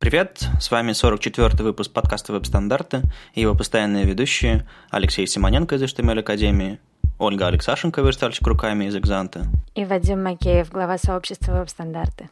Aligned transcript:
Привет, 0.00 0.48
с 0.58 0.70
вами 0.70 0.92
44-й 0.92 1.62
выпуск 1.62 1.92
подкаста 1.92 2.32
«Веб-стандарты» 2.32 3.02
и 3.34 3.42
его 3.42 3.54
постоянные 3.54 4.06
ведущие 4.06 4.66
Алексей 4.88 5.26
Симоненко 5.26 5.74
из 5.74 5.82
HTML 5.82 6.20
Академии, 6.20 6.78
Ольга 7.18 7.48
Алексашенко, 7.48 8.00
верстальщик 8.00 8.46
руками 8.46 8.86
из 8.86 8.96
«Экзанта» 8.96 9.44
и 9.74 9.84
Вадим 9.84 10.22
Макеев, 10.22 10.70
глава 10.70 10.96
сообщества 10.96 11.52
«Веб-стандарты». 11.52 12.30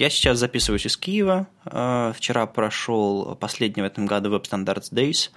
Я 0.00 0.08
сейчас 0.08 0.38
записываюсь 0.38 0.86
из 0.86 0.96
Киева. 0.96 1.46
Э, 1.66 2.14
вчера 2.16 2.46
прошел 2.46 3.36
последний 3.38 3.82
в 3.82 3.84
этом 3.84 4.06
году 4.06 4.34
Web 4.34 4.44
Standards 4.50 4.90
Days. 4.90 5.30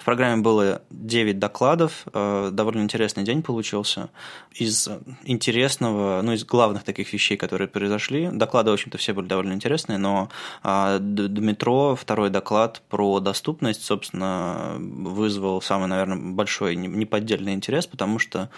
В 0.00 0.04
программе 0.06 0.40
было 0.40 0.80
9 0.88 1.38
докладов, 1.38 2.06
э, 2.14 2.48
довольно 2.52 2.80
интересный 2.80 3.22
день 3.22 3.42
получился. 3.42 4.08
Из 4.54 4.88
интересного, 5.24 6.22
ну, 6.22 6.32
из 6.32 6.44
главных 6.46 6.84
таких 6.84 7.12
вещей, 7.12 7.36
которые 7.36 7.68
произошли, 7.68 8.30
доклады, 8.32 8.70
в 8.70 8.74
общем-то, 8.74 8.96
все 8.96 9.12
были 9.12 9.26
довольно 9.26 9.52
интересные, 9.52 9.98
но 9.98 10.30
а, 10.62 10.98
Дмитро, 10.98 11.96
второй 11.96 12.30
доклад 12.30 12.80
про 12.88 13.20
доступность, 13.20 13.84
собственно, 13.84 14.76
вызвал 14.78 15.60
самый, 15.60 15.86
наверное, 15.86 16.16
большой 16.16 16.76
неподдельный 16.76 17.52
интерес, 17.52 17.86
потому 17.86 18.18
что 18.18 18.48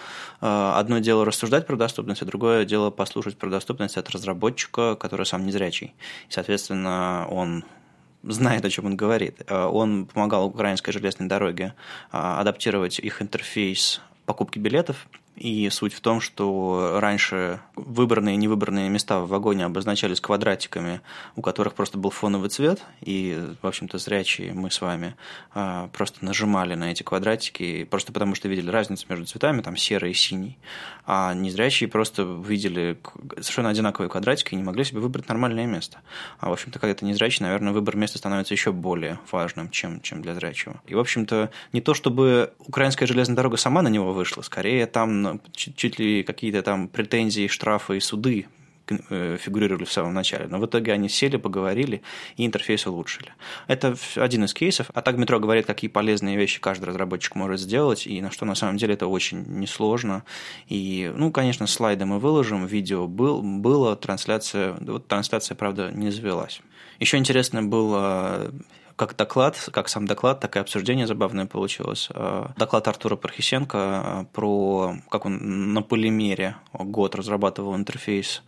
э, 0.40 0.72
одно 0.76 1.00
дело 1.00 1.24
рассуждать 1.24 1.66
про 1.66 1.74
доступность, 1.74 2.22
а 2.22 2.24
другое 2.24 2.64
дело 2.64 2.90
послушать 2.90 3.36
про 3.36 3.50
доступность 3.50 3.96
от 3.96 4.08
разработчика, 4.10 4.94
который 4.94 5.26
сам 5.26 5.44
незрячий. 5.52 5.94
Соответственно, 6.28 7.26
он 7.30 7.64
знает, 8.22 8.64
о 8.64 8.70
чем 8.70 8.86
он 8.86 8.96
говорит. 8.96 9.42
Э, 9.46 9.66
он 9.66 10.06
помогал 10.06 10.46
украинской 10.46 10.92
железной 10.92 11.28
дороге 11.28 11.74
э, 12.12 12.16
адаптировать 12.16 12.98
их 12.98 13.20
интерфейс 13.20 14.00
покупки 14.24 14.58
билетов 14.58 15.08
и 15.36 15.68
суть 15.70 15.94
в 15.94 16.00
том, 16.00 16.20
что 16.20 16.98
раньше 17.00 17.60
выбранные 17.74 18.34
и 18.34 18.38
невыбранные 18.38 18.88
места 18.88 19.20
в 19.20 19.28
вагоне 19.28 19.64
обозначались 19.64 20.20
квадратиками, 20.20 21.00
у 21.36 21.42
которых 21.42 21.74
просто 21.74 21.98
был 21.98 22.10
фоновый 22.10 22.50
цвет, 22.50 22.82
и, 23.00 23.42
в 23.62 23.66
общем-то, 23.66 23.98
зрячие 23.98 24.52
мы 24.52 24.70
с 24.70 24.80
вами 24.80 25.16
а, 25.54 25.88
просто 25.88 26.24
нажимали 26.24 26.74
на 26.74 26.92
эти 26.92 27.02
квадратики, 27.02 27.84
просто 27.84 28.12
потому 28.12 28.34
что 28.34 28.48
видели 28.48 28.70
разницу 28.70 29.06
между 29.08 29.24
цветами, 29.24 29.62
там 29.62 29.76
серый 29.76 30.10
и 30.10 30.14
синий, 30.14 30.58
а 31.06 31.32
незрячие 31.32 31.88
просто 31.88 32.22
видели 32.22 32.98
совершенно 33.36 33.70
одинаковые 33.70 34.10
квадратики 34.10 34.52
и 34.52 34.56
не 34.56 34.62
могли 34.62 34.84
себе 34.84 35.00
выбрать 35.00 35.28
нормальное 35.28 35.66
место. 35.66 35.98
А, 36.40 36.50
в 36.50 36.52
общем-то, 36.52 36.78
когда 36.78 36.94
ты 36.94 37.06
незрячий, 37.06 37.42
наверное, 37.42 37.72
выбор 37.72 37.96
места 37.96 38.18
становится 38.18 38.52
еще 38.52 38.70
более 38.70 39.18
важным, 39.30 39.70
чем, 39.70 40.02
чем 40.02 40.20
для 40.20 40.34
зрячего. 40.34 40.80
И, 40.86 40.94
в 40.94 40.98
общем-то, 40.98 41.50
не 41.72 41.80
то 41.80 41.94
чтобы 41.94 42.52
украинская 42.58 43.06
железная 43.06 43.36
дорога 43.36 43.56
сама 43.56 43.80
на 43.80 43.88
него 43.88 44.12
вышла, 44.12 44.42
скорее 44.42 44.86
там 44.86 45.21
чуть, 45.54 45.76
чуть 45.76 45.98
ли 45.98 46.22
какие-то 46.22 46.62
там 46.62 46.88
претензии, 46.88 47.46
штрафы 47.46 47.96
и 47.96 48.00
суды 48.00 48.46
э, 49.10 49.36
фигурировали 49.38 49.84
в 49.84 49.92
самом 49.92 50.14
начале. 50.14 50.46
Но 50.46 50.58
в 50.58 50.66
итоге 50.66 50.92
они 50.92 51.08
сели, 51.08 51.36
поговорили 51.36 52.02
и 52.36 52.46
интерфейс 52.46 52.86
улучшили. 52.86 53.32
Это 53.68 53.96
один 54.16 54.44
из 54.44 54.54
кейсов. 54.54 54.90
А 54.94 55.02
так 55.02 55.16
метро 55.16 55.38
говорит, 55.40 55.66
какие 55.66 55.90
полезные 55.90 56.36
вещи 56.36 56.60
каждый 56.60 56.84
разработчик 56.86 57.34
может 57.34 57.60
сделать, 57.60 58.06
и 58.06 58.20
на 58.20 58.30
что 58.30 58.44
на 58.44 58.54
самом 58.54 58.76
деле 58.76 58.94
это 58.94 59.06
очень 59.06 59.44
несложно. 59.46 60.24
И, 60.68 61.12
ну, 61.14 61.30
конечно, 61.30 61.66
слайды 61.66 62.04
мы 62.04 62.18
выложим, 62.18 62.66
видео 62.66 63.06
был, 63.06 63.42
было, 63.42 63.96
трансляция, 63.96 64.76
вот 64.80 65.06
трансляция, 65.06 65.54
правда, 65.54 65.90
не 65.92 66.10
завелась. 66.10 66.60
Еще 67.00 67.16
интересно 67.16 67.62
было 67.62 68.52
как 68.96 69.16
доклад, 69.16 69.56
как 69.72 69.88
сам 69.88 70.06
доклад, 70.06 70.40
так 70.40 70.56
и 70.56 70.58
обсуждение 70.58 71.06
забавное 71.06 71.46
получилось. 71.46 72.08
Э, 72.14 72.48
доклад 72.56 72.88
Артура 72.88 73.16
Пархисенко 73.16 73.78
э, 73.78 74.24
про, 74.32 74.96
как 75.10 75.26
он 75.26 75.72
на 75.72 75.82
полимере 75.82 76.56
год 76.72 77.14
разрабатывал 77.14 77.76
интерфейс 77.76 78.42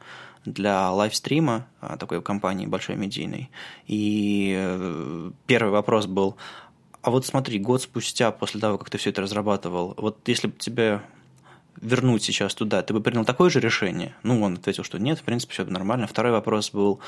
для 0.45 0.91
лайвстрима 0.91 1.67
э, 1.81 1.97
такой 1.99 2.23
компании 2.23 2.67
большой 2.67 2.97
медийной. 2.97 3.51
И 3.87 5.31
первый 5.47 5.71
вопрос 5.71 6.07
был, 6.07 6.37
а 7.03 7.11
вот 7.11 7.27
смотри, 7.27 7.59
год 7.59 7.83
спустя, 7.83 8.31
после 8.31 8.61
того, 8.61 8.79
как 8.79 8.91
ты 8.91 8.99
все 8.99 9.11
это 9.11 9.23
разрабатывал, 9.23 9.95
вот 9.97 10.27
если 10.27 10.49
бы 10.49 10.55
тебе 10.59 11.01
вернуть 11.81 12.23
сейчас 12.23 12.55
туда, 12.55 12.83
ты 12.83 12.95
бы 12.95 13.01
принял 13.01 13.25
такое 13.25 13.51
же 13.51 13.61
решение? 13.61 14.15
Ну, 14.23 14.43
он 14.43 14.55
ответил, 14.55 14.85
что 14.85 14.99
нет, 14.99 15.19
в 15.19 15.23
принципе, 15.23 15.53
все 15.53 15.65
нормально. 15.65 16.07
Второй 16.07 16.33
вопрос 16.33 16.71
был, 16.71 17.01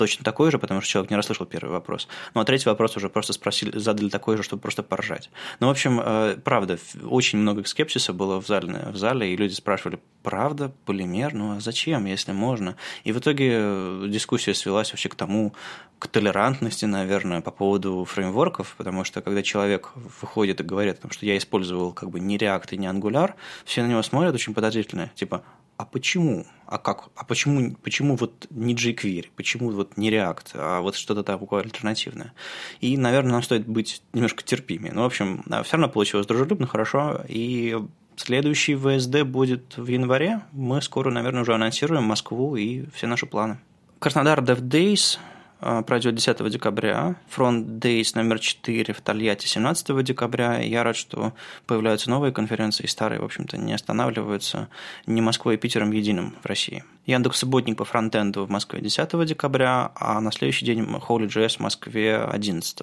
точно 0.00 0.24
такой 0.24 0.50
же, 0.50 0.58
потому 0.58 0.80
что 0.80 0.90
человек 0.90 1.10
не 1.10 1.16
расслышал 1.16 1.44
первый 1.44 1.72
вопрос. 1.72 2.08
Ну, 2.32 2.40
а 2.40 2.44
третий 2.46 2.70
вопрос 2.70 2.96
уже 2.96 3.10
просто 3.10 3.34
спросили, 3.34 3.78
задали 3.78 4.08
такой 4.08 4.38
же, 4.38 4.42
чтобы 4.42 4.62
просто 4.62 4.82
поржать. 4.82 5.28
Ну, 5.60 5.66
в 5.66 5.70
общем, 5.70 6.00
э, 6.02 6.38
правда, 6.42 6.78
очень 7.04 7.38
много 7.38 7.66
скепсиса 7.66 8.14
было 8.14 8.40
в 8.40 8.46
зале, 8.46 8.88
в 8.90 8.96
зале, 8.96 9.30
и 9.30 9.36
люди 9.36 9.52
спрашивали, 9.52 10.00
правда, 10.22 10.72
полимер? 10.86 11.34
Ну, 11.34 11.56
а 11.56 11.60
зачем, 11.60 12.06
если 12.06 12.32
можно? 12.32 12.76
И 13.04 13.12
в 13.12 13.18
итоге 13.18 13.50
э, 13.52 14.06
дискуссия 14.08 14.54
свелась 14.54 14.90
вообще 14.90 15.10
к 15.10 15.14
тому, 15.14 15.52
к 15.98 16.08
толерантности, 16.08 16.86
наверное, 16.86 17.42
по 17.42 17.50
поводу 17.50 18.06
фреймворков, 18.06 18.74
потому 18.78 19.04
что 19.04 19.20
когда 19.20 19.42
человек 19.42 19.90
выходит 20.22 20.62
и 20.62 20.64
говорит 20.64 20.98
что 21.10 21.26
я 21.26 21.36
использовал 21.36 21.92
как 21.92 22.08
бы 22.08 22.20
не 22.20 22.38
React 22.38 22.68
и 22.70 22.78
не 22.78 22.86
Angular, 22.86 23.34
все 23.66 23.82
на 23.82 23.88
него 23.88 24.02
смотрят 24.02 24.34
очень 24.34 24.54
подозрительно, 24.54 25.10
типа, 25.14 25.42
а 25.80 25.86
почему? 25.86 26.46
А 26.66 26.76
как? 26.76 27.08
А 27.16 27.24
почему, 27.24 27.74
почему 27.82 28.16
вот 28.16 28.46
не 28.50 28.74
jQuery? 28.74 29.28
Почему 29.34 29.70
вот 29.70 29.96
не 29.96 30.10
React, 30.10 30.50
а 30.54 30.80
вот 30.82 30.94
что-то 30.94 31.22
такое 31.22 31.62
альтернативное? 31.62 32.34
И, 32.82 32.98
наверное, 32.98 33.32
нам 33.32 33.42
стоит 33.42 33.66
быть 33.66 34.02
немножко 34.12 34.44
терпимее. 34.44 34.92
Ну, 34.92 35.02
в 35.02 35.06
общем, 35.06 35.42
все 35.64 35.72
равно 35.72 35.88
получилось 35.88 36.26
дружелюбно, 36.26 36.66
хорошо. 36.66 37.22
И 37.28 37.78
следующий 38.16 38.76
ВСД 38.76 39.22
будет 39.22 39.78
в 39.78 39.86
январе. 39.86 40.42
Мы 40.52 40.82
скоро, 40.82 41.10
наверное, 41.10 41.42
уже 41.42 41.54
анонсируем 41.54 42.04
Москву 42.04 42.56
и 42.56 42.84
все 42.92 43.06
наши 43.06 43.24
планы. 43.24 43.58
Краснодар 43.98 44.40
Dev 44.40 44.60
Days– 44.60 45.18
а, 45.28 45.39
пройдет 45.86 46.14
10 46.14 46.48
декабря. 46.50 47.16
Front 47.34 47.78
Days 47.78 48.12
номер 48.14 48.38
4 48.38 48.94
в 48.94 49.00
Тольятти 49.00 49.46
17 49.46 50.02
декабря. 50.02 50.58
я 50.58 50.82
рад, 50.82 50.96
что 50.96 51.32
появляются 51.66 52.10
новые 52.10 52.32
конференции, 52.32 52.84
и 52.84 52.88
старые, 52.88 53.20
в 53.20 53.24
общем-то, 53.24 53.56
не 53.56 53.72
останавливаются 53.72 54.68
ни 55.06 55.20
Москвой 55.20 55.54
и 55.54 55.58
Питером 55.58 55.92
единым 55.92 56.36
в 56.42 56.46
России. 56.46 56.84
Яндекс 57.06 57.38
Субботник 57.38 57.76
по 57.76 57.84
фронтенду 57.84 58.44
в 58.44 58.50
Москве 58.50 58.80
10 58.80 59.24
декабря, 59.26 59.90
а 59.94 60.20
на 60.20 60.30
следующий 60.32 60.64
день 60.64 60.82
Holy.js 60.82 61.56
в 61.56 61.60
Москве 61.60 62.16
11. 62.18 62.78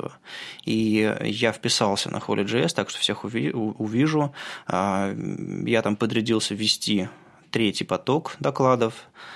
И 0.65 1.15
я 1.21 1.51
вписался 1.51 2.11
на 2.11 2.17
Holy.js, 2.17 2.73
так 2.73 2.89
что 2.89 2.99
всех 2.99 3.23
увижу. 3.23 4.33
А, 4.65 5.15
я 5.65 5.81
там 5.81 5.95
подрядился 5.95 6.55
вести 6.55 7.09
третий 7.51 7.83
поток 7.83 8.35
докладов, 8.39 8.93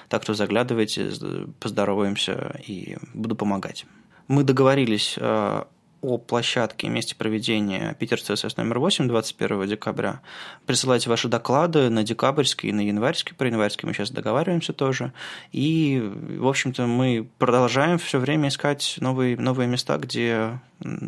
так 0.10 0.24
что 0.24 0.34
заглядывайте, 0.34 1.12
поздороваемся 1.60 2.60
и 2.66 2.98
буду 3.14 3.36
помогать. 3.36 3.86
Мы 4.28 4.44
договорились 4.44 5.16
э, 5.18 5.64
о 6.02 6.18
площадке 6.18 6.88
и 6.88 6.90
месте 6.90 7.16
проведения 7.16 7.96
Питер 8.00 8.22
ЦСС 8.22 8.58
номер 8.58 8.80
8 8.80 9.08
21 9.08 9.68
декабря. 9.68 10.22
Присылайте 10.66 11.10
ваши 11.10 11.28
доклады 11.28 11.90
на 11.90 12.04
декабрьский 12.04 12.70
и 12.70 12.74
на 12.74 12.82
январьский. 12.82 13.36
Про 13.36 13.48
январьский 13.48 13.88
мы 13.88 13.94
сейчас 13.94 14.10
договариваемся 14.12 14.74
тоже. 14.74 15.14
И, 15.52 16.02
в 16.38 16.48
общем-то, 16.48 16.88
мы 16.88 17.28
продолжаем 17.38 18.00
все 18.00 18.20
время 18.20 18.50
искать 18.50 18.98
новые, 19.00 19.38
новые 19.38 19.68
места, 19.68 19.98
где 19.98 20.60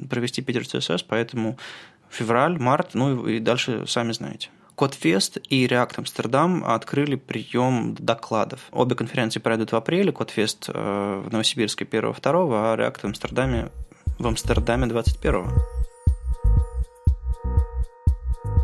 провести 0.09 0.41
Питер 0.41 0.67
ЦСС, 0.67 1.01
поэтому 1.01 1.57
февраль, 2.09 2.59
март, 2.59 2.93
ну 2.93 3.27
и 3.27 3.39
дальше 3.39 3.85
сами 3.87 4.11
знаете. 4.11 4.49
Кодфест 4.75 5.37
и 5.49 5.65
React 5.65 5.99
Амстердам 5.99 6.63
открыли 6.65 7.15
прием 7.15 7.95
докладов. 7.95 8.61
Обе 8.71 8.95
конференции 8.95 9.39
пройдут 9.39 9.71
в 9.71 9.75
апреле. 9.75 10.11
Кодфест 10.11 10.69
э, 10.69 11.23
в 11.25 11.31
Новосибирске 11.31 11.85
1-2, 11.85 12.19
а 12.23 12.75
React 12.77 12.99
в 13.01 13.05
Амстердаме 13.05 13.69
в 14.19 14.27
Амстердаме 14.27 14.87
21 14.87 15.47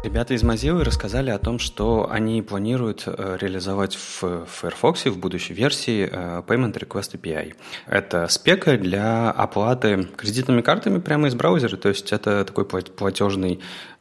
Ребята 0.01 0.33
из 0.33 0.43
Mozilla 0.43 0.83
рассказали 0.83 1.29
о 1.29 1.37
том, 1.39 1.59
что 1.59 2.09
они 2.09 2.41
планируют 2.41 3.03
э, 3.05 3.37
реализовать 3.39 3.95
в 3.95 4.45
Firefox 4.45 5.05
в 5.05 5.19
будущей 5.19 5.53
версии 5.53 6.07
э, 6.09 6.41
Payment 6.47 6.73
Request 6.73 7.19
API. 7.19 7.53
Это 7.85 8.27
спека 8.29 8.77
для 8.77 9.29
оплаты 9.29 10.07
кредитными 10.15 10.61
картами 10.61 10.99
прямо 10.99 11.27
из 11.27 11.35
браузера, 11.35 11.75
то 11.75 11.89
есть 11.89 12.13
это 12.13 12.45
такой 12.45 12.65
платежный 12.65 13.59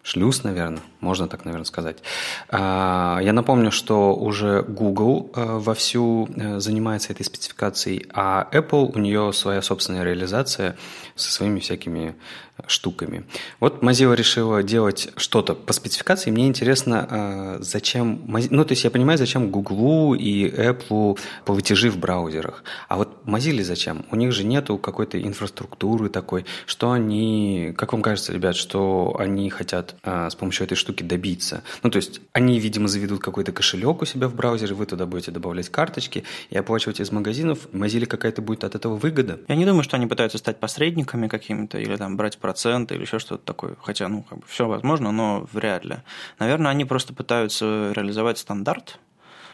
шлюз, 0.09 0.43
наверное, 0.43 0.81
можно 1.01 1.29
так, 1.29 1.45
наверное, 1.45 1.67
сказать. 1.67 1.99
А, 2.49 3.21
я 3.23 3.33
напомню, 3.33 3.71
что 3.71 4.15
уже 4.15 4.63
Google 4.63 5.31
э, 5.35 5.45
вовсю 5.45 6.29
э, 6.35 6.61
занимается 6.61 7.13
этой 7.13 7.25
спецификацией, 7.25 8.07
а 8.15 8.49
Apple, 8.53 8.93
у 8.95 8.99
нее 8.99 9.33
своя 9.33 9.61
собственная 9.61 10.05
реализация 10.05 10.77
со 11.15 11.31
своими 11.31 11.61
всякими 11.61 12.15
штуками. 12.67 13.25
Вот 13.61 13.83
Mozilla 13.83 14.15
решила 14.15 14.63
делать 14.63 15.11
что-то 15.17 15.55
по 15.55 15.73
спецификации. 15.73 16.31
Мне 16.31 16.47
интересно, 16.49 17.07
а, 17.09 17.57
зачем... 17.61 18.23
Ну, 18.27 18.65
то 18.65 18.73
есть 18.73 18.85
я 18.85 18.91
понимаю, 18.91 19.19
зачем 19.19 19.51
Google 19.51 20.15
и 20.15 20.49
Apple 20.49 21.19
платежи 21.45 21.91
в 21.91 21.99
браузерах. 21.99 22.65
А 22.89 22.97
вот 22.97 23.23
Mozilla 23.25 23.63
зачем? 23.63 24.05
У 24.11 24.17
них 24.17 24.33
же 24.33 24.45
нету 24.45 24.79
какой-то 24.79 25.21
инфраструктуры 25.21 26.09
такой. 26.09 26.45
Что 26.67 26.93
они... 26.93 27.75
Как 27.77 27.93
вам 27.93 28.03
кажется, 28.03 28.33
ребят, 28.33 28.57
что 28.57 29.17
они 29.19 29.51
хотят 29.51 29.95
а, 30.03 30.29
с 30.29 30.35
помощью 30.35 30.67
этой 30.67 30.75
штуки 30.75 31.03
добиться? 31.03 31.63
Ну, 31.83 31.91
то 31.91 31.97
есть 31.97 32.21
они, 32.33 32.59
видимо, 32.59 32.89
заведут 32.89 33.21
какой-то 33.21 33.53
кошелек 33.53 34.03
у 34.03 34.05
себя 34.05 34.29
в 34.29 34.35
браузере, 34.35 34.75
вы 34.75 34.87
туда 34.87 35.07
будете 35.07 35.31
добавлять 35.31 35.69
карточки 35.69 36.25
и 36.51 36.59
оплачивать 36.59 37.01
из 37.01 37.13
магазинов. 37.13 37.69
Mozilla 37.73 38.07
какая-то 38.07 38.43
будет 38.43 38.65
от 38.65 38.75
этого 38.75 38.97
выгода? 38.97 39.41
Я 39.49 39.57
не 39.57 39.65
думаю, 39.65 39.83
что 39.83 39.97
они 39.97 40.07
пытаются 40.07 40.39
стать 40.39 40.61
посредниками 40.61 41.29
какими-то 41.29 41.79
или 41.79 41.97
там 41.97 42.17
брать 42.17 42.39
проценты 42.49 42.95
или 42.95 43.03
еще 43.03 43.19
что-то 43.19 43.45
такое. 43.45 43.77
Хотя, 43.83 44.09
ну, 44.09 44.23
как 44.23 44.39
бы 44.39 44.45
все 44.47 44.67
возможно, 44.67 45.13
но 45.13 45.47
вряд 45.53 45.85
ли. 45.85 45.97
Наверное, 46.39 46.71
они 46.71 46.87
просто 46.87 47.13
пытаются 47.13 47.93
реализовать 47.95 48.39
стандарт, 48.39 48.99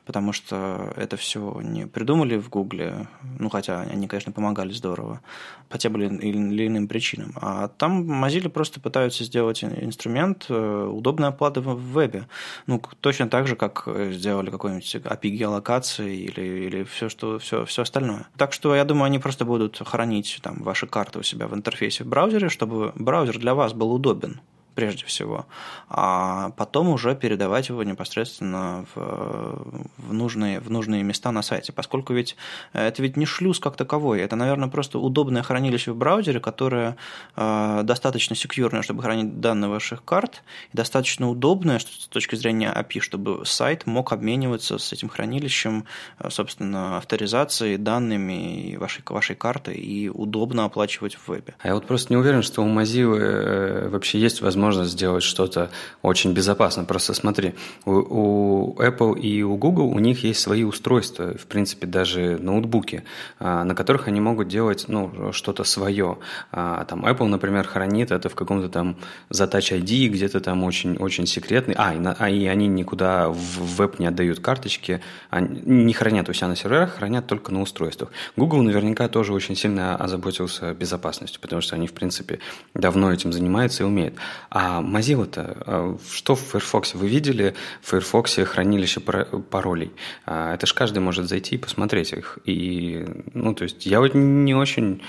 потому 0.05 0.33
что 0.33 0.93
это 0.97 1.17
все 1.17 1.61
не 1.63 1.87
придумали 1.87 2.37
в 2.37 2.51
Гугле, 2.51 3.09
ну, 3.39 3.49
хотя 3.49 3.81
они, 3.81 4.07
конечно, 4.07 4.33
помогали 4.33 4.73
здорово, 4.73 5.21
по 5.69 5.79
тем 5.79 6.01
или 6.01 6.67
иным 6.67 6.89
причинам. 6.89 7.33
А 7.37 7.69
там 7.69 8.25
Mozilla 8.25 8.49
просто 8.49 8.81
пытаются 8.81 9.25
сделать 9.25 9.65
инструмент 9.65 10.47
э, 10.49 10.89
удобной 10.93 11.29
оплаты 11.29 11.61
в 11.61 11.79
вебе. 11.79 12.29
Ну, 12.67 12.83
точно 13.01 13.29
так 13.29 13.47
же, 13.47 13.57
как 13.57 13.89
сделали 14.11 14.51
какой-нибудь 14.51 14.97
API 14.97 15.29
геолокации 15.29 16.17
или, 16.17 16.43
или 16.43 16.85
все, 16.85 17.09
что, 17.09 17.39
все, 17.39 17.65
все 17.65 17.83
остальное. 17.83 18.27
Так 18.37 18.53
что 18.53 18.75
я 18.75 18.85
думаю, 18.85 19.07
они 19.07 19.19
просто 19.19 19.45
будут 19.45 19.81
хранить 19.85 20.39
там, 20.43 20.63
ваши 20.63 20.87
карты 20.87 21.19
у 21.19 21.23
себя 21.23 21.47
в 21.47 21.55
интерфейсе 21.55 22.05
в 22.05 22.09
браузере, 22.09 22.49
чтобы 22.49 22.93
браузер 22.95 23.39
для 23.39 23.55
вас 23.55 23.73
был 23.73 23.93
удобен 23.93 24.41
прежде 24.75 25.05
всего, 25.05 25.47
а 25.89 26.51
потом 26.57 26.89
уже 26.89 27.15
передавать 27.15 27.69
его 27.69 27.83
непосредственно 27.83 28.85
в, 28.95 29.85
в, 29.99 30.13
нужные, 30.13 30.61
в 30.61 30.71
нужные 30.71 31.03
места 31.03 31.33
на 31.33 31.43
сайте, 31.43 31.73
поскольку 31.73 32.13
ведь 32.13 32.37
это 32.73 33.03
ведь 33.03 33.17
не 33.17 33.27
шлюз 33.27 33.59
как 33.61 33.77
таковой, 33.77 34.21
это, 34.21 34.37
наверное, 34.37 34.69
просто 34.69 34.99
удобное 34.99 35.43
хранилище 35.43 35.93
в 35.93 35.97
браузере, 35.97 36.41
которое 36.41 36.97
э, 37.37 37.81
достаточно 37.85 38.37
секьюрное, 38.37 38.83
чтобы 38.83 39.03
хранить 39.03 39.41
данные 39.41 39.71
ваших 39.71 40.05
карт, 40.05 40.43
и 40.73 40.77
достаточно 40.77 41.29
удобное 41.31 41.79
с 41.79 42.09
точки 42.09 42.37
зрения 42.37 42.73
API, 42.75 43.01
чтобы 43.01 43.47
сайт 43.47 43.87
мог 43.87 44.13
обмениваться 44.13 44.79
с 44.79 44.93
этим 44.93 45.09
хранилищем, 45.09 45.85
э, 46.19 46.31
собственно, 46.31 46.99
авторизацией, 46.99 47.77
данными 47.77 48.77
вашей, 48.77 49.03
вашей 49.09 49.37
карты 49.37 49.75
и 49.75 50.09
удобно 50.09 50.65
оплачивать 50.65 51.15
в 51.15 51.29
вебе. 51.29 51.55
А 51.61 51.69
я 51.69 51.75
вот 51.75 51.87
просто 51.87 52.13
не 52.13 52.17
уверен, 52.17 52.43
что 52.43 52.63
у 52.63 52.69
Mozilla 52.69 53.19
э, 53.19 53.89
вообще 53.89 54.19
есть 54.19 54.41
возможность 54.41 54.64
возможность 54.65 54.93
сделать 54.93 55.23
что-то 55.23 55.71
очень 56.03 56.33
безопасно. 56.33 56.85
Просто 56.85 57.15
смотри, 57.15 57.55
у, 57.85 57.93
у 57.93 58.75
Apple 58.79 59.19
и 59.19 59.43
у 59.43 59.57
Google 59.57 59.89
у 59.89 59.99
них 59.99 60.25
есть 60.25 60.41
свои 60.41 60.65
устройства, 60.65 61.35
в 61.37 61.47
принципе, 61.47 61.87
даже 61.87 62.39
ноутбуки, 62.39 63.05
а, 63.39 63.65
на 63.65 63.75
которых 63.75 64.09
они 64.09 64.21
могут 64.21 64.49
делать 64.49 64.87
ну, 64.89 65.33
что-то 65.33 65.65
свое. 65.65 66.17
А, 66.51 66.85
там 66.85 67.05
Apple, 67.05 67.27
например, 67.27 67.67
хранит 67.67 68.11
это 68.11 68.29
в 68.29 68.35
каком-то 68.35 68.69
там 68.69 68.97
Touch 69.31 69.81
ID, 69.81 70.09
где-то 70.09 70.41
там 70.41 70.65
очень, 70.65 70.97
очень 70.97 71.27
секретный. 71.27 71.75
А, 71.77 71.95
и, 71.95 71.99
на, 71.99 72.17
а, 72.19 72.31
и 72.31 72.47
они 72.47 72.67
никуда 72.67 73.29
в 73.29 73.77
веб 73.77 73.99
не 73.99 74.07
отдают 74.07 74.41
карточки, 74.41 75.01
они 75.31 75.61
не 75.65 75.93
хранят 75.93 76.29
у 76.29 76.33
себя 76.33 76.49
на 76.49 76.57
серверах, 76.57 76.95
хранят 76.95 77.27
только 77.27 77.53
на 77.53 77.61
устройствах. 77.61 78.11
Google 78.37 78.63
наверняка 78.63 79.09
тоже 79.09 79.33
очень 79.33 79.57
сильно 79.57 79.97
озаботился 79.97 80.73
безопасностью, 80.73 81.41
потому 81.41 81.61
что 81.61 81.77
они, 81.77 81.87
в 81.87 81.93
принципе, 81.93 82.39
давно 82.75 83.13
этим 83.13 83.33
занимаются 83.33 83.83
и 83.83 83.87
умеют. 83.87 84.15
А 84.57 84.81
Mozilla-то, 84.81 85.57
а, 85.67 85.99
что 86.09 86.37
в 86.37 86.41
Firefox? 86.41 86.95
Вы 86.95 87.09
видели 87.09 87.57
в 87.83 87.89
Firefox 87.91 88.37
хранилище 88.37 89.01
паролей? 89.01 89.91
А, 90.27 90.55
это 90.55 90.65
же 90.69 90.75
каждый 90.75 91.01
может 91.01 91.29
зайти 91.29 91.57
и 91.57 91.59
посмотреть 91.59 92.13
их. 92.13 92.39
И, 92.45 93.05
ну, 93.35 93.53
то 93.53 93.65
есть 93.65 93.85
я 93.85 93.99
вот 93.99 94.15
не 94.15 94.55
очень 94.55 95.03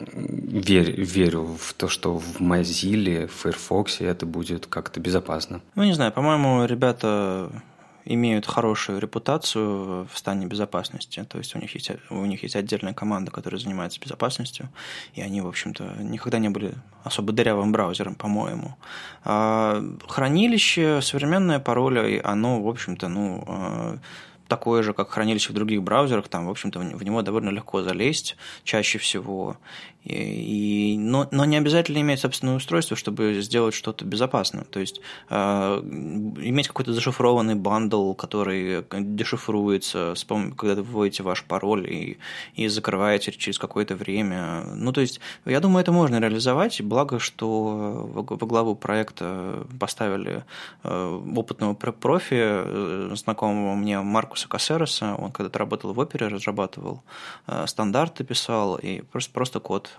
верю, 0.00 1.04
верю 1.04 1.58
в 1.60 1.74
то, 1.74 1.88
что 1.88 2.18
в 2.18 2.40
Mozilla, 2.40 3.26
в 3.26 3.32
Firefox 3.32 4.00
это 4.00 4.24
будет 4.24 4.66
как-то 4.66 5.00
безопасно. 5.00 5.60
Ну, 5.74 5.84
не 5.84 5.92
знаю, 5.92 6.10
по-моему, 6.10 6.64
ребята 6.64 7.52
имеют 8.08 8.46
хорошую 8.46 9.00
репутацию 9.00 10.08
в 10.10 10.18
стане 10.18 10.46
безопасности. 10.46 11.24
То 11.28 11.38
есть 11.38 11.54
у 11.54 11.58
них 11.58 11.74
есть, 11.74 11.90
у 12.10 12.24
них 12.24 12.42
есть 12.42 12.56
отдельная 12.56 12.94
команда, 12.94 13.30
которая 13.30 13.60
занимается 13.60 14.00
безопасностью, 14.00 14.70
и 15.14 15.20
они, 15.20 15.42
в 15.42 15.46
общем-то, 15.46 15.84
никогда 16.00 16.38
не 16.38 16.48
были 16.48 16.74
особо 17.04 17.32
дырявым 17.32 17.70
браузером, 17.70 18.14
по-моему. 18.14 18.76
А 19.24 19.84
хранилище, 20.08 21.00
современное 21.02 21.60
пароля, 21.60 22.20
оно, 22.24 22.62
в 22.62 22.68
общем-то, 22.68 23.08
ну, 23.08 23.44
а, 23.46 23.98
такое 24.48 24.82
же, 24.82 24.94
как 24.94 25.10
хранилище 25.10 25.50
в 25.50 25.54
других 25.54 25.82
браузерах, 25.82 26.28
там, 26.28 26.46
в 26.46 26.50
общем-то, 26.50 26.78
в 26.78 27.02
него 27.02 27.22
довольно 27.22 27.50
легко 27.50 27.82
залезть 27.82 28.36
чаще 28.64 28.98
всего. 28.98 29.58
И, 30.08 30.96
но, 30.98 31.28
но 31.30 31.44
не 31.44 31.58
обязательно 31.58 31.98
иметь 31.98 32.20
собственное 32.20 32.56
устройство, 32.56 32.96
чтобы 32.96 33.40
сделать 33.42 33.74
что-то 33.74 34.06
безопасное. 34.06 34.64
То 34.64 34.80
есть 34.80 35.00
э, 35.28 35.34
иметь 35.34 36.68
какой-то 36.68 36.94
зашифрованный 36.94 37.56
бандл, 37.56 38.14
который 38.14 38.84
дешифруется, 38.90 40.14
когда 40.56 40.76
вы 40.76 40.82
вводите 40.82 41.22
ваш 41.22 41.44
пароль 41.44 41.86
и, 41.92 42.18
и 42.54 42.68
закрываете 42.68 43.32
через 43.32 43.58
какое-то 43.58 43.96
время. 43.96 44.64
Ну, 44.74 44.92
то 44.92 45.02
есть, 45.02 45.20
я 45.44 45.60
думаю, 45.60 45.82
это 45.82 45.92
можно 45.92 46.18
реализовать. 46.18 46.80
Благо, 46.80 47.18
что 47.18 48.08
во, 48.10 48.22
главу 48.22 48.74
проекта 48.74 49.66
поставили 49.78 50.44
э, 50.84 51.22
опытного 51.36 51.74
профи, 51.74 52.38
э, 52.38 53.10
знакомого 53.14 53.74
мне 53.74 54.00
Маркуса 54.00 54.48
Кассереса. 54.48 55.16
Он 55.16 55.32
когда-то 55.32 55.58
работал 55.58 55.92
в 55.92 55.98
опере, 55.98 56.28
разрабатывал 56.28 57.02
э, 57.46 57.66
стандарты, 57.66 58.24
писал, 58.24 58.76
и 58.76 59.02
просто, 59.02 59.32
просто 59.32 59.60
код 59.60 59.90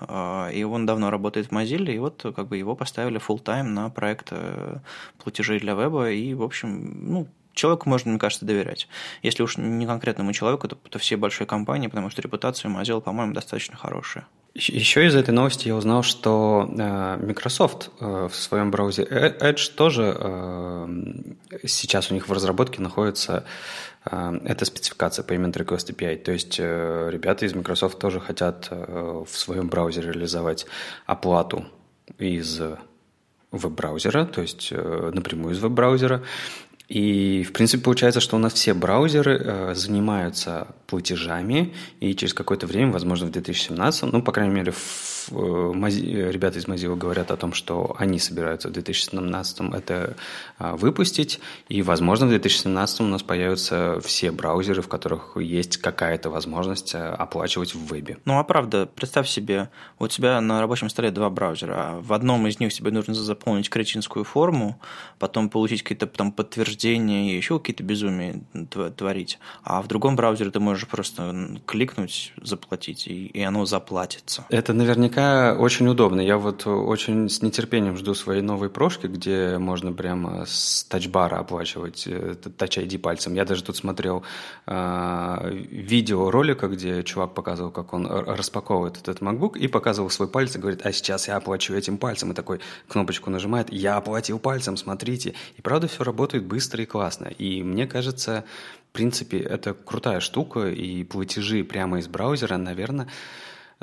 и 0.53 0.63
он 0.63 0.85
давно 0.85 1.09
работает 1.09 1.47
в 1.47 1.51
Mozilla, 1.51 1.93
и 1.93 1.99
вот 1.99 2.25
как 2.35 2.47
бы 2.47 2.57
его 2.57 2.75
поставили 2.75 3.19
full 3.19 3.43
time 3.43 3.63
на 3.63 3.89
проект 3.89 4.29
э, 4.31 4.77
платежей 5.23 5.59
для 5.59 5.73
веба, 5.73 6.09
и, 6.11 6.33
в 6.33 6.43
общем, 6.43 7.11
ну, 7.11 7.27
человеку 7.53 7.89
можно, 7.89 8.11
мне 8.11 8.19
кажется, 8.19 8.45
доверять. 8.45 8.87
Если 9.21 9.43
уж 9.43 9.57
не 9.57 9.85
конкретному 9.85 10.33
человеку, 10.33 10.67
то, 10.67 10.75
то 10.75 10.99
все 10.99 11.17
большие 11.17 11.47
компании, 11.47 11.87
потому 11.87 12.09
что 12.09 12.21
репутация 12.21 12.71
Mozilla, 12.71 13.01
по-моему, 13.01 13.33
достаточно 13.33 13.75
хорошая. 13.75 14.25
Еще 14.55 15.05
из 15.05 15.15
этой 15.15 15.31
новости 15.31 15.67
я 15.67 15.75
узнал, 15.75 16.03
что 16.03 16.67
э, 16.69 17.17
Microsoft 17.21 17.91
э, 17.99 18.27
в 18.31 18.35
своем 18.35 18.71
браузере 18.71 19.35
Edge 19.39 19.73
тоже 19.75 20.05
сейчас 21.65 22.11
у 22.11 22.13
них 22.13 22.27
в 22.27 22.33
разработке 22.33 22.81
находится 22.81 23.45
Э, 24.05 24.39
это 24.45 24.65
спецификация 24.65 25.25
Payment 25.25 25.53
Request 25.53 25.93
API. 25.93 26.17
То 26.17 26.31
есть 26.31 26.57
э, 26.59 27.09
ребята 27.11 27.45
из 27.45 27.53
Microsoft 27.53 27.99
тоже 27.99 28.19
хотят 28.19 28.67
э, 28.71 29.23
в 29.27 29.37
своем 29.37 29.67
браузере 29.67 30.11
реализовать 30.11 30.65
оплату 31.05 31.65
из 32.17 32.61
веб-браузера, 33.51 34.25
то 34.25 34.41
есть 34.41 34.71
напрямую 34.71 35.55
из 35.55 35.59
веб-браузера. 35.59 36.23
И, 36.89 37.43
в 37.43 37.53
принципе, 37.53 37.83
получается, 37.83 38.19
что 38.19 38.35
у 38.35 38.39
нас 38.39 38.53
все 38.53 38.73
браузеры 38.73 39.73
занимаются 39.75 40.75
платежами, 40.87 41.73
и 41.99 42.15
через 42.15 42.33
какое-то 42.33 42.65
время, 42.65 42.91
возможно, 42.91 43.27
в 43.27 43.31
2017, 43.31 44.11
ну, 44.11 44.23
по 44.23 44.31
крайней 44.31 44.55
мере, 44.55 44.71
в 44.71 45.18
Э, 45.18 45.18
ребята 45.31 46.59
из 46.59 46.65
Mozilla 46.65 46.95
говорят 46.95 47.31
о 47.31 47.37
том, 47.37 47.53
что 47.53 47.95
они 47.97 48.19
собираются 48.19 48.69
в 48.69 48.71
2017 48.71 49.59
это 49.73 50.15
а, 50.57 50.75
выпустить, 50.75 51.39
и, 51.67 51.81
возможно, 51.81 52.25
в 52.25 52.29
2017 52.29 53.01
у 53.01 53.03
нас 53.05 53.23
появятся 53.23 53.99
все 54.01 54.31
браузеры, 54.31 54.81
в 54.81 54.87
которых 54.87 55.37
есть 55.37 55.77
какая-то 55.77 56.29
возможность 56.29 56.95
э, 56.95 56.97
оплачивать 56.97 57.75
в 57.75 57.85
вебе. 57.85 58.17
Ну, 58.25 58.39
а 58.39 58.43
правда, 58.43 58.85
представь 58.85 59.27
себе, 59.27 59.69
у 59.99 60.07
тебя 60.07 60.39
на 60.41 60.61
рабочем 60.61 60.89
столе 60.89 61.11
два 61.11 61.29
браузера, 61.29 61.73
а 61.77 61.99
в 62.01 62.13
одном 62.13 62.47
из 62.47 62.59
них 62.59 62.73
тебе 62.73 62.91
нужно 62.91 63.13
заполнить 63.13 63.69
кретинскую 63.69 64.25
форму, 64.25 64.79
потом 65.19 65.49
получить 65.49 65.83
какие-то 65.83 66.07
там 66.07 66.31
подтверждения 66.31 67.31
и 67.31 67.37
еще 67.37 67.59
какие-то 67.59 67.83
безумия 67.83 68.41
творить, 68.95 69.39
а 69.63 69.81
в 69.81 69.87
другом 69.87 70.15
браузере 70.15 70.51
ты 70.51 70.59
можешь 70.59 70.87
просто 70.87 71.59
кликнуть, 71.65 72.33
заплатить, 72.41 73.07
и, 73.07 73.27
и 73.27 73.41
оно 73.41 73.65
заплатится. 73.65 74.45
Это 74.49 74.73
наверняка 74.73 75.18
наверняка 75.19 75.61
очень 75.61 75.87
удобно. 75.87 76.21
Я 76.21 76.37
вот 76.37 76.65
очень 76.65 77.29
с 77.29 77.41
нетерпением 77.41 77.97
жду 77.97 78.13
своей 78.13 78.41
новой 78.41 78.69
прошки, 78.69 79.07
где 79.07 79.57
можно 79.57 79.91
прямо 79.93 80.45
с 80.45 80.83
тачбара 80.83 81.37
оплачивать 81.37 82.07
э, 82.07 82.35
Touch 82.41 82.85
ID 82.85 82.99
пальцем. 82.99 83.33
Я 83.33 83.45
даже 83.45 83.63
тут 83.63 83.75
смотрел 83.75 84.23
э, 84.65 85.49
видео 85.71 86.31
ролика, 86.31 86.67
где 86.67 87.03
чувак 87.03 87.33
показывал, 87.33 87.71
как 87.71 87.93
он 87.93 88.07
распаковывает 88.07 88.97
этот 88.97 89.21
MacBook 89.21 89.57
и 89.57 89.67
показывал 89.67 90.09
свой 90.09 90.27
палец 90.27 90.55
и 90.55 90.59
говорит, 90.59 90.85
а 90.85 90.91
сейчас 90.91 91.27
я 91.27 91.35
оплачу 91.35 91.73
этим 91.73 91.97
пальцем. 91.97 92.31
И 92.31 92.35
такой 92.35 92.59
кнопочку 92.87 93.29
нажимает, 93.29 93.71
я 93.71 93.97
оплатил 93.97 94.39
пальцем, 94.39 94.77
смотрите. 94.77 95.33
И 95.57 95.61
правда 95.61 95.87
все 95.87 96.03
работает 96.03 96.45
быстро 96.45 96.83
и 96.83 96.85
классно. 96.85 97.27
И 97.27 97.63
мне 97.63 97.87
кажется, 97.87 98.43
в 98.89 98.93
принципе, 98.93 99.39
это 99.39 99.73
крутая 99.73 100.19
штука, 100.19 100.69
и 100.69 101.03
платежи 101.03 101.63
прямо 101.63 101.99
из 101.99 102.07
браузера, 102.07 102.57
наверное, 102.57 103.07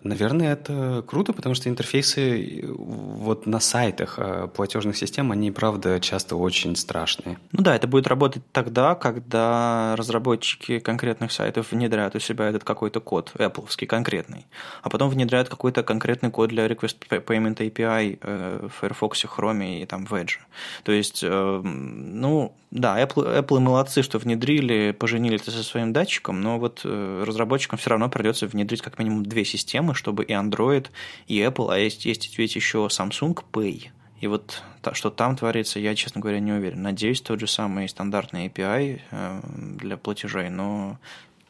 Наверное, 0.02 0.52
это 0.52 1.02
круто, 1.06 1.32
потому 1.32 1.54
что 1.54 1.70
интерфейсы 1.70 2.62
вот 2.68 3.46
на 3.46 3.60
сайтах 3.60 4.18
э, 4.18 4.46
платежных 4.54 4.96
систем, 4.96 5.32
они, 5.32 5.50
правда, 5.50 6.00
часто 6.00 6.36
очень 6.36 6.76
страшные. 6.76 7.38
Ну 7.52 7.62
да, 7.62 7.74
это 7.74 7.88
будет 7.88 8.06
работать 8.06 8.42
тогда, 8.52 8.94
когда 8.94 9.96
разработчики 9.96 10.80
конкретных 10.80 11.32
сайтов 11.32 11.72
внедряют 11.72 12.14
у 12.14 12.18
себя 12.18 12.46
этот 12.46 12.62
какой-то 12.62 13.00
код, 13.00 13.32
Apple 13.36 13.86
конкретный, 13.86 14.44
а 14.82 14.90
потом 14.90 15.08
внедряют 15.08 15.48
какой-то 15.48 15.82
конкретный 15.82 16.30
код 16.30 16.50
для 16.50 16.66
Request 16.66 16.96
Payment 17.08 17.56
API 17.56 18.18
э, 18.20 18.68
в 18.68 18.80
Firefox, 18.80 19.24
Chrome 19.24 19.80
и 19.80 19.86
там 19.86 20.04
в 20.04 20.12
Edge. 20.12 20.38
То 20.84 20.92
есть, 20.92 21.24
э, 21.24 21.60
ну, 21.62 22.54
да, 22.70 23.00
Apple, 23.02 23.42
Apple 23.42 23.60
молодцы, 23.60 24.02
что 24.02 24.18
внедрили, 24.18 24.90
поженили 24.90 25.36
это 25.36 25.50
со 25.50 25.62
своим 25.62 25.94
датчиком, 25.94 26.42
но 26.42 26.58
вот 26.58 26.82
разработчикам 26.84 27.78
все 27.78 27.90
равно 27.90 28.10
придется 28.10 28.46
внедрить 28.46 28.82
как 28.82 28.98
минимум 28.98 29.24
две 29.24 29.44
системы, 29.44 29.85
чтобы 29.94 30.24
и 30.24 30.32
Android, 30.32 30.88
и 31.26 31.40
Apple, 31.40 31.72
а 31.72 31.78
есть, 31.78 32.04
есть 32.04 32.38
ведь 32.38 32.56
еще 32.56 32.88
Samsung 32.90 33.38
Pay. 33.52 33.88
И 34.20 34.26
вот 34.26 34.62
что 34.92 35.10
там 35.10 35.36
творится, 35.36 35.78
я, 35.78 35.94
честно 35.94 36.20
говоря, 36.20 36.40
не 36.40 36.52
уверен. 36.52 36.82
Надеюсь, 36.82 37.20
тот 37.20 37.40
же 37.40 37.46
самый 37.46 37.88
стандартный 37.88 38.46
API 38.46 39.00
э, 39.10 39.40
для 39.78 39.96
платежей, 39.96 40.48
но 40.48 40.98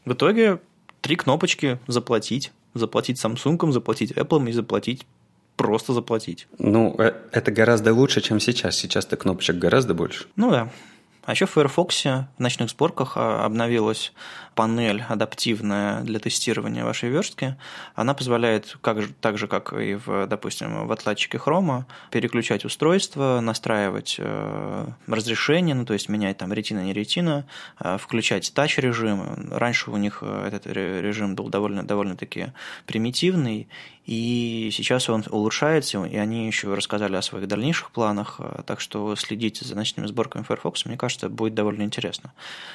в 0.04 0.12
итоге 0.12 0.60
три 1.00 1.16
кнопочки 1.16 1.78
заплатить. 1.86 2.52
Заплатить 2.74 3.24
Samsung, 3.24 3.72
заплатить 3.72 4.12
Apple 4.12 4.48
и 4.48 4.52
заплатить 4.52 5.06
просто 5.56 5.92
заплатить. 5.92 6.46
Ну, 6.58 6.94
э, 6.98 7.12
это 7.32 7.50
гораздо 7.50 7.94
лучше, 7.94 8.20
чем 8.20 8.40
сейчас. 8.40 8.76
Сейчас-то 8.76 9.16
кнопочек 9.16 9.56
гораздо 9.56 9.94
больше. 9.94 10.26
Ну 10.36 10.50
да. 10.50 10.70
А 11.26 11.32
еще 11.32 11.46
в 11.46 11.50
Firefox 11.50 12.04
в 12.04 12.26
ночных 12.38 12.70
сборках 12.70 13.16
а, 13.16 13.44
обновилась 13.44 14.12
панель 14.54 15.02
адаптивная 15.08 16.00
для 16.02 16.20
тестирования 16.20 16.84
вашей 16.84 17.10
верстки. 17.10 17.56
Она 17.96 18.14
позволяет, 18.14 18.78
как 18.80 18.98
так 19.20 19.36
же, 19.36 19.48
как 19.48 19.72
и, 19.72 19.96
в, 19.96 20.28
допустим, 20.28 20.86
в 20.86 20.92
отладчике 20.92 21.38
Chrome, 21.38 21.84
переключать 22.12 22.64
устройство, 22.64 23.40
настраивать 23.40 24.16
э, 24.18 24.86
разрешение, 25.08 25.74
ну, 25.74 25.84
то 25.84 25.92
есть 25.92 26.08
менять 26.08 26.38
там 26.38 26.52
ретина, 26.52 26.84
не 26.84 26.92
ретина, 26.92 27.44
э, 27.80 27.98
включать 28.00 28.52
тач-режим. 28.54 29.50
Раньше 29.50 29.90
у 29.90 29.96
них 29.96 30.18
э, 30.22 30.46
этот 30.46 30.66
режим 30.66 31.34
был 31.34 31.48
довольно, 31.48 31.82
довольно-таки 31.82 32.52
примитивный, 32.86 33.68
и 34.06 34.70
сейчас 34.72 35.08
он 35.08 35.24
улучшается, 35.28 36.04
и 36.04 36.16
они 36.16 36.46
еще 36.46 36.72
рассказали 36.72 37.16
о 37.16 37.22
своих 37.22 37.48
дальнейших 37.48 37.90
планах, 37.90 38.36
э, 38.38 38.62
так 38.64 38.80
что 38.80 39.16
следите 39.16 39.64
за 39.64 39.74
ночными 39.74 40.06
сборками 40.06 40.44
Firefox, 40.44 40.86
мне 40.86 40.96
кажется, 40.96 41.28
будет 41.28 41.54
довольно 41.54 41.82
интересно. 41.82 42.32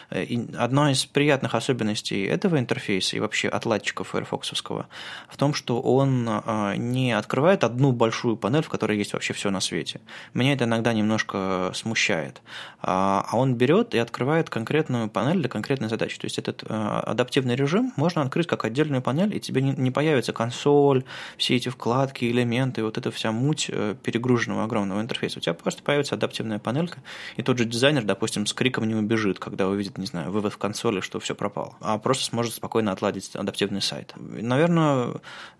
Э, 0.09 0.25
и 0.25 0.53
одно 0.57 0.89
из 0.89 1.05
приятных 1.05 1.55
особенностей 1.55 2.25
этого 2.25 2.59
интерфейса 2.59 3.15
и 3.15 3.21
вообще 3.21 3.47
отладчика 3.47 4.03
Firefox 4.03 4.51
в 4.51 5.37
том, 5.37 5.53
что 5.53 5.79
он 5.79 6.27
э, 6.27 6.75
не 6.75 7.13
открывает 7.13 7.63
одну 7.63 7.93
большую 7.93 8.35
панель, 8.35 8.63
в 8.63 8.69
которой 8.69 8.97
есть 8.97 9.13
вообще 9.13 9.33
все 9.33 9.49
на 9.51 9.61
свете. 9.61 10.01
Меня 10.33 10.51
это 10.51 10.65
иногда 10.65 10.91
немножко 10.91 11.71
смущает. 11.73 12.41
А, 12.81 13.25
а 13.31 13.37
он 13.37 13.55
берет 13.55 13.95
и 13.95 13.97
открывает 13.99 14.49
конкретную 14.49 15.09
панель 15.09 15.39
для 15.39 15.47
конкретной 15.47 15.87
задачи. 15.87 16.19
То 16.19 16.25
есть 16.25 16.37
этот 16.37 16.63
адаптивный 16.67 17.55
режим 17.55 17.93
можно 17.95 18.21
открыть 18.21 18.47
как 18.47 18.65
отдельную 18.65 19.01
панель, 19.01 19.33
и 19.33 19.39
тебе 19.39 19.61
не 19.61 19.91
появится 19.91 20.33
консоль, 20.33 21.05
все 21.37 21.55
эти 21.55 21.69
вкладки, 21.69 22.25
элементы, 22.25 22.83
вот 22.83 22.97
эта 22.97 23.11
вся 23.11 23.31
муть 23.31 23.69
э, 23.71 23.95
перегруженного 24.01 24.63
огромного 24.63 25.01
интерфейса. 25.01 25.39
У 25.39 25.41
тебя 25.41 25.53
просто 25.53 25.83
появится 25.83 26.15
адаптивная 26.15 26.59
панелька, 26.59 26.99
и 27.37 27.43
тот 27.43 27.57
же 27.57 27.65
дизайнер, 27.65 28.03
допустим, 28.03 28.45
с 28.45 28.53
криком 28.53 28.87
не 28.87 28.95
убежит, 28.95 29.39
когда 29.39 29.67
увидит, 29.67 29.97
не 29.97 30.05
знаю, 30.05 30.31
вывод 30.31 30.53
в 30.53 30.57
консоли, 30.57 31.01
что 31.01 31.19
все 31.19 31.35
пропало, 31.35 31.75
а 31.81 31.97
просто 31.97 32.25
сможет 32.25 32.53
спокойно 32.53 32.91
отладить 32.91 33.35
адаптивный 33.35 33.81
сайт. 33.81 34.13
Наверное, 34.15 35.13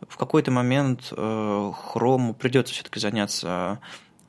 в 0.08 0.18
какой-то 0.18 0.51
момент 0.51 1.12
э, 1.12 1.15
Chrome 1.94 2.34
придется 2.34 2.74
все-таки 2.74 3.00
заняться 3.00 3.80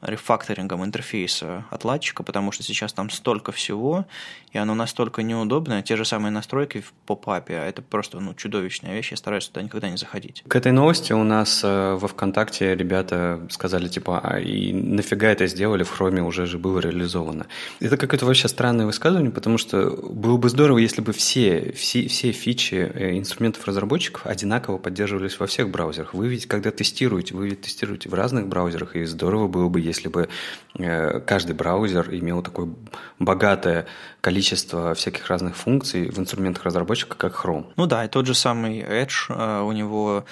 рефакторингом 0.02 0.84
интерфейса 0.84 1.64
отладчика, 1.70 2.22
потому 2.22 2.52
что 2.52 2.62
сейчас 2.62 2.92
там 2.92 3.08
столько 3.10 3.52
всего, 3.52 4.04
и 4.50 4.58
оно 4.58 4.74
настолько 4.74 5.22
неудобное. 5.22 5.82
Те 5.82 5.96
же 5.96 6.04
самые 6.04 6.32
настройки 6.32 6.80
в 6.80 6.92
попапе, 7.06 7.54
а 7.54 7.64
это 7.64 7.82
просто 7.82 8.18
ну, 8.20 8.34
чудовищная 8.34 8.94
вещь, 8.94 9.12
я 9.12 9.16
стараюсь 9.16 9.46
туда 9.48 9.62
никогда 9.62 9.88
не 9.88 9.96
заходить. 9.96 10.42
К 10.46 10.56
этой 10.56 10.72
новости 10.72 11.12
у 11.12 11.22
нас 11.22 11.62
э, 11.62 11.94
во 11.94 12.08
ВКонтакте 12.08 12.74
ребята 12.74 13.46
сказали, 13.48 13.88
типа, 13.88 14.20
а 14.22 14.40
и 14.40 14.72
нафига 14.72 15.28
это 15.28 15.46
сделали, 15.46 15.84
в 15.84 15.90
Хроме 15.90 16.22
уже 16.22 16.46
же 16.46 16.58
было 16.58 16.80
реализовано. 16.80 17.46
Это 17.80 17.96
какое-то 17.96 18.26
вообще 18.26 18.48
странное 18.48 18.86
высказывание, 18.86 19.30
потому 19.30 19.56
что 19.56 19.90
было 19.90 20.36
бы 20.36 20.48
здорово, 20.48 20.78
если 20.78 21.00
бы 21.00 21.12
все, 21.12 21.72
все, 21.76 22.08
все 22.08 22.32
фичи 22.32 22.74
э, 22.74 23.18
инструментов 23.18 23.66
разработчиков 23.66 24.26
одинаково 24.26 24.78
поддерживались 24.78 25.38
во 25.38 25.46
всех 25.46 25.70
браузерах. 25.70 26.12
Вы 26.12 26.28
ведь, 26.28 26.46
когда 26.46 26.72
тестируете, 26.72 27.34
вы 27.34 27.50
ведь 27.50 27.62
тестируете 27.62 28.08
в 28.08 28.14
разных 28.14 28.48
браузерах, 28.48 28.96
и 28.96 29.04
здорово 29.04 29.46
было 29.46 29.68
бы, 29.68 29.80
бы 30.08 30.28
э, 30.78 31.20
каждый 31.20 31.54
браузер 31.54 32.08
имел 32.10 32.42
такое 32.42 32.68
богатое 33.18 33.86
количество 34.20 34.94
всяких 34.94 35.28
разных 35.28 35.56
функций 35.56 36.10
в 36.10 36.18
инструментах 36.18 36.64
разработчика, 36.64 37.16
как 37.16 37.44
Chrome. 37.44 37.72
Ну 37.76 37.86
да, 37.86 38.04
и 38.04 38.08
тот 38.08 38.26
же 38.26 38.34
самый 38.34 38.80
Edge, 38.80 39.26
э, 39.28 39.62
у 39.62 39.72
него 39.72 40.24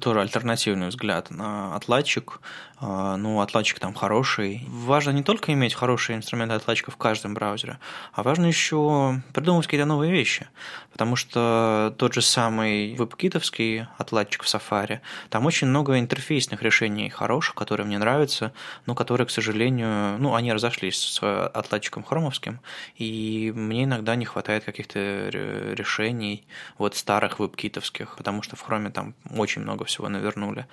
тоже 0.00 0.20
альтернативный 0.20 0.88
взгляд 0.88 1.30
на 1.30 1.74
отладчик. 1.76 2.40
А, 2.80 3.16
ну, 3.16 3.40
отладчик 3.40 3.80
там 3.80 3.92
хороший. 3.92 4.64
Важно 4.68 5.10
не 5.10 5.22
только 5.22 5.52
иметь 5.52 5.74
хорошие 5.74 6.16
инструменты 6.16 6.54
отладчика 6.54 6.90
в 6.92 6.96
каждом 6.96 7.34
браузере, 7.34 7.78
а 8.12 8.22
важно 8.22 8.46
еще 8.46 9.20
придумывать 9.32 9.66
какие-то 9.66 9.86
новые 9.86 10.12
вещи. 10.12 10.48
Потому 10.92 11.16
что 11.16 11.94
тот 11.98 12.14
же 12.14 12.22
самый 12.22 12.94
веб-китовский 12.94 13.86
отладчик 13.98 14.44
в 14.44 14.46
Safari, 14.46 15.00
там 15.28 15.46
очень 15.46 15.66
много 15.66 15.98
интерфейсных 15.98 16.62
решений 16.62 17.10
хороших, 17.10 17.54
которые 17.56 17.86
мне 17.86 17.98
нравятся, 17.98 18.52
но 18.86 18.94
которые, 18.94 19.26
к 19.26 19.30
сожалению, 19.30 20.18
ну, 20.18 20.34
они 20.34 20.52
разошлись 20.52 20.98
с 20.98 21.46
отладчиком 21.46 22.04
хромовским, 22.04 22.60
и 22.96 23.52
мне 23.54 23.84
иногда 23.84 24.14
не 24.14 24.24
хватает 24.24 24.64
каких-то 24.64 25.28
решений 25.28 26.46
вот 26.78 26.94
старых 26.94 27.40
веб-китовских, 27.40 28.16
потому 28.16 28.42
что 28.42 28.56
в 28.56 28.62
хроме 28.62 28.90
там 28.90 29.14
очень 29.36 29.57
очень 29.58 29.62
много 29.62 29.84
всего 29.84 30.08
навернули. 30.08 30.66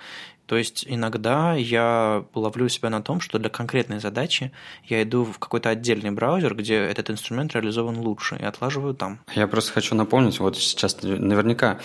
То 0.46 0.56
есть 0.56 0.84
иногда 0.88 1.54
я 1.54 2.24
ловлю 2.34 2.68
себя 2.68 2.90
на 2.90 3.02
том, 3.02 3.20
что 3.20 3.38
для 3.38 3.50
конкретной 3.50 3.98
задачи 3.98 4.52
я 4.84 5.02
иду 5.02 5.24
в 5.24 5.38
какой-то 5.38 5.70
отдельный 5.70 6.12
браузер, 6.12 6.54
где 6.54 6.76
этот 6.76 7.10
инструмент 7.10 7.52
реализован 7.54 7.98
лучше, 7.98 8.36
и 8.36 8.44
отлаживаю 8.44 8.94
там. 8.94 9.18
Я 9.34 9.48
просто 9.48 9.72
хочу 9.72 9.94
напомнить, 9.94 10.40
вот 10.40 10.56
сейчас 10.56 11.02
наверняка 11.02 11.78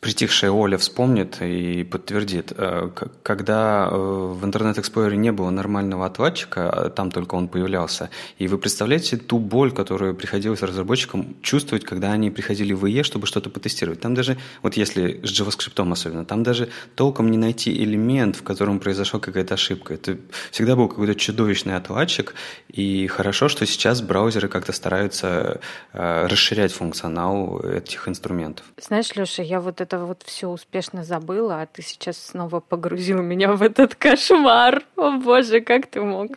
притихшая 0.00 0.50
Оля 0.50 0.76
вспомнит 0.78 1.40
и 1.40 1.82
подтвердит. 1.84 2.52
Э, 2.56 2.90
когда 3.22 3.88
э, 3.90 3.96
в 3.96 4.44
Интернет 4.44 4.78
Explorer 4.78 5.16
не 5.16 5.32
было 5.32 5.50
нормального 5.50 6.06
отладчика, 6.06 6.70
а 6.70 6.90
там 6.90 7.10
только 7.10 7.34
он 7.34 7.48
появлялся, 7.48 8.10
и 8.38 8.46
вы 8.48 8.58
представляете 8.58 9.16
ту 9.16 9.38
боль, 9.38 9.72
которую 9.72 10.14
приходилось 10.14 10.62
разработчикам 10.62 11.36
чувствовать, 11.42 11.84
когда 11.84 12.12
они 12.12 12.30
приходили 12.30 12.72
в 12.72 12.84
IE, 12.84 13.02
чтобы 13.02 13.26
что-то 13.26 13.50
потестировать. 13.50 14.00
Там 14.00 14.14
даже, 14.14 14.36
вот 14.62 14.76
если 14.76 15.20
с 15.24 15.40
JavaScript 15.40 15.92
особенно, 15.92 16.24
там 16.24 16.42
даже 16.42 16.68
толком 16.94 17.30
не 17.30 17.38
найти 17.38 17.72
элемент, 17.82 18.36
в 18.36 18.42
котором 18.42 18.80
произошла 18.80 19.18
какая-то 19.18 19.54
ошибка. 19.54 19.94
Это 19.94 20.18
всегда 20.50 20.76
был 20.76 20.88
какой-то 20.88 21.14
чудовищный 21.14 21.76
отладчик, 21.76 22.34
и 22.68 23.06
хорошо, 23.06 23.48
что 23.48 23.66
сейчас 23.66 24.02
браузеры 24.02 24.48
как-то 24.48 24.72
стараются 24.72 25.60
э, 25.92 26.26
расширять 26.26 26.72
функционал 26.72 27.60
этих 27.60 28.08
инструментов. 28.08 28.66
Знаешь, 28.78 29.14
Леша, 29.16 29.42
я 29.42 29.60
вот 29.60 29.80
это 29.86 30.04
вот 30.04 30.24
все 30.24 30.48
успешно 30.48 31.04
забыла, 31.04 31.62
а 31.62 31.66
ты 31.66 31.82
сейчас 31.82 32.18
снова 32.18 32.60
погрузил 32.60 33.22
меня 33.22 33.52
в 33.52 33.62
этот 33.62 33.94
кошмар. 33.94 34.82
О 34.96 35.12
боже, 35.12 35.60
как 35.60 35.86
ты 35.86 36.02
мог? 36.02 36.32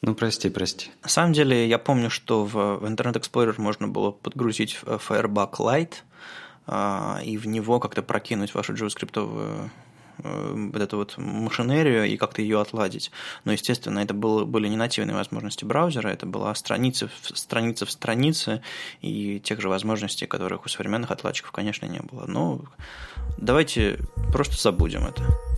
Ну, 0.00 0.14
прости, 0.14 0.48
прости. 0.48 0.90
На 1.02 1.10
самом 1.10 1.34
деле, 1.34 1.68
я 1.68 1.78
помню, 1.78 2.08
что 2.08 2.44
в, 2.44 2.52
в 2.52 2.84
Internet 2.86 3.20
Explorer 3.20 3.54
можно 3.58 3.86
было 3.88 4.10
подгрузить 4.10 4.80
Firebug 4.82 5.52
Lite, 5.58 5.96
а, 6.66 7.20
и 7.22 7.36
в 7.36 7.46
него 7.46 7.78
как-то 7.78 8.02
прокинуть 8.02 8.54
вашу 8.54 8.72
JavaScript 8.72 9.12
Э, 9.16 9.68
вот 10.22 10.80
эту 10.80 10.96
вот 10.96 11.14
машинерию 11.18 12.06
и 12.06 12.16
как-то 12.16 12.42
ее 12.42 12.60
отладить. 12.60 13.10
Но, 13.44 13.52
естественно, 13.52 13.98
это 14.00 14.14
было, 14.14 14.44
были 14.44 14.68
не 14.68 14.76
нативные 14.76 15.16
возможности 15.16 15.64
браузера, 15.64 16.08
это 16.08 16.26
была 16.26 16.54
страница 16.54 17.08
в, 17.08 17.36
страница 17.36 17.86
в 17.86 17.90
странице, 17.90 18.62
и 19.00 19.40
тех 19.40 19.60
же 19.60 19.68
возможностей, 19.68 20.26
которых 20.26 20.64
у 20.64 20.68
современных 20.68 21.10
отладчиков, 21.10 21.52
конечно, 21.52 21.86
не 21.86 22.00
было. 22.00 22.24
Но 22.26 22.60
давайте 23.38 23.98
просто 24.32 24.56
забудем 24.60 25.06
это. 25.06 25.51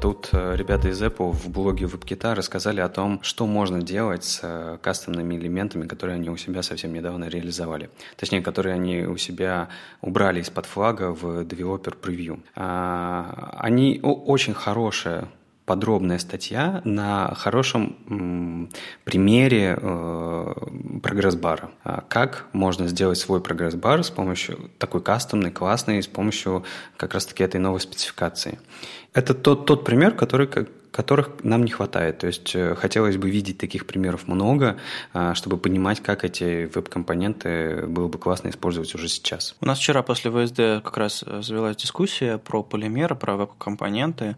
Тут 0.00 0.28
э, 0.32 0.56
ребята 0.56 0.88
из 0.88 1.02
Apple 1.02 1.32
в 1.32 1.48
блоге 1.48 1.86
WebKit 1.86 2.34
рассказали 2.34 2.80
о 2.80 2.88
том, 2.88 3.20
что 3.22 3.46
можно 3.46 3.80
делать 3.80 4.24
с 4.24 4.40
э, 4.42 4.78
кастомными 4.82 5.36
элементами, 5.36 5.86
которые 5.86 6.16
они 6.16 6.28
у 6.28 6.36
себя 6.36 6.62
совсем 6.62 6.92
недавно 6.92 7.24
реализовали. 7.28 7.88
Точнее, 8.16 8.42
которые 8.42 8.74
они 8.74 9.04
у 9.06 9.16
себя 9.16 9.68
убрали 10.02 10.40
из-под 10.40 10.66
флага 10.66 11.12
в 11.12 11.42
Developer 11.42 11.94
Preview. 12.00 12.40
А, 12.54 13.56
они 13.58 14.00
очень 14.02 14.52
хорошая 14.52 15.28
подробная 15.66 16.18
статья 16.18 16.80
на 16.84 17.34
хорошем 17.34 18.70
примере 19.04 19.76
э, 19.76 20.54
прогресс-бара. 21.02 21.70
А 21.84 22.02
как 22.08 22.46
можно 22.52 22.86
сделать 22.86 23.18
свой 23.18 23.40
прогресс-бар 23.40 24.04
с 24.04 24.10
помощью 24.10 24.70
такой 24.78 25.02
кастомной, 25.02 25.50
классной, 25.50 26.02
с 26.02 26.06
помощью 26.06 26.64
как 26.96 27.14
раз-таки 27.14 27.42
этой 27.42 27.60
новой 27.60 27.80
спецификации. 27.80 28.60
Это 29.12 29.34
тот, 29.34 29.66
тот 29.66 29.84
пример, 29.84 30.12
который 30.14 30.48
которых 30.96 31.30
нам 31.42 31.64
не 31.64 31.70
хватает. 31.70 32.18
То 32.18 32.26
есть 32.26 32.56
э, 32.56 32.74
хотелось 32.74 33.18
бы 33.18 33.30
видеть 33.30 33.58
таких 33.58 33.86
примеров 33.86 34.26
много, 34.26 34.78
а, 35.12 35.34
чтобы 35.34 35.58
понимать, 35.58 36.00
как 36.00 36.24
эти 36.24 36.70
веб-компоненты 36.74 37.86
было 37.86 38.08
бы 38.08 38.18
классно 38.18 38.48
использовать 38.48 38.94
уже 38.94 39.08
сейчас. 39.08 39.54
У 39.60 39.66
нас 39.66 39.78
вчера 39.78 40.02
после 40.02 40.30
ВСД 40.30 40.82
как 40.82 40.96
раз 40.96 41.22
э, 41.26 41.42
завелась 41.42 41.76
дискуссия 41.76 42.38
про 42.38 42.62
полимеры, 42.62 43.14
про 43.14 43.36
веб-компоненты 43.36 44.36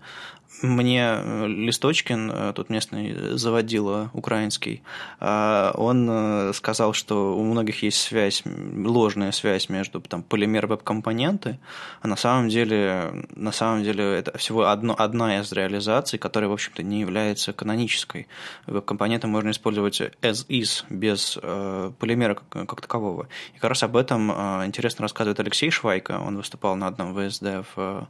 мне 0.62 1.02
э, 1.02 1.46
Листочкин, 1.46 2.52
тут 2.54 2.70
местный 2.70 3.36
заводила 3.38 4.10
украинский, 4.12 4.82
э, 5.20 5.70
он 5.74 6.52
сказал, 6.54 6.92
что 6.94 7.36
у 7.36 7.44
многих 7.44 7.82
есть 7.82 8.00
связь, 8.00 8.42
ложная 8.74 9.30
связь 9.32 9.68
между 9.68 10.00
там, 10.00 10.22
полимер 10.22 10.66
веб-компоненты, 10.66 11.58
а 12.00 12.08
на 12.08 12.16
самом 12.16 12.48
деле, 12.48 13.26
на 13.36 13.52
самом 13.52 13.84
деле 13.84 14.04
это 14.18 14.36
всего 14.38 14.66
одно, 14.66 14.94
одна 14.98 15.38
из 15.38 15.52
реализаций, 15.52 16.18
которая, 16.18 16.47
в 16.48 16.52
общем-то, 16.52 16.82
не 16.82 17.00
является 17.00 17.52
канонической. 17.52 18.26
Веб-компоненты 18.66 19.26
можно 19.26 19.50
использовать 19.50 20.00
as 20.00 20.46
is, 20.48 20.84
без 20.90 21.38
э, 21.40 21.92
полимера 21.98 22.34
как, 22.34 22.68
как 22.68 22.80
такового. 22.80 23.28
И 23.54 23.58
как 23.58 23.70
раз 23.70 23.82
об 23.82 23.96
этом 23.96 24.30
э, 24.30 24.66
интересно 24.66 25.02
рассказывает 25.02 25.40
Алексей 25.40 25.70
Швайко, 25.70 26.18
он 26.18 26.36
выступал 26.36 26.76
на 26.76 26.86
одном 26.86 27.14
ВСД 27.14 27.64
в 27.74 28.08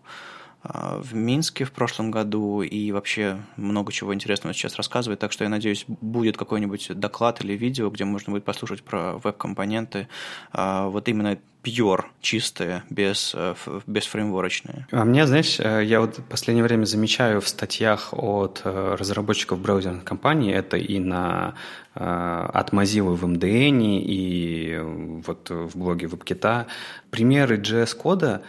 а, 0.61 1.01
в 1.01 1.15
Минске 1.15 1.65
в 1.65 1.73
прошлом 1.73 2.11
году 2.11 2.63
и 2.63 2.91
вообще 2.91 3.39
много 3.57 3.93
чего 3.93 4.13
интересного 4.13 4.53
сейчас 4.55 4.77
рассказывает. 4.77 5.21
Так 5.21 5.33
что 5.33 5.45
я 5.45 5.51
надеюсь, 5.51 5.85
будет 5.87 6.37
какой-нибудь 6.37 6.99
доклад 6.99 7.43
или 7.45 7.53
видео, 7.53 7.91
где 7.91 8.05
можно 8.05 8.33
будет 8.33 8.45
послушать 8.45 8.83
про 8.83 9.19
веб-компоненты. 9.19 10.09
А, 10.53 10.89
вот 10.89 11.09
именно 11.09 11.39
pure, 11.63 12.05
чистые, 12.21 12.83
без, 12.91 13.33
э, 13.35 13.55
без 13.87 14.07
фреймворочные. 14.07 14.87
А 14.91 15.05
мне, 15.05 15.27
знаешь, 15.27 15.59
э, 15.61 15.85
я 15.85 16.01
вот 16.01 16.19
в 16.19 16.23
последнее 16.23 16.65
время 16.65 16.85
замечаю 16.85 17.41
в 17.41 17.49
статьях 17.49 18.09
от 18.13 18.63
э, 18.65 18.97
разработчиков 18.99 19.59
браузерных 19.61 20.05
компаний, 20.05 20.51
это 20.51 20.77
и 20.77 20.99
на 20.99 21.55
от 21.95 22.71
Mozilla 22.73 23.13
в 23.17 23.25
MDN 23.25 23.99
и 23.99 24.79
вот 25.27 25.51
в 25.51 25.77
блоге 25.77 26.07
WebKit, 26.07 26.67
примеры 27.11 27.57
JS-кода 27.57 28.43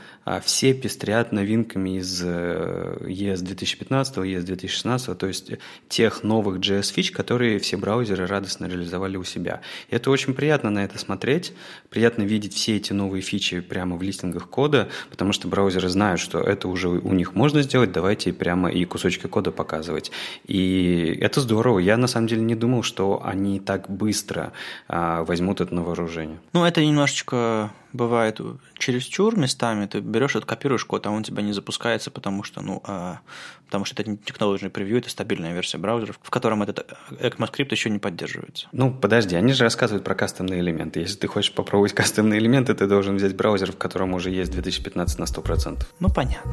все 0.43 0.75
пестрят 0.75 1.31
новинками 1.31 1.97
из 1.97 2.23
ES 2.23 3.41
2015, 3.41 4.17
ES 4.17 4.41
2016, 4.41 5.17
то 5.17 5.25
есть 5.25 5.53
тех 5.87 6.21
новых 6.21 6.59
JS-фич, 6.59 7.11
которые 7.11 7.57
все 7.57 7.77
браузеры 7.77 8.27
радостно 8.27 8.67
реализовали 8.67 9.17
у 9.17 9.23
себя. 9.23 9.61
И 9.89 9.95
это 9.95 10.11
очень 10.11 10.35
приятно 10.35 10.69
на 10.69 10.83
это 10.83 10.99
смотреть, 10.99 11.53
приятно 11.89 12.21
видеть 12.21 12.53
все 12.53 12.77
эти 12.77 12.93
новые 12.99 13.21
фичи 13.21 13.61
прямо 13.61 13.95
в 13.95 14.01
листингах 14.01 14.49
кода, 14.49 14.87
потому 15.09 15.33
что 15.33 15.47
браузеры 15.47 15.89
знают, 15.89 16.19
что 16.19 16.39
это 16.39 16.67
уже 16.67 16.89
у 16.89 17.13
них 17.13 17.33
можно 17.33 17.61
сделать, 17.61 17.91
давайте 17.91 18.33
прямо 18.33 18.69
и 18.69 18.85
кусочки 18.85 19.27
кода 19.27 19.51
показывать. 19.51 20.11
И 20.47 21.17
это 21.21 21.41
здорово. 21.41 21.79
Я 21.79 21.97
на 21.97 22.07
самом 22.07 22.27
деле 22.27 22.41
не 22.41 22.55
думал, 22.55 22.83
что 22.83 23.21
они 23.23 23.59
так 23.59 23.89
быстро 23.89 24.51
а, 24.87 25.23
возьмут 25.23 25.61
это 25.61 25.73
на 25.73 25.81
вооружение. 25.83 26.39
Ну, 26.53 26.65
это 26.65 26.85
немножечко 26.85 27.71
бывает 27.93 28.39
чересчур 28.77 29.37
местами. 29.37 29.85
Ты 29.85 29.99
берешь, 29.99 30.33
копируешь 30.45 30.85
код, 30.85 31.07
а 31.07 31.11
он 31.11 31.19
у 31.19 31.23
тебя 31.23 31.41
не 31.41 31.53
запускается, 31.53 32.11
потому 32.11 32.43
что, 32.43 32.61
ну, 32.61 32.81
а, 32.85 33.19
потому 33.65 33.85
что 33.85 34.01
это 34.01 34.09
не 34.09 34.17
технологичный 34.17 34.69
превью, 34.69 34.99
это 34.99 35.09
стабильная 35.09 35.53
версия 35.53 35.77
браузеров, 35.77 36.19
в 36.21 36.29
котором 36.29 36.63
этот 36.63 36.89
ECMAScript 37.11 37.67
еще 37.71 37.89
не 37.89 37.99
поддерживается. 37.99 38.67
Ну, 38.71 38.93
подожди, 38.93 39.35
они 39.35 39.53
же 39.53 39.63
рассказывают 39.63 40.03
про 40.03 40.15
кастомные 40.15 40.61
элементы. 40.61 41.01
Если 41.01 41.17
ты 41.17 41.27
хочешь 41.27 41.51
попробовать 41.51 41.93
кастомные 41.93 42.39
элементы, 42.39 42.73
ты 42.73 42.87
должен 42.87 43.15
взять 43.17 43.35
браузер, 43.35 43.71
в 43.71 43.77
котором 43.77 44.13
уже 44.13 44.29
есть 44.29 44.51
2015 44.51 45.19
на 45.19 45.23
100%. 45.23 45.83
Ну, 45.99 46.09
понятно. 46.09 46.51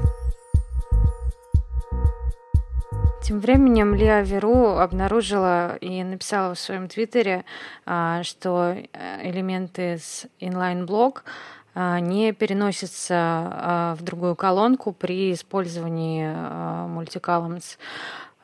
Тем 3.27 3.41
временем 3.41 3.93
Лиа 3.97 4.23
Веру 4.23 4.79
обнаружила 4.79 5.75
и 5.81 6.05
написала 6.05 6.55
в 6.55 6.61
своем 6.61 6.87
твиттере, 6.87 7.45
а, 7.85 8.23
что 8.23 8.77
э, 8.77 9.29
элементы 9.29 9.99
с 9.99 10.27
inline-блок 10.39 11.25
а, 11.75 11.99
не 11.99 12.33
переносятся 12.33 13.17
а, 13.19 13.97
в 13.99 14.03
другую 14.03 14.37
колонку 14.37 14.93
при 14.93 15.33
использовании 15.33 16.25
multicolumns. 16.25 17.79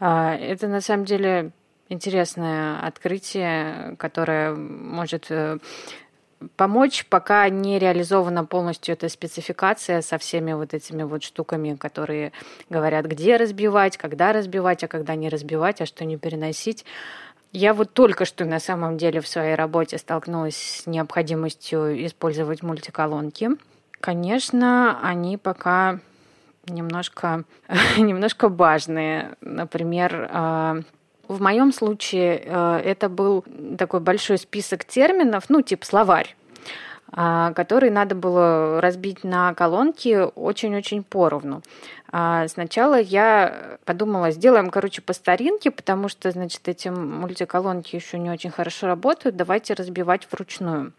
Это 0.01 0.67
на 0.67 0.81
самом 0.81 1.05
деле 1.05 1.53
интересное 1.89 2.81
открытие, 2.81 3.95
которое 3.99 4.53
может 4.53 5.27
э, 5.31 5.59
помочь, 6.57 7.07
пока 7.07 7.49
не 7.49 7.79
реализована 7.79 8.45
полностью 8.45 8.95
эта 8.95 9.09
спецификация 9.09 10.03
со 10.03 10.19
всеми 10.19 10.53
вот 10.53 10.75
этими 10.75 11.03
вот 11.03 11.23
штуками, 11.23 11.75
которые 11.75 12.33
говорят, 12.71 13.07
где 13.07 13.37
разбивать, 13.37 13.97
когда 13.97 14.33
разбивать, 14.33 14.85
а 14.85 14.89
когда 14.89 15.15
не 15.15 15.29
разбивать, 15.29 15.81
а 15.81 15.87
что 15.87 16.05
не 16.05 16.17
переносить. 16.17 16.85
Я 17.53 17.75
вот 17.75 17.93
только 17.93 18.25
что 18.25 18.45
на 18.47 18.59
самом 18.61 18.97
деле 18.97 19.21
в 19.21 19.29
своей 19.29 19.55
работе 19.55 19.99
столкнулась 19.99 20.57
с 20.57 20.87
необходимостью 20.87 22.07
использовать 22.07 22.63
мультиколонки. 22.63 23.51
Конечно, 24.01 24.99
они 25.03 25.37
пока 25.37 26.01
немножко, 26.67 27.45
немножко 27.99 28.49
важные. 28.49 29.37
Например, 29.41 30.29
а, 30.31 30.81
в 31.29 31.41
моем 31.41 31.73
случае 31.73 32.43
э, 32.45 32.81
это 32.85 33.09
был 33.09 33.45
такой 33.79 34.01
большой 34.01 34.39
список 34.39 34.85
терминов, 34.85 35.45
ну, 35.49 35.63
типа 35.63 35.85
словарь 35.87 36.35
а, 37.15 37.53
который 37.53 37.91
надо 37.91 38.15
было 38.15 38.81
разбить 38.81 39.23
на 39.23 39.53
колонки 39.53 40.29
очень-очень 40.35 41.03
поровну. 41.03 41.63
А, 42.15 42.47
сначала 42.47 43.01
я 43.01 43.79
подумала, 43.87 44.31
сделаем, 44.31 44.69
короче, 44.69 45.01
по 45.01 45.15
старинке, 45.15 45.71
потому 45.71 46.09
что, 46.09 46.31
значит, 46.31 46.69
эти 46.69 46.89
мультиколонки 46.89 47.97
еще 47.97 48.19
не 48.19 48.31
очень 48.31 48.51
хорошо 48.51 48.87
работают, 48.87 49.35
давайте 49.35 49.73
разбивать 49.73 50.29
вручную. 50.31 50.93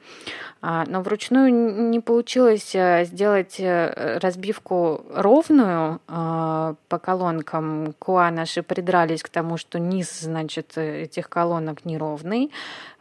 А, 0.62 0.86
но 0.88 1.02
вручную 1.02 1.54
не 1.90 2.00
получилось 2.00 2.74
э, 2.74 3.06
сделать 3.06 3.60
э, 3.60 4.18
разбивку 4.20 5.06
ровную 5.14 6.00
по 6.08 7.00
колонкам. 7.02 7.94
Куа 8.00 8.32
наши 8.32 8.64
придрались 8.64 9.22
к 9.22 9.30
тому, 9.30 9.58
что 9.58 9.78
низ, 9.80 10.22
значит, 10.22 10.78
этих 10.78 11.30
колонок 11.30 11.86
неровный. 11.86 12.52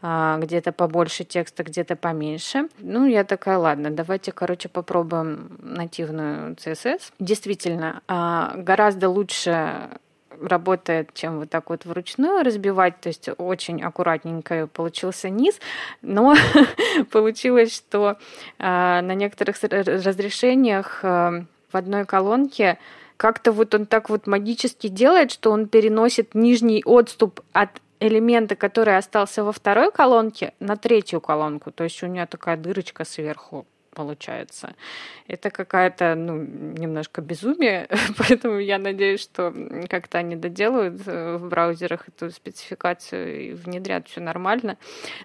А, 0.04 0.36
где-то 0.38 0.72
побольше 0.72 1.22
текста, 1.22 1.62
где-то 1.62 1.94
поменьше. 1.94 2.68
Ну, 2.78 3.06
я 3.06 3.22
такая, 3.22 3.56
ладно, 3.56 3.88
давайте, 3.88 4.32
короче, 4.32 4.68
попробуем 4.68 5.56
нативную 5.62 6.56
CSS. 6.56 7.12
Действительно, 7.20 8.00
а, 8.00 8.01
гораздо 8.06 9.08
лучше 9.08 9.88
работает, 10.40 11.10
чем 11.14 11.38
вот 11.38 11.50
так 11.50 11.70
вот 11.70 11.84
вручную 11.84 12.42
разбивать, 12.42 13.00
то 13.00 13.08
есть 13.08 13.28
очень 13.38 13.82
аккуратненько 13.82 14.66
получился 14.66 15.28
низ, 15.28 15.58
но 16.02 16.34
получилось, 17.12 17.74
что 17.74 18.18
а, 18.58 19.02
на 19.02 19.14
некоторых 19.14 19.56
разрешениях 19.62 21.02
в 21.02 21.46
одной 21.72 22.04
колонке 22.04 22.78
как-то 23.16 23.52
вот 23.52 23.74
он 23.74 23.86
так 23.86 24.10
вот 24.10 24.26
магически 24.26 24.88
делает, 24.88 25.30
что 25.30 25.52
он 25.52 25.68
переносит 25.68 26.34
нижний 26.34 26.82
отступ 26.84 27.40
от 27.52 27.70
элемента, 28.00 28.56
который 28.56 28.96
остался 28.96 29.44
во 29.44 29.52
второй 29.52 29.92
колонке, 29.92 30.54
на 30.58 30.76
третью 30.76 31.20
колонку. 31.20 31.70
То 31.70 31.84
есть 31.84 32.02
у 32.02 32.08
меня 32.08 32.26
такая 32.26 32.56
дырочка 32.56 33.04
сверху 33.04 33.64
получается. 33.94 34.74
Это 35.28 35.50
какая-то, 35.50 36.14
ну, 36.14 36.36
немножко 36.36 37.20
безумие, 37.20 37.88
поэтому 38.18 38.58
я 38.58 38.78
надеюсь, 38.78 39.20
что 39.20 39.54
как-то 39.88 40.18
они 40.18 40.36
доделают 40.36 41.02
э, 41.06 41.36
в 41.36 41.48
браузерах 41.48 42.08
эту 42.08 42.30
спецификацию 42.30 43.40
и 43.40 43.52
внедрят 43.52 44.08
все 44.08 44.20
нормально. 44.20 44.76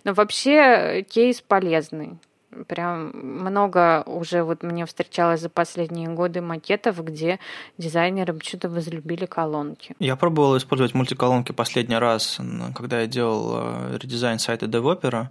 Но 0.04 0.14
вообще 0.14 1.06
кейс 1.10 1.42
полезный. 1.42 2.18
Прям 2.66 3.12
много 3.14 4.04
уже 4.06 4.44
вот 4.44 4.64
мне 4.64 4.86
встречалось 4.86 5.42
за 5.42 5.50
последние 5.50 6.10
годы 6.10 6.42
макетов, 6.42 7.04
где 7.04 7.40
дизайнеры 7.78 8.38
что-то 8.42 8.70
возлюбили 8.70 9.26
колонки. 9.26 9.96
Я 10.00 10.16
пробовал 10.16 10.58
использовать 10.58 10.94
мультиколонки 10.94 11.52
последний 11.52 11.98
раз, 11.98 12.40
когда 12.76 13.02
я 13.02 13.08
делал 13.08 13.52
э, 13.56 13.98
редизайн 14.02 14.40
сайта 14.40 14.66
DevOpera 14.66 15.28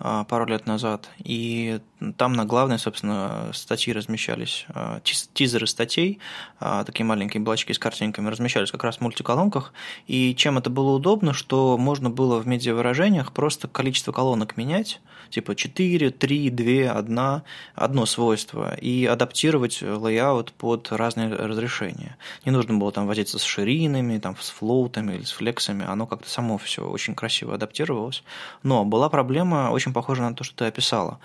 э, 0.00 0.24
пару 0.28 0.46
лет 0.46 0.66
назад, 0.66 1.08
и 1.18 1.80
там 2.16 2.34
на 2.34 2.44
главной, 2.44 2.78
собственно, 2.78 3.50
статьи 3.52 3.92
размещались, 3.92 4.66
э, 4.74 5.00
тизеры 5.34 5.66
статей, 5.66 6.20
такие 6.58 7.04
маленькие 7.04 7.42
блочки 7.42 7.72
с 7.72 7.78
картинками 7.78 8.28
размещались 8.28 8.70
как 8.70 8.84
раз 8.84 8.98
в 8.98 9.00
мультиколонках, 9.00 9.72
и 10.06 10.34
чем 10.34 10.58
это 10.58 10.70
было 10.70 10.92
удобно, 10.92 11.32
что 11.32 11.76
можно 11.78 12.10
было 12.10 12.38
в 12.38 12.46
медиавыражениях 12.46 13.32
просто 13.32 13.68
количество 13.68 14.12
колонок 14.12 14.56
менять, 14.56 15.00
типа 15.30 15.54
4, 15.54 16.10
3, 16.10 16.50
2, 16.50 16.66
две, 16.68 16.90
одна, 16.90 17.44
одно 17.74 18.04
свойство, 18.04 18.74
и 18.74 19.06
адаптировать 19.06 19.80
layout 19.80 20.52
под 20.52 20.92
разные 20.92 21.34
разрешения. 21.34 22.18
Не 22.44 22.52
нужно 22.52 22.74
было 22.74 22.92
там 22.92 23.06
возиться 23.06 23.38
с 23.38 23.42
ширинами, 23.42 24.18
там, 24.18 24.36
с 24.38 24.50
флоутами 24.50 25.14
или 25.14 25.22
с 25.22 25.30
флексами, 25.30 25.86
оно 25.88 26.06
как-то 26.06 26.28
само 26.28 26.58
все 26.58 26.82
очень 26.82 27.14
красиво 27.14 27.54
адаптировалось. 27.54 28.22
Но 28.62 28.84
была 28.84 29.08
проблема, 29.08 29.70
очень 29.70 29.94
похожа 29.94 30.22
на 30.22 30.34
то, 30.34 30.44
что 30.44 30.56
ты 30.56 30.64
описала 30.66 31.18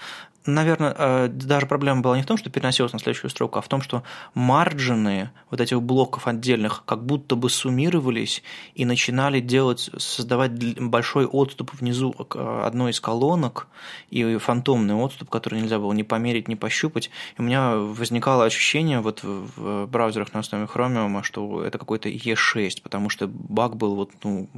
наверное, 0.45 0.95
э, 0.97 1.27
даже 1.27 1.65
проблема 1.65 2.01
была 2.01 2.17
не 2.17 2.23
в 2.23 2.25
том, 2.25 2.37
что 2.37 2.49
переносилось 2.49 2.93
на 2.93 2.99
следующую 2.99 3.29
строку, 3.29 3.59
а 3.59 3.61
в 3.61 3.67
том, 3.67 3.81
что 3.81 4.03
марджины 4.33 5.31
вот 5.49 5.61
этих 5.61 5.81
блоков 5.81 6.27
отдельных 6.27 6.83
как 6.85 7.05
будто 7.05 7.35
бы 7.35 7.49
суммировались 7.49 8.43
и 8.75 8.85
начинали 8.85 9.39
делать, 9.39 9.89
создавать 9.97 10.79
большой 10.79 11.25
отступ 11.25 11.71
внизу 11.73 12.15
одной 12.29 12.91
из 12.91 12.99
колонок 12.99 13.67
и 14.09 14.37
фантомный 14.37 14.95
отступ, 14.95 15.29
который 15.29 15.61
нельзя 15.61 15.79
было 15.79 15.93
ни 15.93 16.03
померить, 16.03 16.47
ни 16.47 16.55
пощупать. 16.55 17.09
И 17.37 17.41
у 17.41 17.43
меня 17.43 17.75
возникало 17.75 18.45
ощущение 18.45 19.01
вот 19.01 19.21
в 19.23 19.87
браузерах 19.87 20.33
на 20.33 20.41
основе 20.41 20.65
Chromium, 20.65 21.23
что 21.23 21.63
это 21.63 21.77
какой-то 21.77 22.09
E6, 22.09 22.81
потому 22.81 23.09
что 23.09 23.27
баг 23.27 23.75
был 23.75 23.95
вот 23.95 24.11
ну, 24.23 24.49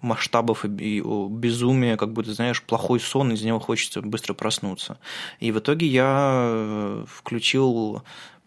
масштабов 0.00 0.64
и 0.64 1.00
безумия, 1.00 1.96
как 1.96 2.12
будто, 2.12 2.32
знаешь, 2.32 2.62
плохой 2.62 3.00
сон, 3.00 3.32
из 3.32 3.42
него 3.42 3.58
хочется 3.58 4.02
быстро 4.02 4.34
проснуться. 4.34 4.98
И 5.40 5.52
в 5.52 5.58
итоге 5.58 5.86
я 5.86 6.44
э, 6.48 7.04
включил 7.08 8.02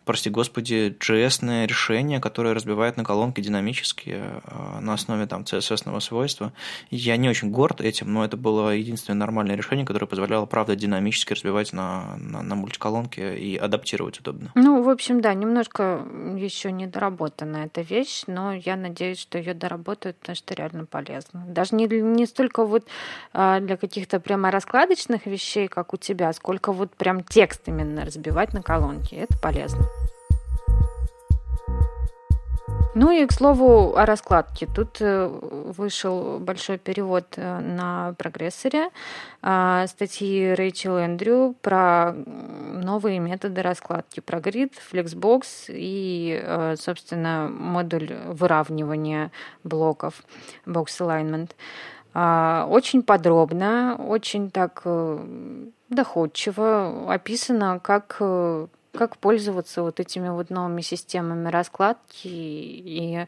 прости 0.05 0.29
господи, 0.29 0.95
JS 0.99 1.65
решение, 1.65 2.19
которое 2.19 2.53
разбивает 2.53 2.97
на 2.97 3.03
колонки 3.03 3.41
динамически 3.41 4.15
э, 4.17 4.79
на 4.79 4.93
основе 4.93 5.25
там 5.25 5.41
CSS 5.41 5.99
свойства. 5.99 6.53
Я 6.91 7.17
не 7.17 7.29
очень 7.29 7.51
горд 7.51 7.81
этим, 7.81 8.13
но 8.13 8.23
это 8.23 8.37
было 8.37 8.69
единственное 8.69 9.17
нормальное 9.17 9.55
решение, 9.55 9.85
которое 9.85 10.05
позволяло, 10.05 10.45
правда, 10.45 10.75
динамически 10.75 11.33
разбивать 11.33 11.73
на, 11.73 12.15
на, 12.17 12.41
на 12.41 12.55
мультиколонки 12.55 13.19
и 13.19 13.57
адаптировать 13.57 14.19
удобно. 14.19 14.51
Ну, 14.55 14.83
в 14.83 14.89
общем, 14.89 15.21
да, 15.21 15.33
немножко 15.33 16.05
еще 16.35 16.71
не 16.71 16.87
доработана 16.87 17.57
эта 17.65 17.81
вещь, 17.81 18.23
но 18.27 18.53
я 18.53 18.75
надеюсь, 18.75 19.19
что 19.19 19.37
ее 19.37 19.53
доработают, 19.53 20.17
потому 20.17 20.35
что 20.35 20.53
реально 20.53 20.85
полезно. 20.85 21.43
Даже 21.47 21.75
не, 21.75 21.87
не 21.87 22.25
столько 22.25 22.65
вот 22.65 22.85
а, 23.33 23.59
для 23.59 23.77
каких-то 23.77 24.19
прямо 24.19 24.51
раскладочных 24.51 25.25
вещей, 25.25 25.67
как 25.67 25.93
у 25.93 25.97
тебя, 25.97 26.31
сколько 26.33 26.71
вот 26.71 26.95
прям 26.95 27.23
текст 27.23 27.67
именно 27.67 28.05
разбивать 28.05 28.53
на 28.53 28.61
колонки. 28.61 29.15
Это 29.15 29.37
полезно. 29.39 29.85
Ну 32.97 33.11
и, 33.11 33.25
к 33.25 33.33
слову, 33.33 33.97
о 33.97 34.05
раскладке. 34.05 34.67
Тут 34.73 35.01
э, 35.01 35.27
вышел 35.27 36.39
большой 36.39 36.77
перевод 36.77 37.25
э, 37.35 37.59
на 37.59 38.15
прогрессоре 38.17 38.89
а, 39.41 39.85
статьи 39.87 40.53
Рэйчел 40.53 40.95
Эндрю 40.95 41.55
про 41.61 42.13
новые 42.13 43.19
методы 43.19 43.61
раскладки, 43.61 44.21
про 44.21 44.39
грид, 44.39 44.75
флексбокс 44.75 45.65
и, 45.67 46.39
э, 46.41 46.75
собственно, 46.77 47.49
модуль 47.49 48.13
выравнивания 48.27 49.29
блоков, 49.65 50.23
box 50.65 50.85
alignment. 51.01 51.51
Очень 52.69 53.03
подробно, 53.03 53.97
очень 53.97 54.49
так 54.49 54.83
доходчиво 55.89 57.13
описано, 57.13 57.81
как 57.83 58.21
как 58.95 59.17
пользоваться 59.17 59.81
вот 59.81 59.99
этими 59.99 60.29
вот 60.29 60.49
новыми 60.49 60.81
системами 60.81 61.49
раскладки. 61.49 62.27
И 62.27 63.27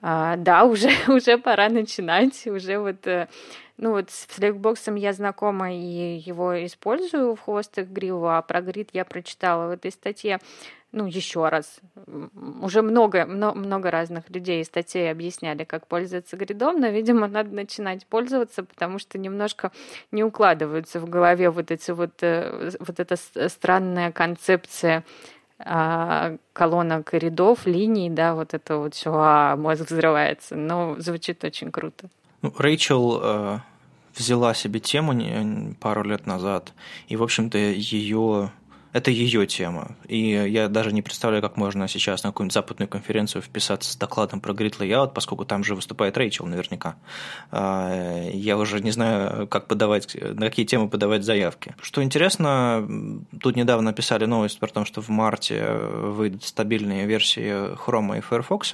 а, 0.00 0.36
да, 0.36 0.64
уже, 0.64 0.90
уже 1.08 1.38
пора 1.38 1.68
начинать, 1.68 2.46
уже 2.46 2.78
вот 2.78 3.06
э, 3.06 3.28
ну 3.76 3.92
вот 3.92 4.10
с 4.10 4.26
флексбоксом 4.26 4.96
я 4.96 5.12
знакома 5.12 5.72
и 5.72 6.18
его 6.18 6.64
использую 6.64 7.34
в 7.36 7.40
хвостах 7.40 7.86
грива, 7.88 8.38
а 8.38 8.42
про 8.42 8.60
грид 8.60 8.90
я 8.92 9.04
прочитала 9.04 9.68
в 9.68 9.70
этой 9.70 9.90
статье 9.90 10.38
ну, 10.90 11.06
еще 11.06 11.48
раз. 11.48 11.80
Уже 12.62 12.80
много, 12.80 13.26
много, 13.26 13.58
много 13.58 13.90
разных 13.90 14.30
людей 14.30 14.62
и 14.62 14.64
статей 14.64 15.10
объясняли, 15.10 15.64
как 15.64 15.86
пользоваться 15.86 16.36
гридом, 16.36 16.80
но, 16.80 16.88
видимо, 16.88 17.26
надо 17.26 17.54
начинать 17.54 18.06
пользоваться, 18.06 18.64
потому 18.64 18.98
что 18.98 19.18
немножко 19.18 19.70
не 20.12 20.24
укладываются 20.24 20.98
в 20.98 21.08
голове 21.08 21.50
вот 21.50 21.70
эти 21.70 21.90
вот, 21.90 22.22
э, 22.22 22.70
вот 22.80 23.00
эта 23.00 23.16
странная 23.48 24.12
концепция 24.12 25.04
колонок 25.58 27.14
и 27.14 27.18
рядов, 27.18 27.66
линий, 27.66 28.10
да, 28.10 28.34
вот 28.34 28.54
это 28.54 28.78
вот 28.78 28.94
все, 28.94 29.12
а, 29.12 29.56
мозг 29.56 29.90
взрывается. 29.90 30.54
Но 30.54 30.96
звучит 30.98 31.42
очень 31.44 31.72
круто. 31.72 32.08
Ну, 32.42 32.52
Рэйчел 32.56 33.20
э, 33.22 33.58
взяла 34.16 34.54
себе 34.54 34.80
тему 34.80 35.74
пару 35.80 36.04
лет 36.04 36.26
назад, 36.26 36.72
и, 37.08 37.16
в 37.16 37.22
общем-то, 37.22 37.58
ее 37.58 38.50
это 38.92 39.10
ее 39.10 39.46
тема. 39.46 39.96
И 40.06 40.30
я 40.30 40.68
даже 40.68 40.92
не 40.92 41.02
представляю, 41.02 41.42
как 41.42 41.56
можно 41.56 41.88
сейчас 41.88 42.22
на 42.24 42.30
какую-нибудь 42.30 42.54
западную 42.54 42.88
конференцию 42.88 43.42
вписаться 43.42 43.92
с 43.92 43.96
докладом 43.96 44.40
про 44.40 44.52
grid 44.52 44.78
layout, 44.78 45.12
поскольку 45.12 45.44
там 45.44 45.62
же 45.62 45.74
выступает 45.74 46.16
Рэйчел 46.16 46.46
наверняка. 46.46 46.96
А, 47.50 48.28
я 48.32 48.56
уже 48.56 48.80
не 48.80 48.90
знаю, 48.90 49.46
как 49.46 49.66
подавать, 49.66 50.16
на 50.20 50.46
какие 50.46 50.64
темы 50.64 50.88
подавать 50.88 51.24
заявки. 51.24 51.74
Что 51.82 52.02
интересно, 52.02 52.88
тут 53.40 53.56
недавно 53.56 53.90
написали 53.90 54.24
новость 54.24 54.58
про 54.58 54.68
то, 54.68 54.84
что 54.84 55.02
в 55.02 55.08
марте 55.08 55.66
выйдут 55.68 56.44
стабильные 56.44 57.06
версии 57.06 57.74
Chrome 57.74 58.18
и 58.18 58.20
Firefox, 58.20 58.72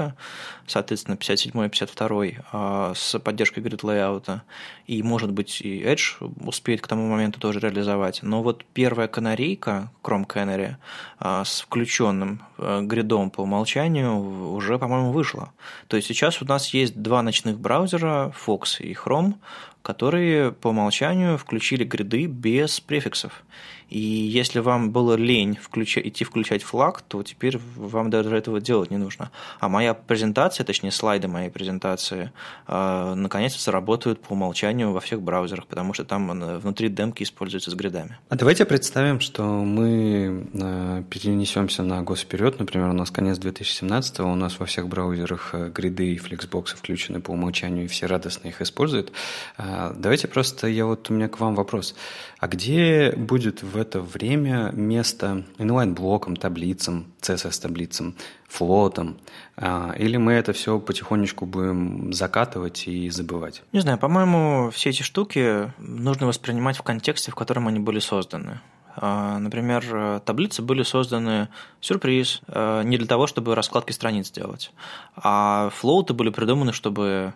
соответственно, 0.67 1.17
57 1.17 1.65
и 1.65 1.69
52 1.69 2.25
а, 2.53 2.93
с 2.95 3.19
поддержкой 3.19 3.61
grid 3.61 3.81
layout. 3.81 4.41
И, 4.87 5.03
может 5.03 5.33
быть, 5.33 5.61
и 5.61 5.83
Edge 5.83 6.17
успеет 6.47 6.81
к 6.83 6.87
тому 6.87 7.09
моменту 7.09 7.41
тоже 7.41 7.59
реализовать. 7.61 8.21
Но 8.23 8.43
вот 8.43 8.65
первая 8.75 9.09
канарейка, 9.09 9.91
Chrome 10.15 10.27
Canary 10.27 10.77
а, 11.19 11.45
с 11.45 11.61
включенным 11.61 12.43
а, 12.59 12.83
гридом 12.83 13.31
по 13.31 13.43
умолчанию 13.43 14.53
уже, 14.53 14.79
по-моему, 14.79 15.13
вышла. 15.13 15.53
То 15.89 15.97
есть 15.97 16.09
сейчас 16.09 16.41
у 16.43 16.45
нас 16.45 16.73
есть 16.75 17.01
два 17.01 17.23
ночных 17.23 17.59
браузера, 17.59 18.33
Fox 18.47 18.81
и 18.81 18.93
Chrome, 18.95 19.35
которые 19.83 20.53
по 20.53 20.69
умолчанию 20.69 21.37
включили 21.37 21.85
гриды 21.85 22.27
без 22.27 22.81
префиксов. 22.81 23.45
И 23.89 23.99
если 23.99 24.61
вам 24.61 24.91
было 24.91 25.15
лень 25.15 25.59
включа, 25.61 26.01
идти 26.01 26.25
включать 26.25 26.63
флаг, 26.63 27.03
то 27.03 27.23
теперь 27.23 27.59
вам 27.77 28.11
даже 28.11 28.37
этого 28.37 28.61
делать 28.61 28.91
не 28.91 28.97
нужно. 28.97 29.31
А 29.61 29.69
моя 29.69 29.95
презентация, 29.95 30.65
точнее 30.65 30.91
слайды 30.91 31.29
моей 31.29 31.51
презентации, 31.51 32.33
э, 32.67 33.15
наконец-то 33.15 33.63
заработают 33.63 34.21
по 34.21 34.33
умолчанию 34.33 34.93
во 34.93 35.01
всех 35.01 35.23
браузерах, 35.23 35.67
потому 35.67 35.95
что 35.95 36.05
там 36.05 36.29
внутри 36.61 36.89
демки 36.89 37.23
используются 37.23 37.71
с 37.71 37.75
гридами. 37.75 38.19
А 38.29 38.37
давайте 38.37 38.65
представим, 38.65 39.21
что 39.21 39.45
мы 39.45 40.49
э, 40.53 41.03
перенесемся 41.11 41.83
на 41.83 42.03
год 42.03 42.19
вперед, 42.19 42.59
например, 42.59 42.89
у 42.89 42.93
нас 42.95 43.11
конец 43.11 43.39
2017 43.39 44.21
у 44.21 44.35
нас 44.35 44.59
во 44.59 44.67
всех 44.67 44.89
браузерах 44.89 45.51
э, 45.53 45.71
гриды 45.71 46.15
и 46.15 46.19
флексбоксы 46.19 46.77
включены 46.77 47.21
по 47.21 47.31
умолчанию, 47.31 47.85
и 47.85 47.89
все 47.89 48.07
радостно 48.07 48.49
их 48.49 48.61
используют. 48.61 49.13
Э, 49.59 49.93
давайте 49.97 50.29
просто, 50.29 50.69
я 50.69 50.87
вот 50.87 51.11
у 51.11 51.15
меня 51.15 51.29
к 51.29 51.41
вам 51.41 51.55
вопрос. 51.55 51.95
А 52.39 52.49
где 52.49 53.13
будет 53.17 53.63
в 53.63 53.74
это 53.77 54.01
время 54.01 54.71
место 54.73 55.45
инлайн-блокам, 55.59 56.37
таблицам, 56.37 57.07
CSS-таблицам, 57.21 58.17
флотам? 58.49 59.19
А, 59.57 59.95
или 59.99 60.17
мы 60.17 60.33
это 60.33 60.53
все 60.53 60.79
потихонечку 60.79 61.47
будем 61.47 62.13
закатывать 62.13 62.87
и 62.87 63.11
забывать? 63.11 63.63
Не 63.73 63.81
знаю, 63.81 63.99
по-моему, 63.99 64.71
все 64.71 64.91
эти 64.91 65.03
штуки 65.03 65.73
нужно 65.79 66.27
воспринимать 66.27 66.77
в 66.77 66.83
контексте, 66.83 67.31
в 67.31 67.35
котором 67.35 67.69
они 67.69 67.81
были 67.81 67.99
созданы. 67.99 68.61
А, 68.97 69.39
например, 69.39 70.21
таблицы 70.25 70.63
были 70.63 70.83
созданы 70.83 71.49
сюрприз, 71.81 72.43
а, 72.49 72.83
не 72.83 72.97
для 72.97 73.07
того, 73.07 73.27
чтобы 73.27 73.55
раскладки 73.55 73.93
страниц 73.93 74.31
делать, 74.31 74.73
а 75.17 75.71
флоуты 75.71 76.15
были 76.15 76.31
придуманы, 76.31 76.73
чтобы 76.73 77.35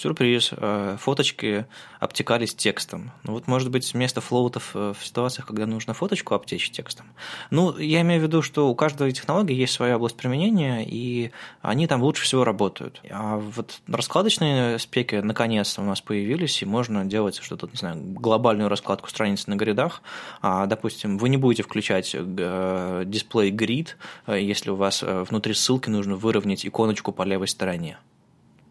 Сюрприз. 0.00 0.52
Э, 0.56 0.96
фоточки 0.98 1.66
обтекались 1.98 2.54
текстом. 2.54 3.12
Ну 3.22 3.34
вот, 3.34 3.46
может 3.46 3.70
быть, 3.70 3.92
вместо 3.92 4.22
флоутов 4.22 4.70
э, 4.72 4.94
в 4.98 5.04
ситуациях, 5.04 5.46
когда 5.46 5.66
нужно 5.66 5.92
фоточку 5.92 6.34
обтечь 6.34 6.70
текстом. 6.70 7.04
Ну, 7.50 7.76
я 7.76 8.00
имею 8.00 8.20
в 8.20 8.22
виду, 8.22 8.40
что 8.40 8.70
у 8.70 8.74
каждой 8.74 9.12
технологии 9.12 9.54
есть 9.54 9.74
своя 9.74 9.96
область 9.96 10.16
применения, 10.16 10.86
и 10.86 11.32
они 11.60 11.86
там 11.86 12.02
лучше 12.02 12.24
всего 12.24 12.44
работают. 12.44 13.02
А 13.10 13.36
вот 13.36 13.82
раскладочные 13.88 14.78
спеки 14.78 15.16
наконец-то 15.16 15.82
у 15.82 15.84
нас 15.84 16.00
появились, 16.00 16.62
и 16.62 16.64
можно 16.64 17.04
делать 17.04 17.38
что-то, 17.42 17.66
не 17.66 17.76
знаю, 17.76 17.96
глобальную 18.00 18.70
раскладку 18.70 19.10
страниц 19.10 19.46
на 19.48 19.56
гридах. 19.56 20.00
А, 20.40 20.64
допустим, 20.64 21.18
вы 21.18 21.28
не 21.28 21.36
будете 21.36 21.62
включать 21.62 22.16
э, 22.16 23.02
дисплей 23.04 23.50
грид, 23.50 23.98
если 24.26 24.70
у 24.70 24.76
вас 24.76 25.02
внутри 25.02 25.52
ссылки 25.52 25.90
нужно 25.90 26.16
выровнять 26.16 26.64
иконочку 26.64 27.12
по 27.12 27.24
левой 27.24 27.48
стороне 27.48 27.98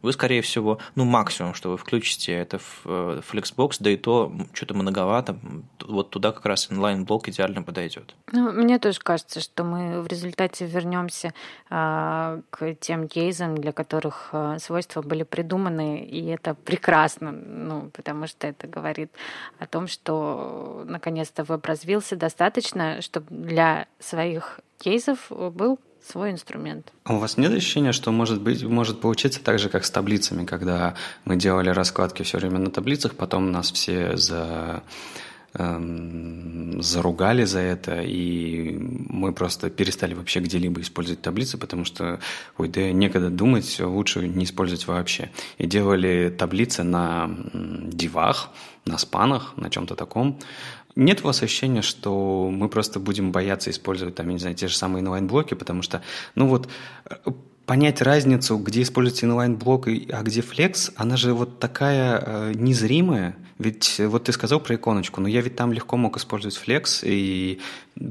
Вы, 0.02 0.14
скорее 0.14 0.42
всего, 0.42 0.80
ну, 0.96 1.06
максимум, 1.06 1.54
что 1.54 1.72
вы 1.72 1.78
включите, 1.78 2.34
это 2.34 2.60
э, 2.86 3.22
Flexbox, 3.30 3.78
да 3.80 3.90
и 3.90 3.98
то 3.98 4.32
что-то 4.54 4.74
многовато. 4.74 5.38
Вот 5.86 6.10
туда 6.10 6.32
как 6.32 6.46
раз 6.46 6.72
inline-block 6.72 7.28
идеально 7.28 7.64
подойдет. 7.64 8.16
Ну, 8.32 8.52
мне 8.52 8.80
тоже 8.80 9.00
кажется, 9.00 9.42
что 9.42 9.64
мы 9.64 10.02
в 10.02 10.08
результате 10.08 10.66
вернемся 10.66 11.34
а, 11.70 12.40
к 12.50 12.76
тем 12.76 13.08
кейсам, 13.08 13.58
для 13.58 13.72
которых 13.72 14.30
а, 14.32 14.60
свойства 14.60 15.02
были 15.02 15.24
придуманы, 15.24 16.00
и 16.04 16.26
это 16.28 16.54
прекрасно, 16.54 17.32
ну, 17.32 17.90
потому 17.94 18.28
что 18.28 18.48
это 18.48 18.68
говорит 18.68 19.12
о 19.60 19.68
том, 19.68 19.88
что 19.88 20.84
наконец-то 20.88 21.44
веб 21.44 21.66
развился 21.66 22.16
достаточно, 22.16 23.02
чтобы 23.02 23.28
для 23.30 23.88
своих 24.00 24.62
кейсов 24.78 25.28
был 25.30 25.80
свой 26.08 26.32
инструмент. 26.32 26.92
А 27.04 27.16
у 27.16 27.20
вас 27.20 27.38
нет 27.38 27.52
ощущения, 27.52 27.92
что 27.92 28.12
может 28.12 28.42
быть, 28.42 28.64
может 28.64 29.02
получиться 29.02 29.42
так 29.44 29.60
же, 29.60 29.70
как 29.70 29.86
с 29.86 29.92
таблицами, 29.92 30.46
когда 30.46 30.96
мы 31.26 31.36
делали 31.36 31.70
раскладки 31.70 32.24
все 32.24 32.38
время 32.38 32.60
на 32.60 32.72
таблицах, 32.72 33.16
потом 33.16 33.52
нас 33.52 33.72
все 33.72 34.18
за 34.18 34.84
эм, 35.54 36.82
заругали 36.82 37.44
за 37.44 37.60
это, 37.60 38.02
и 38.02 38.78
мы 38.80 39.34
просто 39.34 39.70
перестали 39.70 40.14
вообще 40.14 40.40
где-либо 40.40 40.82
использовать 40.82 41.22
таблицы, 41.22 41.58
потому 41.58 41.86
что, 41.86 42.20
ой, 42.58 42.70
да 42.70 42.92
некогда 42.92 43.30
думать, 43.30 43.80
лучше 43.80 44.28
не 44.28 44.46
использовать 44.46 44.88
вообще. 44.88 45.32
И 45.58 45.66
делали 45.66 46.34
таблицы 46.36 46.84
на 46.84 47.30
дивах, 47.54 48.50
на 48.86 48.98
спанах, 48.98 49.54
на 49.58 49.70
чем-то 49.70 49.96
таком. 49.96 50.40
Нет 51.00 51.22
у 51.22 51.28
вас 51.28 51.42
ощущения, 51.42 51.82
что 51.82 52.50
мы 52.52 52.68
просто 52.68 53.00
будем 53.00 53.32
бояться 53.32 53.70
использовать, 53.70 54.16
там, 54.16 54.28
я 54.28 54.34
не 54.34 54.40
знаю, 54.40 54.56
те 54.58 54.68
же 54.68 54.76
самые 54.76 55.02
инлайн-блоки, 55.02 55.54
потому 55.54 55.82
что, 55.82 56.02
ну 56.36 56.46
вот, 56.48 56.68
э, 57.10 57.16
понять 57.70 58.02
разницу, 58.02 58.58
где 58.58 58.82
используется 58.82 59.28
inline-block, 59.28 59.88
а 59.88 60.24
где 60.24 60.42
flex, 60.42 60.92
она 60.96 61.18
же 61.18 61.36
вот 61.36 61.60
такая 61.60 62.20
э, 62.20 62.54
незримая. 62.56 63.36
Ведь 63.60 64.02
вот 64.04 64.24
ты 64.24 64.32
сказал 64.32 64.60
про 64.60 64.74
иконочку, 64.74 65.22
но 65.22 65.28
я 65.28 65.42
ведь 65.42 65.56
там 65.56 65.72
легко 65.72 65.96
мог 65.96 66.18
использовать 66.18 66.58
flex, 66.58 67.04
и 67.04 67.60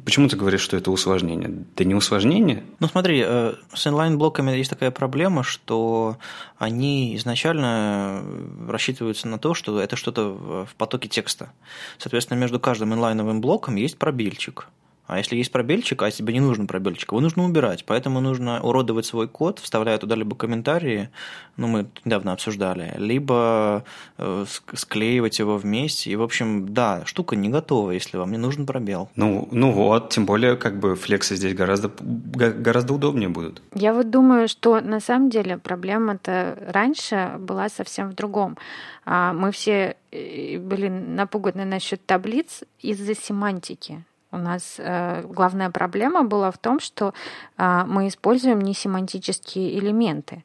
почему 0.04 0.28
ты 0.28 0.36
говоришь, 0.36 0.60
что 0.60 0.76
это 0.76 0.92
усложнение? 0.92 1.64
Да 1.74 1.82
не 1.82 1.96
усложнение? 1.96 2.62
Ну 2.78 2.86
смотри, 2.86 3.20
э, 3.26 3.54
с 3.74 3.84
инлайн-блоками 3.84 4.52
есть 4.52 4.70
такая 4.70 4.92
проблема, 4.92 5.42
что 5.42 6.18
они 6.56 7.16
изначально 7.16 8.22
рассчитываются 8.68 9.26
на 9.26 9.38
то, 9.38 9.54
что 9.54 9.80
это 9.80 9.96
что-то 9.96 10.66
в 10.70 10.76
потоке 10.76 11.08
текста. 11.08 11.50
Соответственно, 11.98 12.38
между 12.38 12.60
каждым 12.60 12.94
инлайновым 12.94 13.40
блоком 13.40 13.74
есть 13.74 13.98
пробельчик. 13.98 14.68
А 15.08 15.16
если 15.16 15.36
есть 15.36 15.50
пробельчик, 15.50 16.02
а 16.02 16.10
тебе 16.10 16.34
не 16.34 16.40
нужен 16.40 16.66
пробельчик, 16.66 17.12
его 17.12 17.20
нужно 17.20 17.44
убирать. 17.44 17.84
Поэтому 17.86 18.20
нужно 18.20 18.60
уродовать 18.60 19.06
свой 19.06 19.26
код, 19.26 19.58
вставляя 19.58 19.96
туда 19.96 20.14
либо 20.14 20.36
комментарии, 20.36 21.08
ну, 21.56 21.66
мы 21.66 21.86
недавно 22.04 22.32
обсуждали, 22.32 22.92
либо 22.98 23.84
э, 24.18 24.44
склеивать 24.74 25.38
его 25.38 25.56
вместе. 25.56 26.10
И, 26.10 26.16
в 26.16 26.22
общем, 26.22 26.74
да, 26.74 27.06
штука 27.06 27.36
не 27.36 27.48
готова, 27.48 27.92
если 27.92 28.18
вам 28.18 28.32
не 28.32 28.38
нужен 28.38 28.66
пробел. 28.66 29.08
Ну, 29.16 29.48
ну 29.50 29.72
вот, 29.72 30.10
тем 30.10 30.26
более, 30.26 30.56
как 30.56 30.78
бы 30.78 30.94
флексы 30.94 31.36
здесь 31.36 31.54
гораздо, 31.54 31.90
гораздо 31.98 32.92
удобнее 32.92 33.30
будут. 33.30 33.62
Я 33.74 33.94
вот 33.94 34.10
думаю, 34.10 34.46
что 34.46 34.80
на 34.80 35.00
самом 35.00 35.30
деле 35.30 35.56
проблема-то 35.56 36.58
раньше 36.68 37.36
была 37.38 37.70
совсем 37.70 38.10
в 38.10 38.14
другом. 38.14 38.58
А, 39.06 39.32
мы 39.32 39.52
все 39.52 39.96
э, 40.12 40.58
были 40.58 40.88
напуганы 40.88 41.64
насчет 41.64 42.04
таблиц 42.04 42.62
из-за 42.82 43.14
семантики. 43.14 44.04
У 44.30 44.36
нас 44.36 44.76
э, 44.78 45.22
главная 45.22 45.70
проблема 45.70 46.22
была 46.22 46.50
в 46.50 46.58
том, 46.58 46.80
что 46.80 47.14
э, 47.56 47.84
мы 47.86 48.08
используем 48.08 48.60
несемантические 48.60 49.78
элементы. 49.78 50.44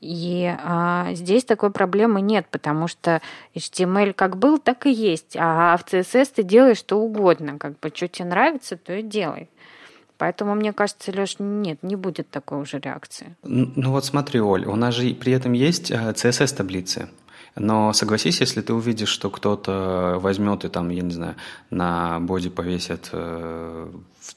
И 0.00 0.52
э, 0.58 1.14
здесь 1.14 1.44
такой 1.44 1.70
проблемы 1.70 2.22
нет, 2.22 2.46
потому 2.50 2.88
что 2.88 3.20
HTML 3.54 4.14
как 4.14 4.36
был, 4.36 4.58
так 4.58 4.86
и 4.86 4.90
есть. 4.90 5.36
А 5.38 5.76
в 5.76 5.84
CSS 5.84 6.32
ты 6.36 6.42
делаешь 6.42 6.78
что 6.78 6.98
угодно. 6.98 7.58
Как 7.58 7.78
бы 7.78 7.92
что 7.94 8.08
тебе 8.08 8.28
нравится, 8.28 8.76
то 8.76 8.94
и 8.94 9.02
делай. 9.02 9.48
Поэтому, 10.18 10.54
мне 10.54 10.72
кажется, 10.72 11.12
Леш, 11.12 11.36
нет, 11.38 11.82
не 11.82 11.96
будет 11.96 12.28
такой 12.28 12.60
уже 12.60 12.78
реакции. 12.78 13.36
Ну 13.42 13.92
вот 13.92 14.04
смотри, 14.04 14.40
Оль, 14.40 14.66
у 14.66 14.76
нас 14.76 14.94
же 14.94 15.14
при 15.14 15.32
этом 15.32 15.52
есть 15.52 15.90
CSS-таблицы. 15.90 17.08
Но 17.56 17.92
согласись, 17.92 18.40
если 18.40 18.60
ты 18.60 18.72
увидишь, 18.72 19.08
что 19.08 19.30
кто-то 19.30 20.18
возьмет 20.20 20.64
и 20.64 20.68
там, 20.68 20.88
я 20.90 21.02
не 21.02 21.12
знаю, 21.12 21.34
на 21.70 22.20
боди 22.20 22.48
повесит 22.48 23.10
э, 23.12 23.90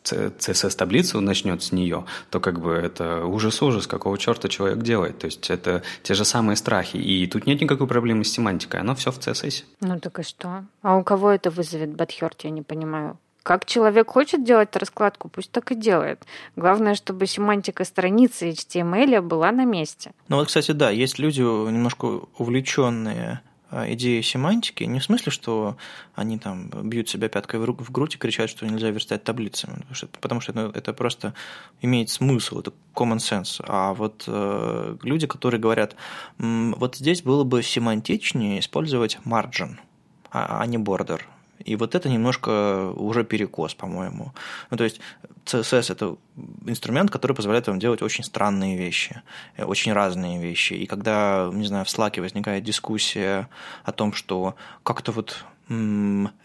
CSS-таблицу, 0.03 1.19
начнет 1.19 1.61
с 1.61 1.71
нее, 1.71 2.05
то 2.29 2.39
как 2.39 2.59
бы 2.59 2.71
это 2.71 3.25
ужас-ужас, 3.25 3.87
какого 3.87 4.17
черта 4.17 4.49
человек 4.49 4.79
делает. 4.79 5.19
То 5.19 5.25
есть 5.25 5.49
это 5.49 5.83
те 6.01 6.13
же 6.13 6.25
самые 6.25 6.55
страхи. 6.55 6.97
И 6.97 7.27
тут 7.27 7.45
нет 7.45 7.61
никакой 7.61 7.87
проблемы 7.87 8.23
с 8.23 8.31
семантикой, 8.31 8.79
оно 8.79 8.95
все 8.95 9.11
в 9.11 9.19
CSS. 9.19 9.63
Ну 9.81 9.99
так 9.99 10.19
и 10.19 10.23
что? 10.23 10.65
А 10.81 10.97
у 10.97 11.03
кого 11.03 11.31
это 11.31 11.49
вызовет 11.49 11.95
бадхерт, 11.95 12.43
я 12.43 12.49
не 12.49 12.61
понимаю. 12.61 13.17
Как 13.43 13.65
человек 13.65 14.09
хочет 14.09 14.45
делать 14.45 14.75
раскладку, 14.75 15.27
пусть 15.27 15.51
так 15.51 15.71
и 15.73 15.75
делает. 15.75 16.23
Главное, 16.55 16.95
чтобы 16.95 17.27
семантика 17.27 17.83
страницы 17.83 18.49
HTML 18.49 19.21
была 19.21 19.51
на 19.51 19.65
месте. 19.65 20.13
Ну 20.29 20.37
вот, 20.37 20.47
кстати, 20.47 20.71
да, 20.71 20.89
есть 20.89 21.19
люди 21.19 21.41
немножко 21.41 22.21
увлеченные 22.37 23.41
а, 23.69 23.91
идеей 23.91 24.21
семантики, 24.21 24.83
не 24.83 24.99
в 24.99 25.03
смысле, 25.03 25.31
что 25.31 25.77
они 26.13 26.37
там 26.37 26.69
бьют 26.69 27.09
себя 27.09 27.27
пяткой 27.27 27.59
в 27.59 27.91
грудь 27.91 28.15
и 28.15 28.17
кричат, 28.19 28.49
что 28.49 28.67
нельзя 28.67 28.91
верстать 28.91 29.23
таблицами, 29.23 29.73
потому 29.73 29.95
что, 29.95 30.07
потому 30.07 30.41
что 30.41 30.51
это, 30.51 30.71
это 30.75 30.93
просто 30.93 31.33
имеет 31.81 32.11
смысл, 32.11 32.59
это 32.59 32.71
common 32.93 33.17
sense. 33.17 33.61
А 33.67 33.95
вот 33.95 34.25
э, 34.27 34.97
люди, 35.01 35.25
которые 35.25 35.59
говорят, 35.59 35.95
вот 36.37 36.97
здесь 36.97 37.23
было 37.23 37.43
бы 37.43 37.63
семантичнее 37.63 38.59
использовать 38.59 39.17
margin, 39.25 39.77
а, 40.29 40.61
а 40.61 40.65
не 40.67 40.77
border. 40.77 41.21
И 41.59 41.75
вот 41.75 41.95
это 41.95 42.09
немножко 42.09 42.91
уже 42.95 43.23
перекос, 43.23 43.73
по-моему. 43.73 44.33
Ну, 44.71 44.77
то 44.77 44.83
есть 44.83 44.99
CSS– 45.45 45.91
это 45.93 46.17
инструмент, 46.65 47.11
который 47.11 47.35
позволяет 47.35 47.67
вам 47.67 47.79
делать 47.79 48.01
очень 48.01 48.23
странные 48.23 48.77
вещи, 48.77 49.21
э, 49.57 49.63
очень 49.63 49.93
разные 49.93 50.41
вещи. 50.41 50.73
И 50.73 50.85
когда, 50.85 51.49
не 51.53 51.65
знаю, 51.65 51.85
в 51.85 51.87
Slack 51.87 52.19
возникает 52.19 52.63
дискуссия 52.63 53.47
о 53.83 53.91
том, 53.91 54.13
что 54.13 54.55
как-то 54.83 55.11
вот 55.11 55.45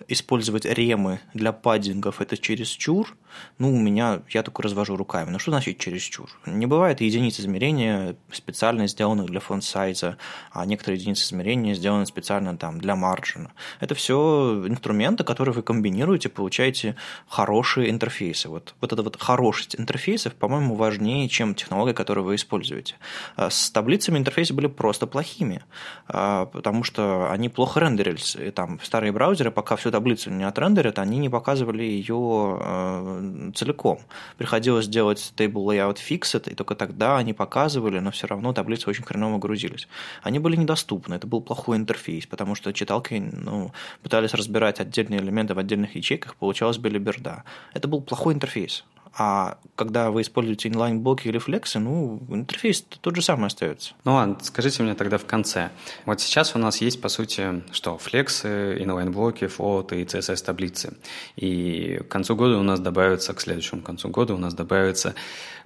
использовать 0.09 0.65
ремы 0.65 1.21
для 1.35 1.53
паддингов 1.53 2.21
это 2.21 2.37
через 2.37 2.69
чур, 2.69 3.17
ну, 3.59 3.75
у 3.75 3.79
меня, 3.79 4.23
я 4.31 4.43
только 4.43 4.63
развожу 4.63 4.97
руками. 4.97 5.31
Ну, 5.31 5.39
что 5.39 5.51
значит 5.51 5.79
через 5.79 6.03
чур? 6.03 6.31
Не 6.47 6.67
бывает 6.67 7.01
единиц 7.01 7.41
измерения 7.41 8.17
специально 8.33 8.87
сделанных 8.87 9.27
для 9.27 9.41
фонд-сайза, 9.41 10.17
а 10.53 10.65
некоторые 10.67 11.01
единицы 11.01 11.25
измерения 11.25 11.75
сделаны 11.75 12.07
специально 12.07 12.57
там 12.57 12.81
для 12.81 12.97
марджина. 12.97 13.53
Это 13.81 13.95
все 13.95 14.65
инструменты, 14.67 15.25
которые 15.25 15.55
вы 15.55 15.63
комбинируете, 15.63 16.29
получаете 16.29 16.97
хорошие 17.27 17.91
интерфейсы. 17.91 18.49
Вот, 18.49 18.75
вот 18.81 18.93
эта 18.93 19.03
вот 19.03 19.21
хорошесть 19.21 19.77
интерфейсов, 19.79 20.35
по-моему, 20.35 20.75
важнее, 20.75 21.29
чем 21.29 21.55
технология, 21.55 21.95
которую 21.95 22.25
вы 22.25 22.37
используете. 22.37 22.95
А 23.37 23.51
с 23.51 23.71
таблицами 23.71 24.19
интерфейсы 24.19 24.55
были 24.55 24.67
просто 24.67 25.07
плохими, 25.07 25.63
а, 26.07 26.47
потому 26.47 26.85
что 26.85 27.31
они 27.31 27.49
плохо 27.49 27.81
рендерились. 27.81 28.37
И 28.37 28.51
там 28.51 28.79
старые 28.83 29.13
браузеры, 29.19 29.51
пока 29.51 29.75
всю 29.75 29.91
таблицу 29.91 30.31
не 30.31 30.45
отрендерят, 30.45 31.01
они 31.01 31.19
не 31.19 31.29
показывали 31.29 31.83
ее 31.83 32.59
э, 32.61 33.51
целиком. 33.53 33.99
Приходилось 34.37 34.87
делать 34.87 35.33
table 35.37 35.65
layout 35.67 35.97
fixed, 35.97 36.49
и 36.49 36.55
только 36.55 36.77
тогда 36.77 37.19
они 37.19 37.33
показывали, 37.33 37.99
но 37.99 38.13
все 38.13 38.29
равно 38.29 38.53
таблицы 38.53 38.89
очень 38.89 39.03
хреново 39.03 39.39
грузились. 39.39 39.89
Они 40.23 40.39
были 40.39 40.55
недоступны, 40.55 41.15
это 41.15 41.27
был 41.27 41.41
плохой 41.41 41.79
интерфейс, 41.79 42.27
потому 42.27 42.55
что 42.55 42.73
читалки 42.73 43.15
ну, 43.33 43.73
пытались 44.05 44.35
разбирать 44.35 44.79
отдельные 44.79 45.19
элементы 45.19 45.55
в 45.55 45.59
отдельных 45.59 45.97
ячейках, 45.97 46.37
получалась 46.37 46.79
белиберда. 46.79 47.43
Это 47.75 47.89
был 47.89 48.01
плохой 48.01 48.35
интерфейс. 48.35 48.85
А 49.17 49.59
когда 49.75 50.11
вы 50.11 50.23
используете 50.23 50.69
инлайн-блоки 50.69 51.29
или 51.29 51.39
флексы, 51.39 51.79
ну, 51.79 52.21
интерфейс 52.29 52.85
тот 53.01 53.17
же 53.17 53.23
самый 53.23 53.47
остается. 53.47 53.95
Ну 54.05 54.15
ладно, 54.15 54.37
скажите 54.43 54.83
мне 54.83 54.95
тогда 54.95 55.19
в 55.19 55.25
конце. 55.25 55.71
Вот 56.05 56.21
сейчас 56.21 56.55
у 56.55 56.59
нас 56.59 56.81
есть, 56.81 57.01
по 57.01 57.09
сути, 57.09 57.63
что, 57.73 57.99
флексы, 57.99 58.83
инлайн-блоки, 58.83 59.47
флоаты 59.47 60.03
и 60.03 60.05
CSS-таблицы. 60.05 60.97
И 61.37 62.01
к 62.05 62.09
концу 62.09 62.37
года 62.37 62.59
у 62.59 62.63
нас 62.63 62.81
добавится, 62.81 63.35
к 63.35 63.41
следующему 63.41 63.83
концу 63.83 64.09
года 64.09 64.35
у 64.35 64.39
нас 64.39 64.55
добавится 64.55 65.15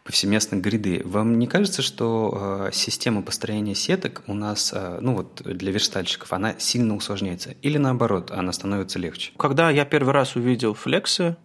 повсеместно 0.05 0.57
гриды. 0.57 1.02
Вам 1.05 1.38
не 1.38 1.46
кажется, 1.46 1.83
что 1.83 2.68
э, 2.68 2.70
система 2.72 3.22
построения 3.22 3.74
сеток 3.74 4.22
у 4.26 4.35
нас, 4.35 4.72
э, 4.74 4.98
ну 5.00 5.14
вот 5.14 5.42
для 5.44 5.70
верстальщиков, 5.72 6.33
она 6.33 6.59
сильно 6.59 6.96
усложняется? 6.96 7.55
Или 7.62 7.78
наоборот, 7.78 8.31
она 8.31 8.52
становится 8.52 8.98
легче? 8.98 9.33
Когда 9.37 9.70
я 9.70 9.85
первый 9.85 10.12
раз 10.12 10.35
увидел 10.35 10.74
флексы, 10.74 11.37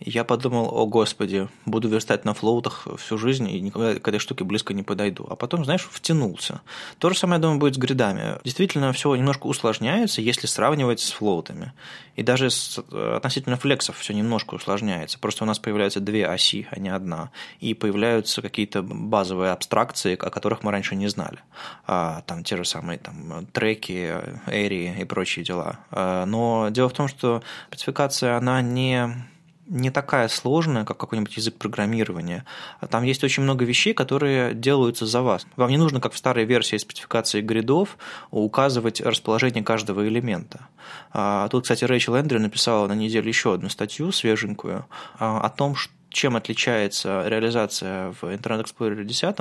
я 0.00 0.24
подумал, 0.24 0.68
о 0.72 0.86
господи, 0.86 1.48
буду 1.64 1.88
верстать 1.88 2.24
на 2.24 2.34
флоутах 2.34 2.86
всю 2.98 3.16
жизнь 3.16 3.48
и 3.48 3.60
никогда 3.60 3.94
к 3.94 4.06
этой 4.06 4.18
штуке 4.18 4.44
близко 4.44 4.74
не 4.74 4.82
подойду. 4.82 5.26
А 5.30 5.36
потом, 5.36 5.64
знаешь, 5.64 5.88
втянулся. 5.90 6.60
То 6.98 7.08
же 7.08 7.16
самое, 7.16 7.38
я 7.38 7.42
думаю, 7.42 7.58
будет 7.58 7.76
с 7.76 7.78
гридами. 7.78 8.38
Действительно, 8.44 8.92
все 8.92 9.14
немножко 9.14 9.46
усложняется, 9.46 10.20
если 10.20 10.46
сравнивать 10.46 11.00
с 11.00 11.12
флоутами. 11.12 11.72
И 12.14 12.22
даже 12.22 12.50
с, 12.50 12.78
относительно 12.78 13.56
флексов 13.56 13.96
все 13.96 14.12
немножко 14.12 14.54
усложняется. 14.54 15.18
Просто 15.18 15.44
у 15.44 15.46
нас 15.46 15.58
появляются 15.58 16.00
две 16.00 16.26
оси, 16.26 16.66
а 16.70 16.78
не 16.78 16.90
одна. 16.90 17.30
И 17.60 17.72
появляются 17.72 18.42
какие-то 18.42 18.82
базовые 18.82 19.52
абстракции, 19.52 20.14
о 20.14 20.30
которых 20.30 20.62
мы 20.62 20.72
раньше 20.72 20.94
не 20.94 21.08
знали. 21.08 21.38
А, 21.86 22.22
там 22.26 22.44
те 22.44 22.58
же 22.58 22.66
самые 22.66 22.98
там, 22.98 23.46
треки, 23.46 24.14
эри 24.46 24.94
и 25.00 25.04
прочие 25.04 25.44
дела. 25.44 25.80
А, 25.90 26.26
но 26.26 26.68
дело 26.70 26.90
в 26.90 26.92
том, 26.92 27.08
что 27.08 27.42
спецификация, 27.70 28.36
она 28.36 28.60
не 28.60 29.26
не 29.66 29.90
такая 29.90 30.28
сложная, 30.28 30.84
как 30.84 30.96
какой-нибудь 30.96 31.36
язык 31.36 31.56
программирования. 31.56 32.44
Там 32.90 33.02
есть 33.02 33.24
очень 33.24 33.42
много 33.42 33.64
вещей, 33.64 33.94
которые 33.94 34.54
делаются 34.54 35.06
за 35.06 35.22
вас. 35.22 35.46
Вам 35.56 35.70
не 35.70 35.76
нужно, 35.76 36.00
как 36.00 36.12
в 36.12 36.18
старой 36.18 36.44
версии 36.44 36.76
спецификации 36.76 37.40
гридов, 37.40 37.98
указывать 38.30 39.00
расположение 39.00 39.64
каждого 39.64 40.06
элемента. 40.06 40.68
А, 41.12 41.48
тут, 41.48 41.64
кстати, 41.64 41.84
Рэйчел 41.84 42.14
Эндрю 42.14 42.40
написала 42.40 42.86
на 42.86 42.94
неделю 42.94 43.28
еще 43.28 43.54
одну 43.54 43.68
статью 43.68 44.12
свеженькую 44.12 44.86
а, 45.18 45.40
о 45.40 45.50
том, 45.50 45.74
что 45.74 45.92
чем 46.16 46.34
отличается 46.34 47.28
реализация 47.28 48.10
в 48.12 48.24
Internet 48.24 48.64
Explorer 48.64 49.04
10 49.04 49.36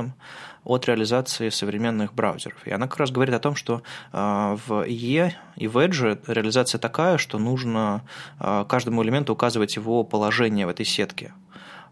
от 0.66 0.86
реализации 0.86 1.48
современных 1.48 2.14
браузеров. 2.14 2.68
И 2.68 2.72
она 2.72 2.88
как 2.88 3.00
раз 3.00 3.12
говорит 3.12 3.34
о 3.34 3.40
том, 3.40 3.56
что 3.56 3.82
а, 4.12 4.58
в 4.68 4.84
E 4.84 5.34
и 5.56 5.68
в 5.68 5.78
Edge 5.78 6.20
реализация 6.28 6.78
такая, 6.78 7.18
что 7.18 7.40
нужно 7.40 8.04
а, 8.40 8.66
каждому 8.66 9.04
элементу 9.04 9.32
указывать 9.32 9.78
его 9.78 10.04
положение 10.04 10.66
в 10.66 10.70
этой 10.70 10.86
сетке. 10.86 11.34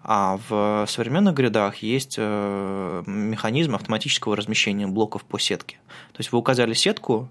А 0.04 0.38
в 0.50 0.86
современных 0.90 1.34
гридах 1.34 1.78
есть 1.78 2.16
э, 2.18 3.04
механизм 3.06 3.76
автоматического 3.76 4.36
размещения 4.36 4.86
блоков 4.86 5.24
по 5.24 5.40
сетке. 5.40 5.78
То 6.12 6.20
есть 6.20 6.34
вы 6.34 6.40
указали 6.40 6.74
сетку, 6.74 7.30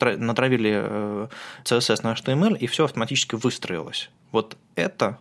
натравили 0.00 1.28
CSS 1.64 2.00
на 2.02 2.14
HTML, 2.14 2.56
и 2.56 2.66
все 2.68 2.86
автоматически 2.86 3.34
выстроилось. 3.34 4.08
Вот 4.32 4.56
это 4.76 5.18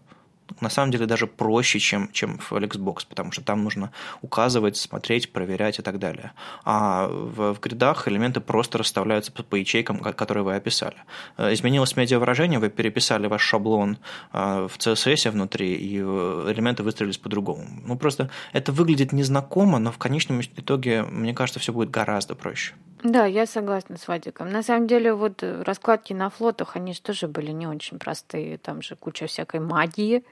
на 0.61 0.69
самом 0.69 0.91
деле 0.91 1.05
даже 1.05 1.27
проще, 1.27 1.79
чем, 1.79 2.11
чем 2.11 2.37
в 2.37 2.51
Xbox, 2.51 3.05
потому 3.07 3.31
что 3.31 3.41
там 3.43 3.63
нужно 3.63 3.91
указывать, 4.21 4.77
смотреть, 4.77 5.31
проверять 5.31 5.79
и 5.79 5.81
так 5.81 5.99
далее. 5.99 6.31
А 6.65 7.07
в, 7.07 7.53
в 7.53 7.59
гридах 7.59 8.07
элементы 8.07 8.39
просто 8.39 8.77
расставляются 8.77 9.31
по, 9.31 9.43
по 9.43 9.55
ячейкам, 9.55 9.99
которые 9.99 10.43
вы 10.43 10.55
описали. 10.55 10.97
Э, 11.37 11.53
изменилось 11.53 11.95
медиавыражение, 11.95 12.59
вы 12.59 12.69
переписали 12.69 13.27
ваш 13.27 13.41
шаблон 13.41 13.97
э, 14.33 14.67
в 14.69 14.77
CSS 14.77 15.31
внутри, 15.31 15.75
и 15.75 15.99
э, 15.99 16.51
элементы 16.53 16.83
выстроились 16.83 17.17
по-другому. 17.17 17.65
Ну, 17.85 17.97
просто 17.97 18.29
это 18.53 18.71
выглядит 18.71 19.13
незнакомо, 19.13 19.79
но 19.79 19.91
в 19.91 19.97
конечном 19.97 20.41
итоге, 20.41 21.03
мне 21.03 21.33
кажется, 21.33 21.59
все 21.59 21.73
будет 21.73 21.91
гораздо 21.91 22.35
проще. 22.35 22.73
Да, 23.03 23.25
я 23.25 23.45
согласна 23.45 23.97
с 23.97 24.07
Вадиком. 24.07 24.51
На 24.51 24.63
самом 24.63 24.87
деле, 24.87 25.13
вот 25.13 25.43
э, 25.43 25.61
раскладки 25.63 26.13
на 26.13 26.29
флотах, 26.29 26.75
они 26.75 26.93
же 26.93 27.01
тоже 27.01 27.27
были 27.27 27.51
не 27.51 27.67
очень 27.67 27.97
простые. 27.97 28.57
Там 28.57 28.81
же 28.81 28.95
куча 28.95 29.27
всякой 29.27 29.61
магии. 29.61 30.23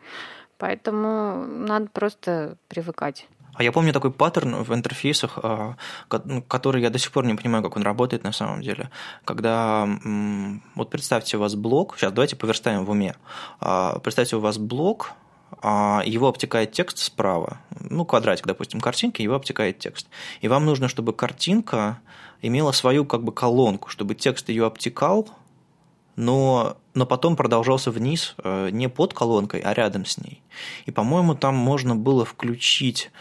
Поэтому 0.58 1.46
надо 1.46 1.88
просто 1.88 2.58
привыкать. 2.68 3.28
А 3.58 3.64
я 3.64 3.72
помню 3.72 3.92
такой 3.92 4.12
паттерн 4.12 4.64
в 4.64 4.74
интерфейсах, 4.74 5.40
а, 5.42 5.78
ну, 6.26 6.44
который 6.44 6.82
я 6.82 6.92
до 6.92 7.00
сих 7.00 7.12
пор 7.12 7.26
не 7.26 7.34
понимаю, 7.34 7.64
как 7.64 7.76
он 7.76 7.82
работает 7.82 8.24
на 8.24 8.32
самом 8.32 8.62
деле. 8.62 8.92
Когда, 9.26 9.88
вот 10.76 10.92
представьте, 10.92 11.38
у 11.38 11.40
вас 11.40 11.56
блок, 11.56 11.96
сейчас 11.98 12.12
давайте 12.12 12.36
поверстаем 12.36 12.86
в 12.86 12.92
уме. 12.92 13.16
А, 13.60 13.98
представьте, 14.00 14.36
у 14.36 14.42
вас 14.42 14.60
блок, 14.60 15.14
а, 15.62 16.04
его 16.06 16.28
обтекает 16.28 16.72
текст 16.72 17.00
справа, 17.00 17.60
ну, 17.80 18.06
квадратик, 18.06 18.46
допустим, 18.46 18.80
картинки, 18.80 19.24
его 19.24 19.34
обтекает 19.36 19.80
текст. 19.80 20.08
И 20.42 20.48
вам 20.48 20.66
нужно, 20.66 20.88
чтобы 20.88 21.14
картинка 21.14 22.00
имела 22.42 22.72
свою 22.72 23.06
как 23.06 23.24
бы 23.24 23.32
колонку, 23.32 23.90
чтобы 23.90 24.16
текст 24.16 24.50
ее 24.50 24.66
обтекал, 24.66 25.30
но, 26.16 26.78
но 26.94 27.06
потом 27.06 27.36
продолжался 27.36 27.92
вниз 27.92 28.36
э, 28.44 28.70
не 28.72 28.90
под 28.90 29.14
колонкой, 29.14 29.62
а 29.62 29.74
рядом 29.74 30.06
с 30.06 30.18
ней. 30.18 30.42
И, 30.86 30.92
по-моему, 30.92 31.36
там 31.36 31.56
можно 31.56 31.96
было 31.96 32.26
включить 32.26 33.12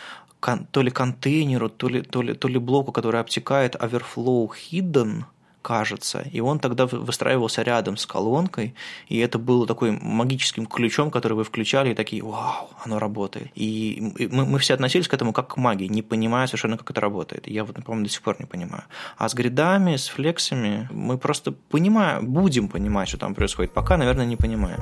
то 0.70 0.82
ли 0.82 0.90
контейнеру, 0.90 1.68
то 1.68 1.88
ли, 1.88 2.02
то 2.02 2.22
ли, 2.22 2.34
то 2.34 2.46
ли 2.48 2.58
блоку, 2.58 2.92
который 2.92 3.20
обтекает 3.20 3.74
overflow 3.74 4.48
hidden– 4.70 5.24
кажется. 5.66 6.24
И 6.34 6.40
он 6.40 6.58
тогда 6.58 6.86
выстраивался 6.86 7.62
рядом 7.62 7.96
с 7.96 8.06
колонкой, 8.06 8.74
и 9.08 9.18
это 9.18 9.38
было 9.38 9.66
такой 9.66 9.90
магическим 9.90 10.66
ключом, 10.66 11.10
который 11.10 11.32
вы 11.32 11.42
включали, 11.42 11.90
и 11.90 11.94
такие, 11.94 12.22
вау, 12.22 12.70
оно 12.84 12.98
работает. 13.00 13.50
И 13.56 14.28
мы, 14.30 14.44
мы 14.44 14.58
все 14.58 14.74
относились 14.74 15.08
к 15.08 15.14
этому 15.14 15.32
как 15.32 15.54
к 15.54 15.56
магии, 15.56 15.88
не 15.88 16.02
понимая 16.02 16.46
совершенно, 16.46 16.76
как 16.76 16.90
это 16.90 17.00
работает. 17.00 17.48
Я 17.48 17.64
вот, 17.64 17.84
по-моему, 17.84 18.04
до 18.06 18.12
сих 18.12 18.22
пор 18.22 18.36
не 18.38 18.46
понимаю. 18.46 18.84
А 19.18 19.28
с 19.28 19.34
гридами, 19.34 19.96
с 19.96 20.08
флексами 20.08 20.88
мы 20.92 21.18
просто 21.18 21.52
понимаем, 21.52 22.26
будем 22.26 22.68
понимать, 22.68 23.08
что 23.08 23.18
там 23.18 23.34
происходит. 23.34 23.74
Пока, 23.74 23.96
наверное, 23.96 24.26
не 24.26 24.36
понимаем. 24.36 24.80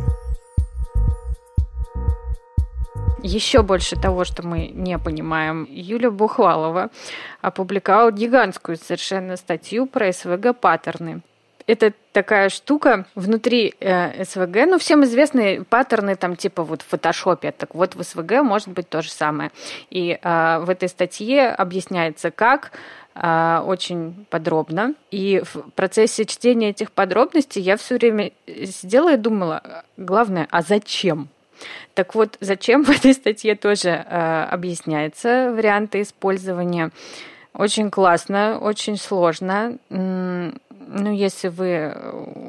Еще 3.24 3.62
больше 3.62 3.96
того, 3.96 4.24
что 4.24 4.46
мы 4.46 4.68
не 4.68 4.98
понимаем, 4.98 5.66
Юля 5.70 6.10
Бухвалова 6.10 6.90
опубликовала 7.40 8.12
гигантскую 8.12 8.76
совершенно 8.76 9.36
статью 9.36 9.86
про 9.86 10.12
СВГ-паттерны. 10.12 11.22
Это 11.66 11.94
такая 12.12 12.50
штука 12.50 13.06
внутри 13.14 13.74
э, 13.80 14.24
СВГ, 14.24 14.66
ну, 14.66 14.78
всем 14.78 15.04
известные 15.04 15.64
паттерны, 15.64 16.14
там, 16.16 16.36
типа 16.36 16.62
вот 16.62 16.82
в 16.82 16.86
фотошопе, 16.86 17.52
так 17.52 17.74
вот 17.74 17.94
в 17.94 18.02
СВГ 18.02 18.42
может 18.42 18.68
быть 18.68 18.90
то 18.90 19.00
же 19.00 19.10
самое. 19.10 19.50
И 19.88 20.18
э, 20.22 20.58
в 20.58 20.68
этой 20.68 20.90
статье 20.90 21.48
объясняется, 21.48 22.30
как 22.30 22.72
э, 23.14 23.62
очень 23.64 24.26
подробно. 24.28 24.92
И 25.10 25.42
в 25.42 25.70
процессе 25.70 26.26
чтения 26.26 26.68
этих 26.68 26.92
подробностей 26.92 27.62
я 27.62 27.78
все 27.78 27.94
время 27.94 28.32
сидела 28.46 29.14
и 29.14 29.16
думала, 29.16 29.84
главное, 29.96 30.46
а 30.50 30.60
зачем? 30.60 31.30
Так 31.94 32.14
вот, 32.14 32.36
зачем 32.40 32.84
в 32.84 32.90
этой 32.90 33.14
статье 33.14 33.54
тоже 33.54 33.90
э, 33.90 34.44
объясняется 34.50 35.52
варианты 35.54 36.02
использования. 36.02 36.90
Очень 37.54 37.90
классно, 37.90 38.58
очень 38.58 38.96
сложно. 38.96 39.78
Ну, 39.88 41.12
если 41.12 41.48
вы 41.48 41.94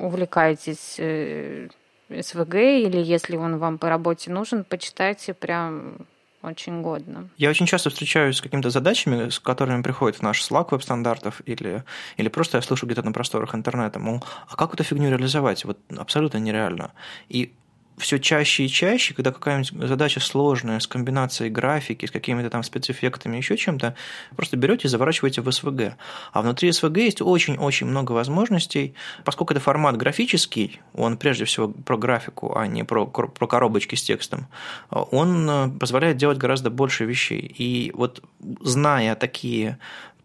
увлекаетесь 0.01 0.95
э, 0.97 1.69
СВГ 2.09 2.55
или 2.55 2.97
если 2.97 3.37
он 3.37 3.57
вам 3.57 3.77
по 3.77 3.89
работе 3.89 4.31
нужен, 4.31 4.63
почитайте 4.63 5.33
прям 5.33 6.07
очень 6.45 6.81
годно. 6.81 7.29
Я 7.37 7.49
очень 7.49 7.65
часто 7.65 7.89
встречаюсь 7.89 8.37
с 8.37 8.41
какими-то 8.41 8.69
задачами, 8.69 9.29
с 9.29 9.39
которыми 9.39 9.81
приходит 9.81 10.19
в 10.19 10.21
наш 10.21 10.41
Slack 10.41 10.67
веб-стандартов, 10.71 11.41
или, 11.45 11.83
или 12.17 12.29
просто 12.29 12.57
я 12.57 12.61
слышу 12.61 12.85
где-то 12.85 13.01
на 13.03 13.11
просторах 13.11 13.55
интернета, 13.55 13.99
мол, 13.99 14.23
а 14.47 14.55
как 14.55 14.73
эту 14.73 14.83
фигню 14.83 15.09
реализовать? 15.09 15.65
Вот 15.65 15.79
абсолютно 15.97 16.37
нереально. 16.37 16.91
И 17.29 17.53
все 17.97 18.19
чаще 18.19 18.65
и 18.65 18.69
чаще, 18.69 19.13
когда 19.13 19.31
какая-нибудь 19.31 19.88
задача 19.88 20.19
сложная, 20.19 20.79
с 20.79 20.88
комбинацией 20.88 21.49
графики, 21.49 22.05
с 22.05 22.12
какими-то 22.12 22.49
там 22.49 22.63
спецэффектами, 22.63 23.38
еще 23.38 23.58
чем-то, 23.58 23.95
просто 24.36 24.58
берете 24.58 24.88
и 24.88 24.91
заворачиваете 24.91 25.41
в 25.41 25.47
SVG. 25.47 25.93
А 26.34 26.41
внутри 26.41 26.69
SVG 26.69 26.99
есть 26.99 27.21
очень-очень 27.21 27.88
много 27.88 28.12
возможностей. 28.12 28.95
Поскольку 29.23 29.53
это 29.53 29.62
формат 29.62 29.97
графический, 29.97 30.81
он 30.93 31.17
прежде 31.17 31.45
всего 31.45 31.69
про 31.69 31.97
графику, 31.97 32.55
а 32.55 32.67
не 32.67 32.84
про, 32.84 33.05
про 33.05 33.47
коробочки 33.47 33.95
с 33.95 34.03
текстом, 34.03 34.47
он 34.89 35.49
э, 35.49 35.69
позволяет 35.79 36.17
делать 36.17 36.38
гораздо 36.38 36.69
больше 36.69 37.05
вещей. 37.05 37.53
И 37.58 37.91
вот 37.95 38.23
зная 38.62 39.15
такие 39.15 39.77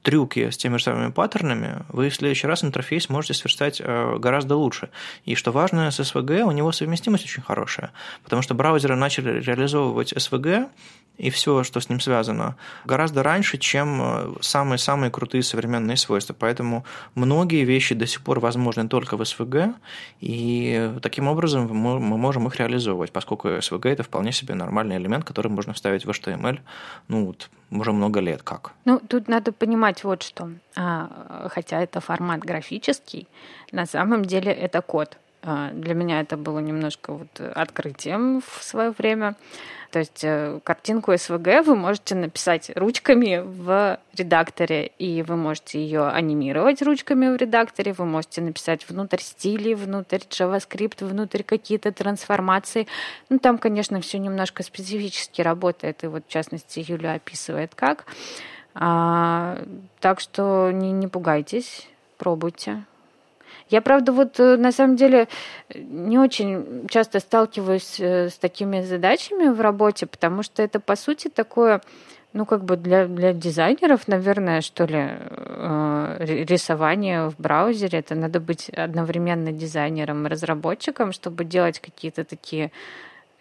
трюки 0.03 0.51
с 0.51 0.57
теми 0.57 0.79
же 0.79 0.85
самыми 0.85 1.11
паттернами, 1.11 1.85
вы 1.89 2.09
в 2.09 2.15
следующий 2.15 2.47
раз 2.47 2.65
интерфейс 2.65 3.09
можете 3.09 3.35
сверстать 3.35 3.81
э, 3.85 4.17
гораздо 4.19 4.57
лучше. 4.57 4.89
И 5.25 5.35
что 5.35 5.53
важно, 5.53 5.91
с 5.91 6.01
SVG 6.01 6.43
у 6.43 6.53
него 6.53 6.73
совместимость 6.73 7.25
очень 7.25 7.43
хорошая, 7.43 7.91
потому 8.25 8.43
что 8.43 8.55
браузеры 8.55 8.97
начали 8.97 9.41
реализовывать 9.41 10.13
SVG 10.13 10.69
и 11.21 11.29
все, 11.29 11.63
что 11.65 11.81
с 11.81 11.89
ним 11.91 12.01
связано, 12.01 12.57
гораздо 12.87 13.23
раньше, 13.23 13.59
чем 13.59 14.37
самые-самые 14.41 15.09
э, 15.09 15.11
крутые 15.11 15.43
современные 15.43 15.97
свойства. 15.97 16.35
Поэтому 16.39 16.85
многие 17.15 17.65
вещи 17.65 17.95
до 17.95 18.07
сих 18.07 18.23
пор 18.23 18.41
возможны 18.41 18.89
только 18.89 19.17
в 19.17 19.21
SVG, 19.21 19.75
и 20.21 20.91
таким 21.03 21.29
образом 21.29 21.69
мы 21.69 22.19
можем 22.19 22.47
их 22.47 22.57
реализовывать, 22.57 23.13
поскольку 23.13 23.49
SVG– 23.49 23.89
это 23.91 24.03
вполне 24.03 24.33
себе 24.33 24.55
нормальный 24.55 24.97
элемент, 24.97 25.25
который 25.25 25.49
можно 25.49 25.75
вставить 25.75 26.07
в 26.07 26.11
HTML 26.11 26.61
ну, 27.09 27.27
вот, 27.27 27.51
уже 27.71 27.93
много 27.93 28.21
лет 28.21 28.43
как. 28.43 28.73
Ну, 28.87 28.99
тут 28.99 29.29
надо 29.29 29.53
понимать 29.53 30.05
вот 30.05 30.23
что. 30.23 30.51
А, 30.77 31.49
хотя 31.51 31.83
это 31.83 32.01
формат 32.01 32.41
графический, 32.41 33.29
на 33.73 33.85
самом 33.87 34.25
деле 34.25 34.53
это 34.53 34.81
код. 34.81 35.19
А, 35.43 35.71
для 35.73 35.95
меня 35.95 36.21
это 36.21 36.37
было 36.37 36.59
немножко 36.59 37.13
вот 37.13 37.41
открытием 37.41 38.43
в 38.43 38.63
свое 38.63 38.91
время. 38.91 39.37
То 39.91 39.99
есть 39.99 40.23
э, 40.23 40.61
картинку 40.63 41.13
SVG 41.13 41.63
вы 41.63 41.75
можете 41.75 42.15
написать 42.15 42.71
ручками 42.77 43.43
в 43.45 43.99
редакторе, 44.15 44.87
и 44.99 45.23
вы 45.23 45.37
можете 45.37 45.83
ее 45.83 46.07
анимировать 46.09 46.81
ручками 46.83 47.27
в 47.35 47.37
редакторе, 47.37 47.93
вы 47.93 48.05
можете 48.05 48.41
написать 48.41 48.89
внутрь 48.89 49.19
стили, 49.19 49.75
внутрь 49.75 50.19
JavaScript, 50.19 51.05
внутрь 51.05 51.43
какие-то 51.43 51.91
трансформации. 51.91 52.87
Ну, 53.31 53.39
там, 53.41 53.59
конечно, 53.59 54.01
все 54.01 54.19
немножко 54.19 54.63
специфически 54.63 55.43
работает, 55.43 56.05
и 56.05 56.07
вот, 56.07 56.25
в 56.27 56.31
частности, 56.31 56.85
Юля 56.87 57.15
описывает 57.15 57.75
как. 57.75 58.07
А, 58.75 59.59
так 59.99 60.21
что 60.21 60.71
не, 60.71 60.93
не 60.93 61.09
пугайтесь, 61.09 61.89
пробуйте. 62.17 62.85
Я, 63.71 63.81
правда, 63.83 64.13
вот 64.13 64.41
э, 64.41 64.57
на 64.57 64.73
самом 64.73 64.97
деле 64.97 65.29
не 65.73 66.19
очень 66.19 66.89
часто 66.89 67.21
сталкиваюсь 67.21 68.01
э, 68.01 68.29
с 68.29 68.37
такими 68.37 68.83
задачами 68.83 69.49
в 69.49 69.61
работе, 69.61 70.07
потому 70.07 70.43
что 70.43 70.63
это, 70.63 70.81
по 70.81 70.97
сути, 70.97 71.29
такое, 71.29 71.81
ну, 72.33 72.47
как 72.47 72.65
бы 72.65 72.77
для, 72.77 73.07
для 73.07 73.33
дизайнеров, 73.33 74.09
наверное, 74.09 74.61
что 74.61 74.87
ли, 74.87 74.99
э, 74.99 76.17
рисование 76.49 77.31
в 77.31 77.37
браузере. 77.39 78.01
Это 78.01 78.17
надо 78.17 78.41
быть 78.41 78.69
одновременно 78.71 79.53
дизайнером 79.53 80.27
и 80.27 80.31
разработчиком, 80.31 81.13
чтобы 81.13 81.45
делать 81.45 81.79
какие-то 81.79 82.25
такие 82.25 82.73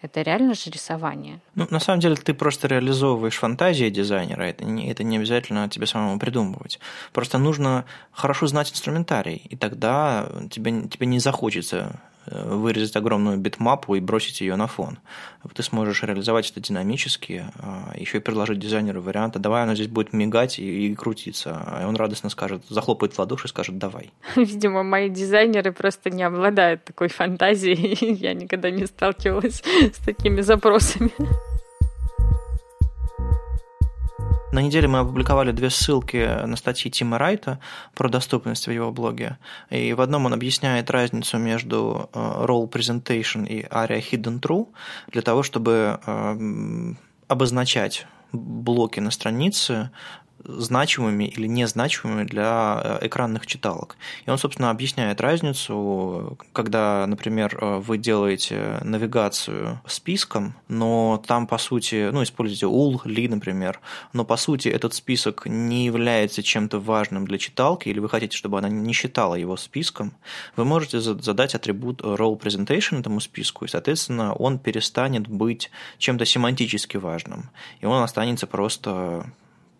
это 0.02 0.22
реально 0.22 0.54
же 0.54 0.70
рисование. 0.70 1.40
Ну, 1.54 1.66
на 1.70 1.80
самом 1.80 2.00
деле, 2.00 2.16
ты 2.16 2.34
просто 2.34 2.68
реализовываешь 2.68 3.36
фантазии 3.36 3.90
дизайнера, 3.90 4.42
это 4.42 4.64
не, 4.64 4.90
это 4.90 5.04
не 5.04 5.18
обязательно 5.18 5.68
тебе 5.68 5.86
самому 5.86 6.18
придумывать. 6.18 6.80
Просто 7.12 7.38
нужно 7.38 7.84
хорошо 8.12 8.46
знать 8.46 8.72
инструментарий, 8.72 9.42
и 9.50 9.56
тогда 9.56 10.28
тебе, 10.50 10.88
тебе 10.88 11.06
не 11.06 11.18
захочется 11.18 12.00
вырезать 12.26 12.96
огромную 12.96 13.38
битмапу 13.38 13.94
и 13.94 14.00
бросить 14.00 14.40
ее 14.40 14.56
на 14.56 14.66
фон. 14.66 14.98
Ты 15.54 15.62
сможешь 15.62 16.02
реализовать 16.02 16.50
это 16.50 16.60
динамически, 16.60 17.46
а, 17.56 17.92
еще 17.96 18.18
и 18.18 18.20
предложить 18.20 18.58
дизайнеру 18.58 19.00
варианты. 19.00 19.38
Давай 19.38 19.62
она 19.62 19.74
здесь 19.74 19.88
будет 19.88 20.12
мигать 20.12 20.58
и, 20.58 20.88
и 20.88 20.94
крутиться. 20.94 21.78
И 21.80 21.84
он 21.84 21.96
радостно 21.96 22.30
скажет, 22.30 22.62
захлопает 22.68 23.14
в 23.14 23.18
ладоши 23.18 23.46
и 23.46 23.48
скажет 23.48 23.78
«давай». 23.78 24.10
Видимо, 24.36 24.82
мои 24.82 25.08
дизайнеры 25.08 25.72
просто 25.72 26.10
не 26.10 26.22
обладают 26.22 26.84
такой 26.84 27.08
фантазией. 27.08 28.14
Я 28.20 28.34
никогда 28.34 28.70
не 28.70 28.86
сталкивалась 28.86 29.62
с 29.92 30.04
такими 30.04 30.40
запросами. 30.42 31.10
На 34.52 34.60
неделе 34.60 34.88
мы 34.88 34.98
опубликовали 34.98 35.52
две 35.52 35.70
ссылки 35.70 36.44
на 36.44 36.56
статьи 36.56 36.90
Тима 36.90 37.18
Райта 37.18 37.60
про 37.94 38.08
доступность 38.08 38.66
в 38.66 38.70
его 38.72 38.90
блоге. 38.90 39.38
И 39.70 39.92
в 39.92 40.00
одном 40.00 40.26
он 40.26 40.34
объясняет 40.34 40.90
разницу 40.90 41.38
между 41.38 42.10
э, 42.12 42.18
role 42.18 42.68
presentation 42.68 43.46
и 43.46 43.62
area 43.62 44.02
hidden 44.02 44.40
true 44.40 44.66
для 45.12 45.22
того, 45.22 45.44
чтобы 45.44 46.00
э, 46.04 46.94
обозначать 47.28 48.06
блоки 48.32 48.98
на 48.98 49.12
странице 49.12 49.90
значимыми 50.44 51.24
или 51.24 51.46
незначимыми 51.46 52.24
для 52.24 52.80
э, 52.82 53.06
экранных 53.06 53.46
читалок. 53.46 53.96
И 54.26 54.30
он, 54.30 54.38
собственно, 54.38 54.70
объясняет 54.70 55.20
разницу, 55.20 56.38
когда, 56.52 57.06
например, 57.06 57.58
э, 57.60 57.78
вы 57.78 57.98
делаете 57.98 58.78
навигацию 58.82 59.80
списком, 59.86 60.54
но 60.68 61.22
там, 61.26 61.46
по 61.46 61.58
сути, 61.58 62.10
ну, 62.10 62.22
используете 62.22 62.66
ul, 62.66 63.00
li, 63.04 63.28
например, 63.28 63.80
но, 64.12 64.24
по 64.24 64.36
сути, 64.36 64.68
этот 64.68 64.94
список 64.94 65.46
не 65.46 65.84
является 65.84 66.42
чем-то 66.42 66.78
важным 66.80 67.26
для 67.26 67.38
читалки, 67.38 67.88
или 67.88 67.98
вы 67.98 68.08
хотите, 68.08 68.36
чтобы 68.36 68.58
она 68.58 68.68
не 68.68 68.92
считала 68.92 69.34
его 69.34 69.56
списком, 69.56 70.12
вы 70.56 70.64
можете 70.64 71.00
задать 71.00 71.54
атрибут 71.54 72.00
role 72.00 72.38
presentation 72.40 73.00
этому 73.00 73.20
списку, 73.20 73.64
и, 73.64 73.68
соответственно, 73.68 74.32
он 74.34 74.58
перестанет 74.58 75.28
быть 75.28 75.70
чем-то 75.98 76.24
семантически 76.24 76.96
важным, 76.96 77.50
и 77.80 77.86
он 77.86 78.02
останется 78.02 78.46
просто 78.46 79.26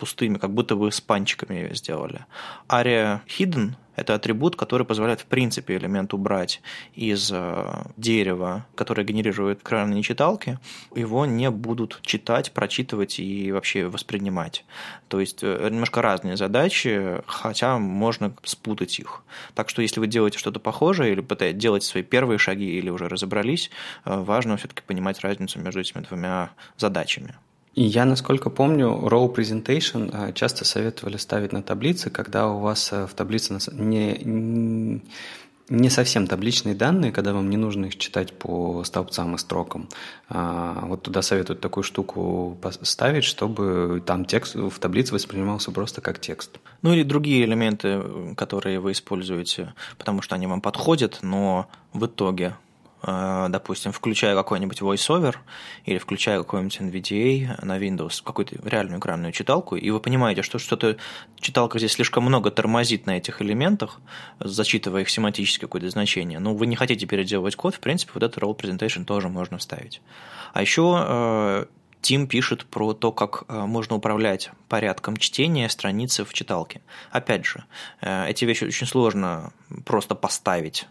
пустыми, 0.01 0.38
как 0.38 0.51
будто 0.51 0.74
вы 0.74 0.90
с 0.90 1.01
панчиками 1.01 1.55
ее 1.57 1.74
сделали. 1.74 2.24
Aria 2.68 3.20
Hidden– 3.28 3.74
это 4.01 4.14
атрибут, 4.14 4.57
который 4.57 4.86
позволяет 4.86 5.20
в 5.20 5.26
принципе 5.26 5.76
элемент 5.76 6.14
убрать 6.14 6.62
из 6.94 7.30
э, 7.30 7.84
дерева, 7.98 8.66
которое 8.74 9.05
генерирует 9.05 9.61
экранные 9.61 10.03
читалки, 10.03 10.59
его 10.94 11.26
не 11.26 11.51
будут 11.51 12.01
читать, 12.01 12.53
прочитывать 12.53 13.20
и 13.20 13.53
вообще 13.53 13.88
воспринимать. 13.88 14.64
То 15.09 15.20
есть 15.20 15.40
э, 15.42 15.68
немножко 15.70 16.01
разные 16.01 16.38
задачи, 16.38 17.22
хотя 17.26 17.78
можно 17.78 18.34
спутать 18.42 18.98
их. 18.98 19.22
Так 19.55 19.68
что 19.68 19.82
если 19.82 20.01
вы 20.01 20.07
делаете 20.07 20.38
что-то 20.38 20.61
похожее 20.61 21.12
или 21.12 21.20
пытаетесь 21.20 21.61
делать 21.61 21.82
свои 21.82 22.03
первые 22.03 22.38
шаги 22.38 22.78
или 22.78 22.88
уже 22.88 23.07
разобрались, 23.07 23.70
э, 24.07 24.18
важно 24.18 24.57
все-таки 24.57 24.82
понимать 24.82 25.20
разницу 25.20 25.61
между 25.61 25.80
этими 25.80 26.01
двумя 26.01 26.53
задачами. 26.78 27.34
И 27.75 27.85
я, 27.85 28.05
насколько 28.05 28.51
помню, 28.51 28.89
Row 28.89 29.33
Presentation 29.33 30.11
э, 30.12 30.33
часто 30.33 30.64
советовали 30.64 31.16
ставить 31.16 31.53
на 31.53 31.62
таблицы, 31.62 32.11
когда 32.11 32.49
у 32.49 32.59
вас 32.59 32.93
э, 32.93 33.07
в 33.07 33.14
таблице 33.14 33.59
не, 33.73 35.01
не 35.68 35.89
совсем 35.89 36.27
табличные 36.27 36.75
данные, 36.75 37.12
когда 37.12 37.33
вам 37.33 37.49
не 37.49 37.57
нужно 37.57 37.87
их 37.87 37.97
читать 37.97 38.33
по 38.37 38.83
столбцам 38.83 39.37
и 39.37 39.39
строкам. 39.39 39.89
А, 40.29 40.85
вот 40.87 41.03
туда 41.03 41.23
советуют 41.23 41.61
такую 41.61 41.85
штуку 41.85 42.59
поставить, 42.61 43.23
чтобы 43.23 44.03
там 44.05 44.25
текст 44.25 44.57
в 44.57 44.77
таблице 44.81 45.14
воспринимался 45.14 45.71
просто 45.71 46.01
как 46.01 46.18
текст. 46.18 46.59
Ну 46.83 46.93
или 46.93 47.05
другие 47.05 47.45
элементы, 47.45 48.03
которые 48.37 48.81
вы 48.81 48.93
используете, 48.93 49.75
потому 49.97 50.23
что 50.23 50.35
они 50.35 50.49
вам 50.49 50.61
подходят, 50.61 51.21
но 51.23 51.68
в 51.93 52.05
итоге 52.07 52.57
Э, 52.57 52.70
допустим, 53.03 53.92
включая 53.92 54.34
какой-нибудь 54.34 54.80
VoiceOver 54.80 55.36
или 55.84 55.98
включая 55.98 56.38
какой-нибудь 56.38 56.80
NVDA 56.80 57.64
на 57.64 57.78
Windows, 57.78 58.22
какую-то 58.22 58.57
реальную 58.68 58.98
экранную 58.98 59.32
читалку, 59.32 59.76
и 59.76 59.90
вы 59.90 60.01
понимаете, 60.01 60.42
что 60.42 60.59
что-то 60.59 60.96
читалка 61.38 61.78
здесь 61.78 61.92
слишком 61.92 62.24
много 62.24 62.51
тормозит 62.51 63.07
на 63.07 63.16
этих 63.16 63.40
элементах, 63.42 64.01
зачитывая 64.38 65.03
их 65.03 65.11
семантическое 65.11 65.68
какое-то 65.68 65.88
значение, 65.90 66.38
но 66.38 66.55
вы 66.55 66.66
не 66.66 66.76
хотите 66.76 67.07
переделывать 67.07 67.57
код, 67.57 67.74
в 67.74 67.80
принципе, 67.80 68.12
вот 68.14 68.22
этот 68.22 68.42
role 68.42 68.57
presentation 68.57 69.05
тоже 69.05 69.28
можно 69.28 69.59
вставить. 69.59 70.01
А 70.53 70.61
еще 70.61 71.66
Тим 72.01 72.26
пишет 72.26 72.64
про 72.64 72.94
то, 72.94 73.12
как 73.12 73.44
э, 73.48 73.66
можно 73.66 73.96
управлять 73.96 74.51
порядком 74.68 75.16
чтения 75.16 75.68
страницы 75.68 76.24
в 76.24 76.32
читалке. 76.32 76.80
Опять 77.11 77.44
же, 77.44 77.64
э, 78.01 78.28
эти 78.28 78.46
вещи 78.46 78.64
очень 78.64 78.86
сложно 78.86 79.53
просто 79.84 80.14
поставить 80.14 80.86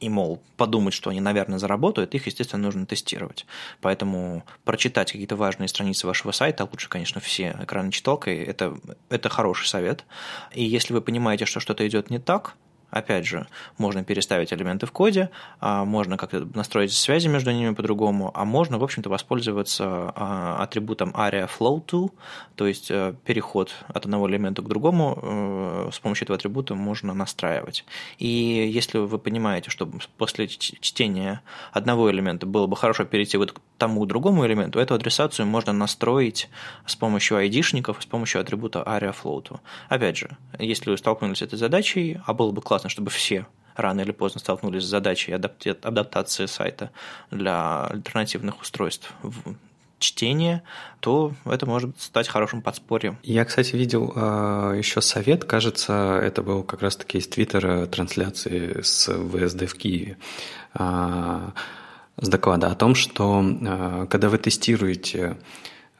и, 0.00 0.08
мол, 0.08 0.40
подумать, 0.56 0.94
что 0.94 1.10
они, 1.10 1.20
наверное, 1.20 1.58
заработают, 1.58 2.14
их, 2.14 2.26
естественно, 2.26 2.62
нужно 2.62 2.86
тестировать. 2.86 3.46
Поэтому 3.80 4.44
прочитать 4.64 5.12
какие-то 5.12 5.36
важные 5.36 5.68
страницы 5.68 6.06
вашего 6.06 6.32
сайта, 6.32 6.68
лучше, 6.70 6.88
конечно, 6.88 7.20
все 7.20 7.56
экранной 7.60 7.92
читалкой, 7.92 8.42
это, 8.44 8.78
это 9.08 9.28
хороший 9.28 9.66
совет. 9.66 10.04
И 10.52 10.64
если 10.64 10.92
вы 10.92 11.00
понимаете, 11.00 11.46
что 11.46 11.60
что-то 11.60 11.86
идет 11.86 12.10
не 12.10 12.18
так, 12.18 12.54
Опять 12.90 13.26
же, 13.26 13.46
можно 13.76 14.02
переставить 14.02 14.52
элементы 14.52 14.86
в 14.86 14.92
коде, 14.92 15.30
а 15.60 15.84
можно 15.84 16.16
как-то 16.16 16.48
настроить 16.54 16.92
связи 16.92 17.28
между 17.28 17.50
ними 17.50 17.74
по-другому, 17.74 18.30
а 18.34 18.44
можно, 18.44 18.78
в 18.78 18.84
общем-то, 18.84 19.10
воспользоваться 19.10 20.12
а, 20.16 20.62
атрибутом 20.62 21.10
aria 21.10 21.48
flow 21.48 21.84
to, 21.84 22.10
то 22.56 22.66
есть 22.66 22.90
э, 22.90 23.14
переход 23.24 23.74
от 23.88 24.04
одного 24.04 24.28
элемента 24.28 24.62
к 24.62 24.68
другому 24.68 25.18
э, 25.20 25.90
с 25.92 25.98
помощью 25.98 26.24
этого 26.24 26.36
атрибута 26.36 26.74
можно 26.74 27.12
настраивать. 27.12 27.84
И 28.18 28.26
если 28.26 28.98
вы 28.98 29.18
понимаете, 29.18 29.70
что 29.70 29.86
после 30.16 30.48
чтения 30.48 31.42
одного 31.72 32.10
элемента 32.10 32.46
было 32.46 32.66
бы 32.66 32.76
хорошо 32.76 33.04
перейти 33.04 33.36
вот 33.36 33.52
к 33.52 33.60
тому 33.76 34.06
другому 34.06 34.46
элементу, 34.46 34.80
эту 34.80 34.94
адресацию 34.94 35.46
можно 35.46 35.72
настроить 35.72 36.48
с 36.86 36.96
помощью 36.96 37.38
ID-шников, 37.38 38.00
с 38.00 38.06
помощью 38.06 38.40
атрибута 38.40 38.82
aria 38.86 39.14
flow 39.14 39.42
to. 39.42 39.60
Опять 39.88 40.16
же, 40.16 40.36
если 40.58 40.90
вы 40.90 40.96
столкнулись 40.96 41.38
с 41.38 41.42
этой 41.42 41.58
задачей, 41.58 42.18
а 42.24 42.32
было 42.34 42.50
бы 42.50 42.62
классно 42.62 42.77
классно, 42.78 42.90
чтобы 42.90 43.10
все 43.10 43.46
рано 43.74 44.02
или 44.02 44.12
поздно 44.12 44.40
столкнулись 44.40 44.84
с 44.84 44.86
задачей 44.86 45.32
адаптации 45.32 46.46
сайта 46.46 46.90
для 47.30 47.86
альтернативных 47.86 48.60
устройств 48.60 49.12
чтение, 49.98 50.62
то 51.00 51.32
это 51.44 51.66
может 51.66 52.00
стать 52.00 52.28
хорошим 52.28 52.62
подспорьем. 52.62 53.18
Я, 53.24 53.44
кстати, 53.44 53.74
видел 53.74 54.12
э, 54.14 54.74
еще 54.78 55.00
совет, 55.00 55.44
кажется, 55.44 56.20
это 56.22 56.42
был 56.42 56.62
как 56.62 56.82
раз-таки 56.82 57.18
из 57.18 57.26
Твиттера 57.26 57.86
трансляции 57.86 58.80
с 58.80 59.08
ВСД 59.08 59.66
в 59.68 59.74
Киеве, 59.74 60.16
э, 60.78 61.50
с 62.16 62.28
доклада 62.28 62.68
о 62.68 62.76
том, 62.76 62.94
что 62.94 63.42
э, 63.42 64.06
когда 64.08 64.28
вы 64.28 64.38
тестируете 64.38 65.36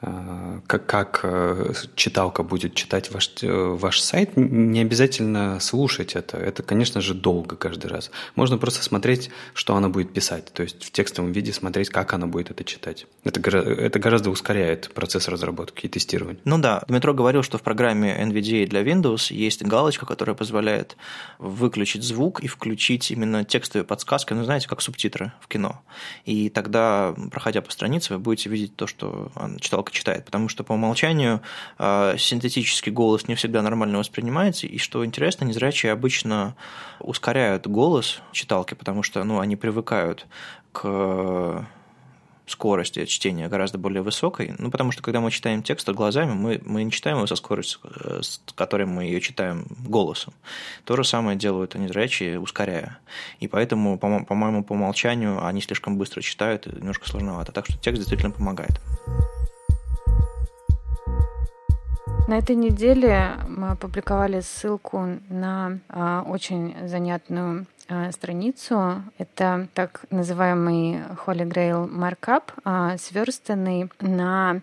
как, 0.01 0.85
как 0.85 1.19
э, 1.23 1.73
читалка 1.95 2.43
будет 2.43 2.73
читать 2.73 3.11
ваш, 3.11 3.31
э, 3.41 3.51
ваш 3.51 3.99
сайт, 3.99 4.37
не 4.37 4.79
обязательно 4.79 5.59
слушать 5.59 6.15
это. 6.15 6.37
Это, 6.37 6.63
конечно 6.63 7.01
же, 7.01 7.13
долго 7.13 7.57
каждый 7.57 7.87
раз. 7.87 8.09
Можно 8.35 8.57
просто 8.57 8.81
смотреть, 8.81 9.29
что 9.53 9.75
она 9.75 9.89
будет 9.89 10.13
писать, 10.13 10.53
то 10.53 10.63
есть 10.63 10.85
в 10.85 10.91
текстовом 10.91 11.33
виде 11.33 11.51
смотреть, 11.51 11.89
как 11.89 12.13
она 12.13 12.27
будет 12.27 12.49
это 12.49 12.63
читать. 12.63 13.07
Это, 13.25 13.41
это 13.49 13.99
гораздо 13.99 14.29
ускоряет 14.29 14.89
процесс 14.93 15.27
разработки 15.27 15.85
и 15.85 15.89
тестирования. 15.89 16.39
Ну 16.45 16.59
да, 16.59 16.81
Дмитро 16.87 17.13
говорил, 17.13 17.43
что 17.43 17.57
в 17.57 17.61
программе 17.61 18.15
NVDA 18.23 18.67
для 18.67 18.81
Windows 18.81 19.33
есть 19.33 19.63
галочка, 19.63 20.05
которая 20.05 20.35
позволяет 20.35 20.95
выключить 21.39 22.03
звук 22.03 22.39
и 22.39 22.47
включить 22.47 23.11
именно 23.11 23.43
текстовые 23.43 23.85
подсказки, 23.85 24.31
ну 24.31 24.45
знаете, 24.45 24.69
как 24.69 24.81
субтитры 24.81 25.33
в 25.41 25.49
кино. 25.49 25.81
И 26.23 26.49
тогда, 26.49 27.13
проходя 27.31 27.61
по 27.61 27.71
странице, 27.71 28.13
вы 28.13 28.19
будете 28.19 28.49
видеть 28.49 28.77
то, 28.77 28.87
что 28.87 29.29
читалка 29.59 29.88
человека 29.89 29.93
читает, 29.93 30.25
потому 30.25 30.49
что 30.49 30.63
по 30.63 30.73
умолчанию 30.73 31.41
э, 31.77 32.15
синтетический 32.17 32.91
голос 32.91 33.27
не 33.27 33.35
всегда 33.35 33.61
нормально 33.61 33.99
воспринимается, 33.99 34.67
и 34.67 34.77
что 34.77 35.05
интересно, 35.05 35.45
незрячие 35.45 35.91
обычно 35.91 36.55
ускоряют 36.99 37.67
голос 37.67 38.21
читалки, 38.31 38.73
потому 38.73 39.03
что 39.03 39.23
ну, 39.23 39.39
они 39.39 39.55
привыкают 39.55 40.27
к 40.71 41.65
скорости 42.47 43.05
чтения 43.05 43.47
гораздо 43.47 43.77
более 43.77 44.01
высокой, 44.01 44.55
ну, 44.57 44.71
потому 44.71 44.91
что 44.91 45.03
когда 45.03 45.19
мы 45.19 45.29
читаем 45.31 45.61
текст 45.61 45.87
глазами, 45.89 46.33
мы, 46.33 46.61
мы 46.65 46.83
не 46.83 46.91
читаем 46.91 47.17
его 47.17 47.27
со 47.27 47.35
скоростью, 47.35 47.79
э, 47.83 48.19
с 48.23 48.41
которой 48.55 48.85
мы 48.85 49.03
ее 49.03 49.21
читаем 49.21 49.67
голосом. 49.87 50.33
То 50.83 50.95
же 50.95 51.03
самое 51.03 51.37
делают 51.37 51.75
они 51.75 51.87
зрячие, 51.87 52.39
ускоряя. 52.39 52.99
И 53.39 53.47
поэтому, 53.47 53.97
по-моему, 53.99 54.63
по 54.63 54.73
умолчанию 54.73 55.45
они 55.45 55.61
слишком 55.61 55.97
быстро 55.97 56.21
читают, 56.21 56.67
и 56.67 56.71
немножко 56.71 57.07
сложновато. 57.07 57.51
Так 57.51 57.65
что 57.65 57.77
текст 57.77 57.99
действительно 57.99 58.31
помогает. 58.31 58.81
На 62.29 62.37
этой 62.37 62.55
неделе 62.55 63.39
мы 63.47 63.71
опубликовали 63.71 64.41
ссылку 64.41 65.17
на 65.29 65.79
а, 65.89 66.23
очень 66.27 66.75
занятную 66.87 67.65
а, 67.87 68.11
страницу. 68.11 69.01
Это 69.17 69.67
так 69.73 70.05
называемый 70.11 70.99
Holy 71.25 71.51
Grail 71.51 71.89
Markup, 71.89 72.43
а, 72.63 72.97
сверстанный 72.99 73.89
на 73.99 74.61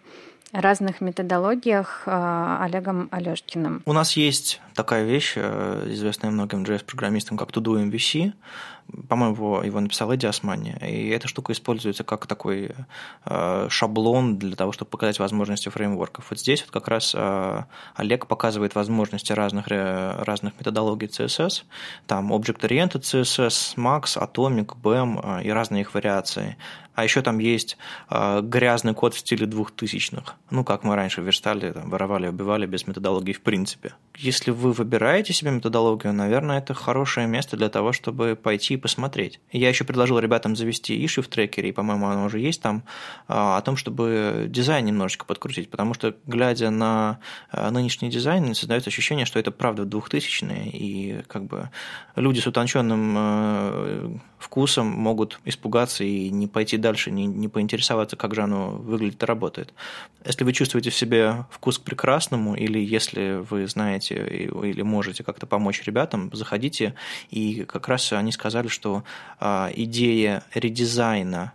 разных 0.52 1.00
методологиях 1.00 2.04
Олегом 2.06 3.08
Алешкиным. 3.10 3.82
У 3.84 3.92
нас 3.92 4.12
есть 4.12 4.60
такая 4.76 5.04
вещь, 5.04 5.32
э, 5.36 5.86
известная 5.88 6.30
многим 6.30 6.62
JS-программистам, 6.62 7.36
как 7.36 7.50
To-Do 7.50 7.82
MVC. 7.90 8.32
По-моему, 9.08 9.62
его, 9.62 9.80
написал 9.80 10.12
Эдди 10.12 10.26
Османи. 10.26 10.76
И 10.80 11.08
эта 11.08 11.26
штука 11.26 11.52
используется 11.52 12.04
как 12.04 12.26
такой 12.28 12.70
э, 13.24 13.66
шаблон 13.68 14.38
для 14.38 14.54
того, 14.54 14.70
чтобы 14.70 14.90
показать 14.90 15.18
возможности 15.18 15.70
фреймворков. 15.70 16.30
Вот 16.30 16.38
здесь 16.38 16.60
вот 16.60 16.70
как 16.70 16.86
раз 16.86 17.12
э, 17.16 17.64
Олег 17.96 18.28
показывает 18.28 18.76
возможности 18.76 19.32
разных, 19.32 19.66
разных 19.66 20.52
методологий 20.60 21.08
CSS. 21.08 21.64
Там 22.06 22.32
Object-Oriented 22.32 23.00
CSS, 23.00 23.76
Max, 23.76 24.16
Atomic, 24.16 24.76
BEM 24.80 25.42
и 25.42 25.50
разные 25.50 25.80
их 25.80 25.94
вариации. 25.94 26.56
А 26.94 27.04
еще 27.04 27.20
там 27.20 27.38
есть 27.40 27.76
грязный 28.08 28.94
код 28.94 29.12
в 29.12 29.18
стиле 29.18 29.44
двухтысячных. 29.46 30.34
Ну, 30.50 30.64
как 30.64 30.82
мы 30.82 30.96
раньше 30.96 31.20
верстали, 31.20 31.70
там, 31.72 31.90
воровали, 31.90 32.28
убивали 32.28 32.64
без 32.64 32.86
методологии 32.86 33.34
в 33.34 33.42
принципе. 33.42 33.92
Если 34.16 34.50
вы 34.50 34.65
выбираете 34.72 35.32
себе 35.32 35.50
методологию, 35.50 36.12
наверное, 36.12 36.58
это 36.58 36.74
хорошее 36.74 37.26
место 37.26 37.56
для 37.56 37.68
того, 37.68 37.92
чтобы 37.92 38.38
пойти 38.40 38.74
и 38.74 38.76
посмотреть. 38.76 39.40
Я 39.52 39.68
еще 39.68 39.84
предложил 39.84 40.18
ребятам 40.18 40.56
завести 40.56 41.02
issue 41.04 41.22
в 41.22 41.28
трекере, 41.28 41.70
и, 41.70 41.72
по-моему, 41.72 42.06
оно 42.06 42.24
уже 42.24 42.38
есть 42.38 42.62
там, 42.62 42.84
а, 43.28 43.56
о 43.56 43.62
том, 43.62 43.76
чтобы 43.76 44.46
дизайн 44.48 44.84
немножечко 44.84 45.24
подкрутить, 45.24 45.70
потому 45.70 45.94
что, 45.94 46.14
глядя 46.26 46.70
на 46.70 47.18
а, 47.50 47.70
нынешний 47.70 48.10
дизайн, 48.10 48.54
создается 48.54 48.90
ощущение, 48.90 49.26
что 49.26 49.38
это 49.38 49.50
правда 49.50 49.84
двухтысячные, 49.84 50.70
и 50.70 51.22
как 51.26 51.44
бы 51.44 51.70
люди 52.14 52.40
с 52.40 52.46
утонченным 52.46 53.14
а, 53.16 54.16
вкусом 54.38 54.86
могут 54.86 55.40
испугаться 55.44 56.04
и 56.04 56.30
не 56.30 56.46
пойти 56.46 56.76
дальше, 56.76 57.10
не, 57.10 57.26
не 57.26 57.48
поинтересоваться, 57.48 58.16
как 58.16 58.34
же 58.34 58.42
оно 58.42 58.70
выглядит 58.70 59.22
и 59.22 59.26
работает. 59.26 59.72
Если 60.24 60.44
вы 60.44 60.52
чувствуете 60.52 60.90
в 60.90 60.94
себе 60.94 61.46
вкус 61.50 61.78
к 61.78 61.82
прекрасному, 61.82 62.54
или 62.54 62.78
если 62.78 63.42
вы 63.48 63.66
знаете 63.66 64.50
или 64.64 64.82
можете 64.82 65.24
как-то 65.24 65.46
помочь 65.46 65.82
ребятам, 65.84 66.30
заходите. 66.32 66.94
И 67.30 67.64
как 67.64 67.88
раз 67.88 68.12
они 68.12 68.32
сказали, 68.32 68.68
что 68.68 69.04
идея 69.40 70.42
редизайна 70.54 71.52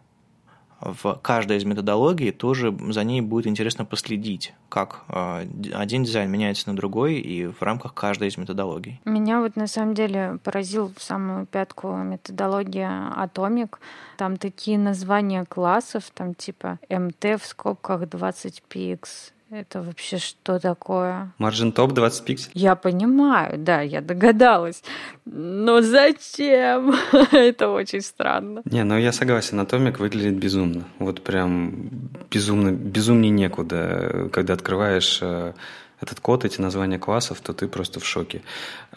в 0.81 1.19
каждой 1.21 1.57
из 1.57 1.65
методологий 1.65 2.31
тоже 2.31 2.75
за 2.89 3.03
ней 3.03 3.21
будет 3.21 3.47
интересно 3.47 3.85
последить, 3.85 4.53
как 4.67 5.03
а, 5.07 5.43
один 5.73 6.03
дизайн 6.03 6.29
меняется 6.29 6.69
на 6.69 6.75
другой 6.75 7.15
и 7.15 7.45
в 7.45 7.61
рамках 7.61 7.93
каждой 7.93 8.29
из 8.29 8.37
методологий. 8.37 8.99
Меня 9.05 9.41
вот 9.41 9.55
на 9.55 9.67
самом 9.67 9.93
деле 9.93 10.39
поразил 10.43 10.91
в 10.95 11.01
самую 11.01 11.45
пятку 11.45 11.95
методология 11.95 13.13
Atomic. 13.15 13.75
Там 14.17 14.37
такие 14.37 14.77
названия 14.79 15.45
классов, 15.45 16.05
там 16.13 16.33
типа 16.33 16.79
MT 16.89 17.37
в 17.37 17.45
скобках 17.45 18.03
20px, 18.03 19.33
это 19.51 19.81
вообще 19.81 20.17
что 20.17 20.59
такое? 20.59 21.33
Margin 21.37 21.73
Top 21.73 21.91
20 21.91 22.25
пикселей. 22.25 22.51
Я 22.53 22.75
понимаю, 22.75 23.57
да, 23.57 23.81
я 23.81 23.99
догадалась. 24.01 24.81
Но 25.25 25.81
зачем? 25.81 26.95
Это 27.31 27.69
очень 27.69 28.01
странно. 28.01 28.61
Не, 28.63 28.83
ну 28.85 28.97
я 28.97 29.11
согласен, 29.11 29.59
Атомик 29.59 29.99
выглядит 29.99 30.37
безумно. 30.37 30.85
Вот 30.99 31.21
прям 31.21 31.89
безумно, 32.29 32.71
безумнее 32.71 33.29
некуда. 33.29 34.29
Когда 34.31 34.53
открываешь 34.53 35.19
э, 35.21 35.53
этот 35.99 36.21
код, 36.21 36.45
эти 36.45 36.61
названия 36.61 36.97
классов, 36.97 37.41
то 37.41 37.53
ты 37.53 37.67
просто 37.67 37.99
в 37.99 38.05
шоке. 38.05 38.43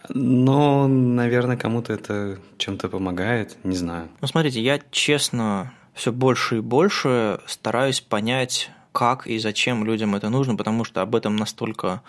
Но, 0.09 0.87
наверное, 0.87 1.57
кому-то 1.57 1.93
это 1.93 2.39
чем-то 2.59 2.89
помогает, 2.89 3.57
не 3.65 3.77
знаю. 3.77 4.09
Ну, 4.21 4.29
смотрите, 4.29 4.61
я 4.63 4.81
честно 4.93 5.73
все 5.95 6.13
больше 6.13 6.59
и 6.59 6.61
больше 6.61 7.41
стараюсь 7.47 8.01
понять 8.01 8.71
как 8.95 9.26
и 9.26 9.40
зачем 9.40 9.84
людям 9.84 10.14
это 10.14 10.28
нужно, 10.28 10.55
потому 10.55 10.84
что 10.84 11.03
об 11.03 11.16
этом 11.16 11.34
настолько 11.34 12.01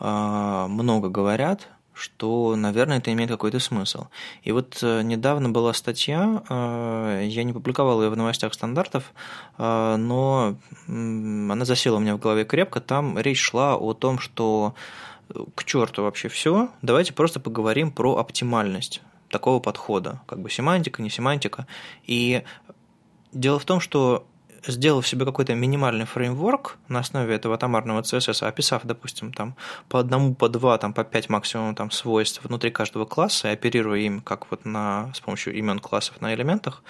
э, 0.00 0.66
много 0.68 1.10
говорят, 1.10 1.68
что, 1.92 2.56
наверное, 2.56 2.96
это 2.96 3.12
имеет 3.12 3.30
какой-то 3.30 3.58
смысл. 3.60 4.06
И 4.42 4.50
вот 4.50 4.78
э, 4.82 5.02
недавно 5.02 5.50
была 5.50 5.74
статья, 5.74 6.42
э, 6.48 7.26
я 7.26 7.44
не 7.44 7.52
публиковал 7.52 8.02
ее 8.02 8.08
в 8.08 8.16
новостях 8.16 8.54
стандартов, 8.54 9.12
э, 9.58 9.96
но 9.96 10.56
э, 10.88 10.90
она 10.90 11.64
засела 11.66 11.98
у 11.98 12.00
меня 12.00 12.16
в 12.16 12.20
голове 12.20 12.46
крепко. 12.46 12.80
Там 12.80 13.18
речь 13.18 13.40
шла 13.40 13.76
о 13.76 13.92
том, 13.92 14.18
что 14.18 14.74
э, 15.28 15.44
к 15.54 15.64
черту 15.64 16.04
вообще 16.04 16.28
все, 16.28 16.70
давайте 16.80 17.12
просто 17.12 17.38
поговорим 17.38 17.92
про 17.92 18.16
оптимальность 18.16 19.02
такого 19.28 19.60
подхода, 19.60 20.22
как 20.26 20.40
бы 20.40 20.48
семантика, 20.48 21.02
не 21.02 21.10
семантика. 21.10 21.66
И 22.06 22.44
дело 23.30 23.58
в 23.58 23.66
том, 23.66 23.78
что 23.78 24.26
сделав 24.66 25.06
себе 25.06 25.24
какой-то 25.24 25.54
минимальный 25.54 26.04
фреймворк 26.04 26.76
на 26.88 27.00
основе 27.00 27.34
этого 27.34 27.54
атомарного 27.54 28.02
CSS, 28.02 28.46
описав, 28.46 28.82
допустим, 28.84 29.32
там 29.32 29.54
по 29.88 29.98
одному, 29.98 30.34
по 30.34 30.48
два, 30.48 30.78
там 30.78 30.92
по 30.92 31.04
пять 31.04 31.28
максимум 31.28 31.74
там 31.74 31.90
свойств 31.90 32.44
внутри 32.44 32.70
каждого 32.70 33.04
класса 33.04 33.48
и 33.48 33.52
оперируя 33.52 34.00
им 34.00 34.20
как 34.20 34.50
вот 34.50 34.64
на, 34.64 35.12
с 35.14 35.20
помощью 35.20 35.54
имен 35.54 35.78
классов 35.78 36.20
на 36.20 36.34
элементах, 36.34 36.82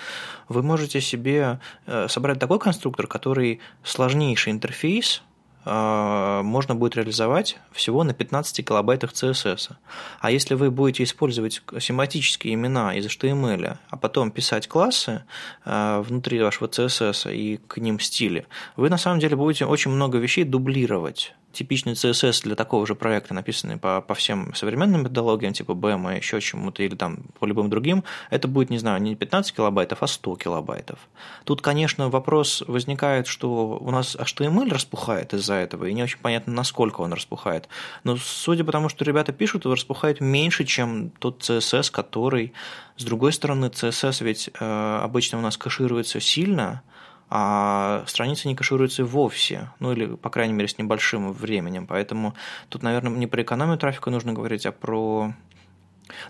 вы 0.49 0.63
можете 0.63 1.01
себе 1.01 1.61
э, 1.87 2.09
собрать 2.09 2.39
такой 2.39 2.59
конструктор, 2.59 3.07
который 3.07 3.61
сложнейший 3.83 4.53
интерфейс 4.53 5.23
можно 5.65 6.75
будет 6.75 6.97
реализовать 6.97 7.59
всего 7.73 8.03
на 8.03 8.15
15 8.15 8.67
килобайтах 8.67 9.13
CSS. 9.13 9.73
А 10.21 10.31
если 10.31 10.55
вы 10.55 10.71
будете 10.71 11.05
использовать 11.05 11.63
семантические 11.79 12.55
имена 12.55 12.95
из 12.95 13.07
HTML, 13.07 13.77
а 13.89 13.97
потом 13.97 14.31
писать 14.31 14.69
классы 14.69 15.25
а, 15.65 16.01
внутри 16.03 16.41
вашего 16.41 16.69
CSS 16.69 17.35
и 17.35 17.59
к 17.59 17.77
ним 17.79 18.01
стили, 18.01 18.47
вы 18.77 18.89
на 18.89 18.97
самом 18.97 19.21
деле 19.21 19.37
будете 19.37 19.67
очень 19.67 19.91
много 19.91 20.19
вещей 20.19 20.45
дублировать 20.45 21.35
типичный 21.53 21.93
CSS 21.93 22.43
для 22.45 22.55
такого 22.55 22.87
же 22.87 22.95
проекта, 22.95 23.35
написанный 23.35 23.77
по, 23.77 24.01
по 24.01 24.15
всем 24.15 24.55
современным 24.55 25.03
методологиям, 25.03 25.53
типа 25.53 25.73
BM 25.73 26.13
и 26.13 26.17
еще 26.17 26.41
чему-то, 26.41 26.83
или 26.83 26.95
там 26.95 27.25
по 27.39 27.45
любым 27.45 27.71
другим, 27.71 28.05
это 28.31 28.49
будет, 28.49 28.71
не 28.71 28.79
знаю, 28.79 29.03
не 29.03 29.15
15 29.15 29.55
килобайтов, 29.55 30.03
а 30.03 30.07
100 30.07 30.37
килобайтов. 30.37 30.99
Тут, 31.45 31.61
конечно, 31.63 32.09
вопрос 32.09 32.63
возникает, 32.67 33.27
что 33.27 33.79
у 33.81 33.91
нас 33.91 34.17
HTML 34.17 34.71
распухает 34.71 35.35
из-за 35.35 35.55
этого, 35.55 35.87
и 35.87 35.93
не 35.93 36.03
очень 36.03 36.19
понятно, 36.19 36.53
насколько 36.53 37.01
он 37.01 37.13
распухает. 37.13 37.69
Но 38.05 38.17
судя 38.17 38.65
по 38.65 38.73
тому, 38.73 38.89
что 38.89 39.05
ребята 39.05 39.33
пишут, 39.33 39.67
он 39.67 39.73
распухает 39.73 40.21
меньше, 40.21 40.65
чем 40.65 41.11
тот 41.11 41.43
CSS, 41.43 41.91
который... 41.91 42.53
С 42.97 43.05
другой 43.05 43.33
стороны, 43.33 43.67
CSS 43.67 44.23
ведь 44.23 44.51
э, 44.61 45.01
обычно 45.03 45.39
у 45.39 45.41
нас 45.41 45.57
кэшируется 45.57 46.21
сильно, 46.21 46.83
а 47.31 48.03
страница 48.07 48.49
не 48.49 48.57
кэшируется 48.57 49.05
вовсе, 49.05 49.71
ну 49.79 49.93
или, 49.93 50.17
по 50.17 50.31
крайней 50.31 50.53
мере, 50.53 50.69
с 50.69 50.77
небольшим 50.79 51.33
временем. 51.33 51.87
Поэтому 51.87 52.35
тут, 52.69 52.83
наверное, 52.83 53.13
не 53.13 53.29
про 53.29 53.43
экономию 53.43 53.79
трафика 53.79 54.11
нужно 54.11 54.33
говорить, 54.33 54.67
а 54.67 54.73
про 54.73 55.33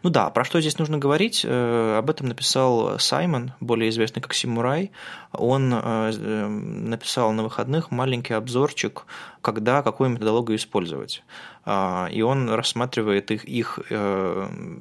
Ну 0.03 0.11
да, 0.11 0.29
про 0.29 0.45
что 0.45 0.61
здесь 0.61 0.79
нужно 0.79 0.99
говорить? 0.99 1.41
Э, 1.43 1.97
об 1.97 2.11
этом 2.11 2.29
написал 2.29 2.99
Саймон, 2.99 3.53
более 3.61 3.89
известный 3.89 4.21
как 4.21 4.35
Симурай. 4.35 4.91
Он 5.33 5.73
э, 5.73 6.47
написал 6.47 7.33
на 7.33 7.45
выходных 7.45 7.91
маленький 7.91 8.35
обзорчик, 8.35 9.07
когда 9.41 9.83
какую 9.83 10.11
методологию 10.11 10.59
использовать. 10.59 11.23
А, 11.65 12.09
и 12.13 12.21
он 12.21 12.51
рассматривает 12.51 13.31
их, 13.31 13.45
их 13.47 13.79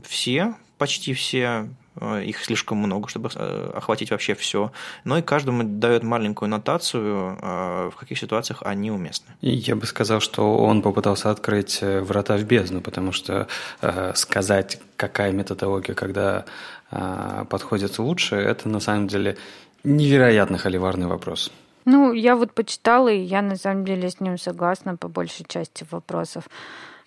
все, 0.04 0.56
почти 0.78 1.14
все, 1.14 1.70
Э, 1.89 1.89
их 2.24 2.44
слишком 2.44 2.78
много, 2.78 3.08
чтобы 3.10 3.30
э, 3.34 3.72
охватить 3.76 4.12
вообще 4.12 4.34
все. 4.36 4.72
Но 5.04 5.18
и 5.18 5.22
каждому 5.22 5.64
дает 5.64 6.04
маленькую 6.04 6.50
нотацию, 6.50 7.38
э, 7.42 7.90
в 7.94 7.96
каких 7.98 8.18
ситуациях 8.20 8.64
они 8.66 8.92
уместны. 8.92 9.34
Я 9.42 9.76
бы 9.76 9.86
сказал, 9.86 10.20
что 10.20 10.58
он 10.58 10.82
попытался 10.82 11.32
открыть 11.32 11.82
врата 11.82 12.38
в 12.38 12.44
бездну, 12.44 12.82
потому 12.82 13.12
что 13.12 13.48
сказать, 14.16 14.80
какая 14.96 15.32
методология, 15.32 15.96
когда 15.96 16.46
подходит 17.50 18.00
лучше, 18.00 18.36
это 18.36 18.70
на 18.70 18.80
самом 18.80 19.08
деле 19.08 19.38
невероятно 19.84 20.58
холиварный 20.58 21.08
вопрос. 21.08 21.52
Ну, 21.86 22.14
я 22.14 22.36
вот 22.36 22.54
почитала, 22.54 23.08
и 23.10 23.20
я 23.20 23.42
на 23.42 23.56
самом 23.56 23.86
деле 23.86 24.10
с 24.10 24.20
ним 24.20 24.38
согласна 24.38 24.96
по 24.96 25.08
большей 25.08 25.46
части 25.48 25.86
вопросов. 25.90 26.44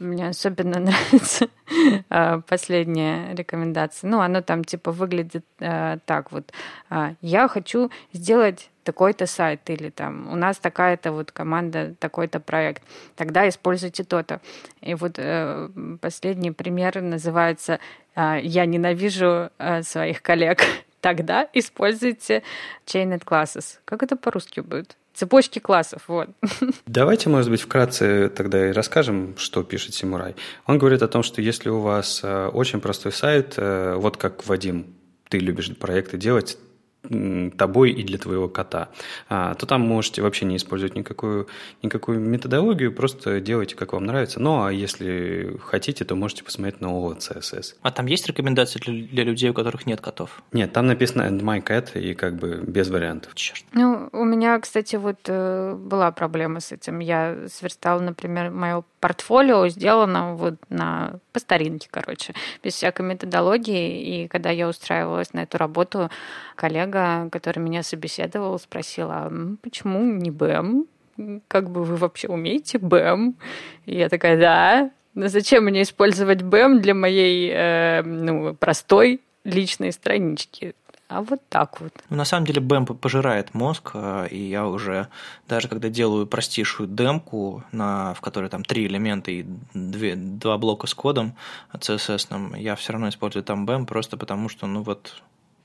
Мне 0.03 0.28
особенно 0.28 0.80
нравится 0.80 1.48
а, 2.11 2.40
последняя 2.40 3.34
рекомендация. 3.34 4.11
Ну, 4.11 4.20
оно 4.20 4.42
там 4.42 4.64
типа 4.64 4.90
выглядит 4.90 5.44
э, 5.61 5.98
так 6.05 6.32
вот. 6.32 6.53
А, 6.90 7.14
я 7.20 7.46
хочу 7.48 7.90
сделать 8.12 8.70
такой-то 8.82 9.26
сайт 9.26 9.70
или 9.70 9.90
там 9.90 10.28
у 10.32 10.34
нас 10.34 10.59
такая-то 10.59 11.12
вот 11.12 11.30
команда, 11.30 11.94
такой-то 12.00 12.40
проект. 12.40 12.82
Тогда 13.14 13.48
используйте 13.48 14.03
то-то. 14.03 14.40
И 14.80 14.94
вот 14.94 15.14
э, 15.18 15.68
последний 16.00 16.50
пример 16.50 17.00
называется 17.00 17.78
«Я 18.16 18.66
ненавижу 18.66 19.50
своих 19.82 20.20
коллег». 20.20 20.62
Тогда 21.00 21.48
используйте 21.53 22.42
Chained 22.86 23.24
Classes. 23.24 23.78
Как 23.84 24.03
это 24.03 24.16
по-русски 24.16 24.61
будет? 24.61 24.96
Цепочки 25.14 25.58
классов, 25.58 26.02
вот. 26.08 26.28
Давайте, 26.86 27.28
может 27.28 27.50
быть, 27.50 27.60
вкратце 27.60 28.30
тогда 28.30 28.68
и 28.68 28.72
расскажем, 28.72 29.34
что 29.36 29.62
пишет 29.62 29.94
Симурай. 29.94 30.34
Он 30.66 30.78
говорит 30.78 31.02
о 31.02 31.08
том, 31.08 31.22
что 31.22 31.42
если 31.42 31.68
у 31.68 31.80
вас 31.80 32.20
э, 32.22 32.46
очень 32.46 32.80
простой 32.80 33.12
сайт, 33.12 33.54
э, 33.56 33.94
вот 33.96 34.16
как 34.16 34.46
Вадим, 34.46 34.94
ты 35.28 35.38
любишь 35.38 35.76
проекты 35.76 36.16
делать, 36.16 36.58
тобой 37.57 37.90
и 37.90 38.03
для 38.03 38.18
твоего 38.18 38.48
кота, 38.48 38.88
а, 39.28 39.55
то 39.55 39.66
там 39.66 39.80
можете 39.80 40.22
вообще 40.22 40.44
не 40.44 40.57
использовать 40.57 40.94
никакую, 40.94 41.48
никакую 41.82 42.20
методологию, 42.20 42.92
просто 42.92 43.40
делайте, 43.40 43.74
как 43.74 43.92
вам 43.92 44.05
нравится. 44.05 44.40
Ну, 44.40 44.64
а 44.64 44.72
если 44.72 45.57
хотите, 45.64 46.05
то 46.05 46.14
можете 46.14 46.44
посмотреть 46.44 46.80
на 46.80 46.86
OLED 46.86 47.18
CSS. 47.18 47.74
А 47.82 47.90
там 47.90 48.07
есть 48.07 48.26
рекомендации 48.28 48.78
для, 48.78 49.07
для 49.07 49.24
людей, 49.24 49.50
у 49.50 49.55
которых 49.55 49.86
нет 49.86 50.00
котов? 50.00 50.42
Нет, 50.53 50.72
там 50.72 50.86
написано 50.86 51.22
and 51.22 51.40
my 51.40 51.62
cat, 51.62 51.98
и 51.98 52.14
как 52.14 52.36
бы 52.36 52.62
без 52.66 52.88
вариантов. 52.88 53.34
Черт. 53.34 53.64
Ну, 53.72 54.09
у 54.12 54.24
меня, 54.24 54.59
кстати, 54.61 54.96
вот 54.96 55.18
э, 55.26 55.74
была 55.74 56.12
проблема 56.12 56.61
с 56.61 56.72
этим. 56.72 57.00
Я 57.00 57.48
сверстала, 57.48 58.00
например, 58.00 58.50
мое 58.50 58.84
портфолио 59.00 59.66
сделано 59.68 60.36
вот 60.36 60.55
на 60.68 61.18
по 61.32 61.40
старинке, 61.40 61.88
короче, 61.90 62.34
без 62.62 62.74
всякой 62.74 63.07
методологии. 63.07 64.24
И 64.24 64.28
когда 64.28 64.50
я 64.50 64.68
устраивалась 64.68 65.32
на 65.32 65.40
эту 65.40 65.59
работу, 65.59 66.11
коллега, 66.55 66.91
который 67.30 67.59
меня 67.59 67.82
собеседовал, 67.82 68.59
спросил, 68.59 69.09
а 69.11 69.32
почему 69.62 70.05
не 70.05 70.30
БМ? 70.30 70.86
Как 71.49 71.70
бы 71.70 71.84
вы 71.84 71.97
вообще 71.97 72.28
умеете 72.28 72.78
БМ? 72.78 73.36
И 73.86 73.97
я 73.97 74.09
такая, 74.09 74.38
да. 74.38 74.90
Но 75.14 75.28
зачем 75.28 75.64
мне 75.64 75.82
использовать 75.82 76.43
БМ 76.43 76.80
для 76.80 76.95
моей 76.95 77.51
э, 77.53 78.03
ну, 78.03 78.55
простой 78.55 79.20
личной 79.45 79.93
странички? 79.93 80.74
А 81.12 81.20
вот 81.20 81.40
так 81.51 81.78
вот. 81.80 81.93
Ну, 82.09 82.16
на 82.16 82.24
самом 82.24 82.47
деле 82.47 82.62
BEM 82.62 82.86
пожирает 82.95 83.53
мозг, 83.53 83.90
э, 83.93 84.28
и 84.30 84.38
я 84.38 84.66
уже, 84.66 85.09
даже 85.47 85.68
когда 85.68 85.90
делаю 85.90 86.26
простейшую 86.26 86.88
демку, 86.88 87.64
на, 87.70 88.14
в 88.14 88.22
которой 88.22 88.49
там 88.49 88.64
три 88.64 88.86
элемента 88.86 89.30
и 89.30 89.45
две, 89.74 90.16
два 90.16 90.57
блока 90.57 90.86
с 90.86 90.95
кодом 90.95 91.36
CSS, 91.74 92.57
я 92.59 92.76
все 92.76 92.93
равно 92.95 93.11
использую 93.11 93.43
там 93.43 93.66
BEM, 93.66 93.84
просто 93.84 94.16
потому 94.16 94.49
что, 94.49 94.66
ну 94.66 94.82
вот, 94.82 95.22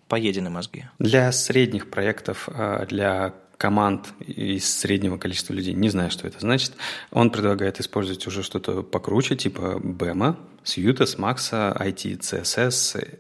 поедены 0.08 0.49
мозги. 0.49 0.86
Для 0.99 1.32
средних 1.32 1.89
проектов, 1.89 2.49
э, 2.51 2.86
для 2.88 3.34
команд 3.58 4.14
из 4.20 4.80
среднего 4.80 5.18
количества 5.18 5.53
людей, 5.53 5.74
не 5.74 5.89
знаю, 5.89 6.12
что 6.12 6.28
это 6.28 6.39
значит, 6.39 6.74
он 7.12 7.32
предлагает 7.32 7.80
использовать 7.80 8.26
уже 8.28 8.43
что-то 8.43 8.84
покруче, 8.84 9.36
типа 9.36 9.80
BEM, 9.84 10.36
Сьюта, 10.64 11.05
Смакса, 11.05 11.76
IT, 11.80 12.20
CSS, 12.20 13.20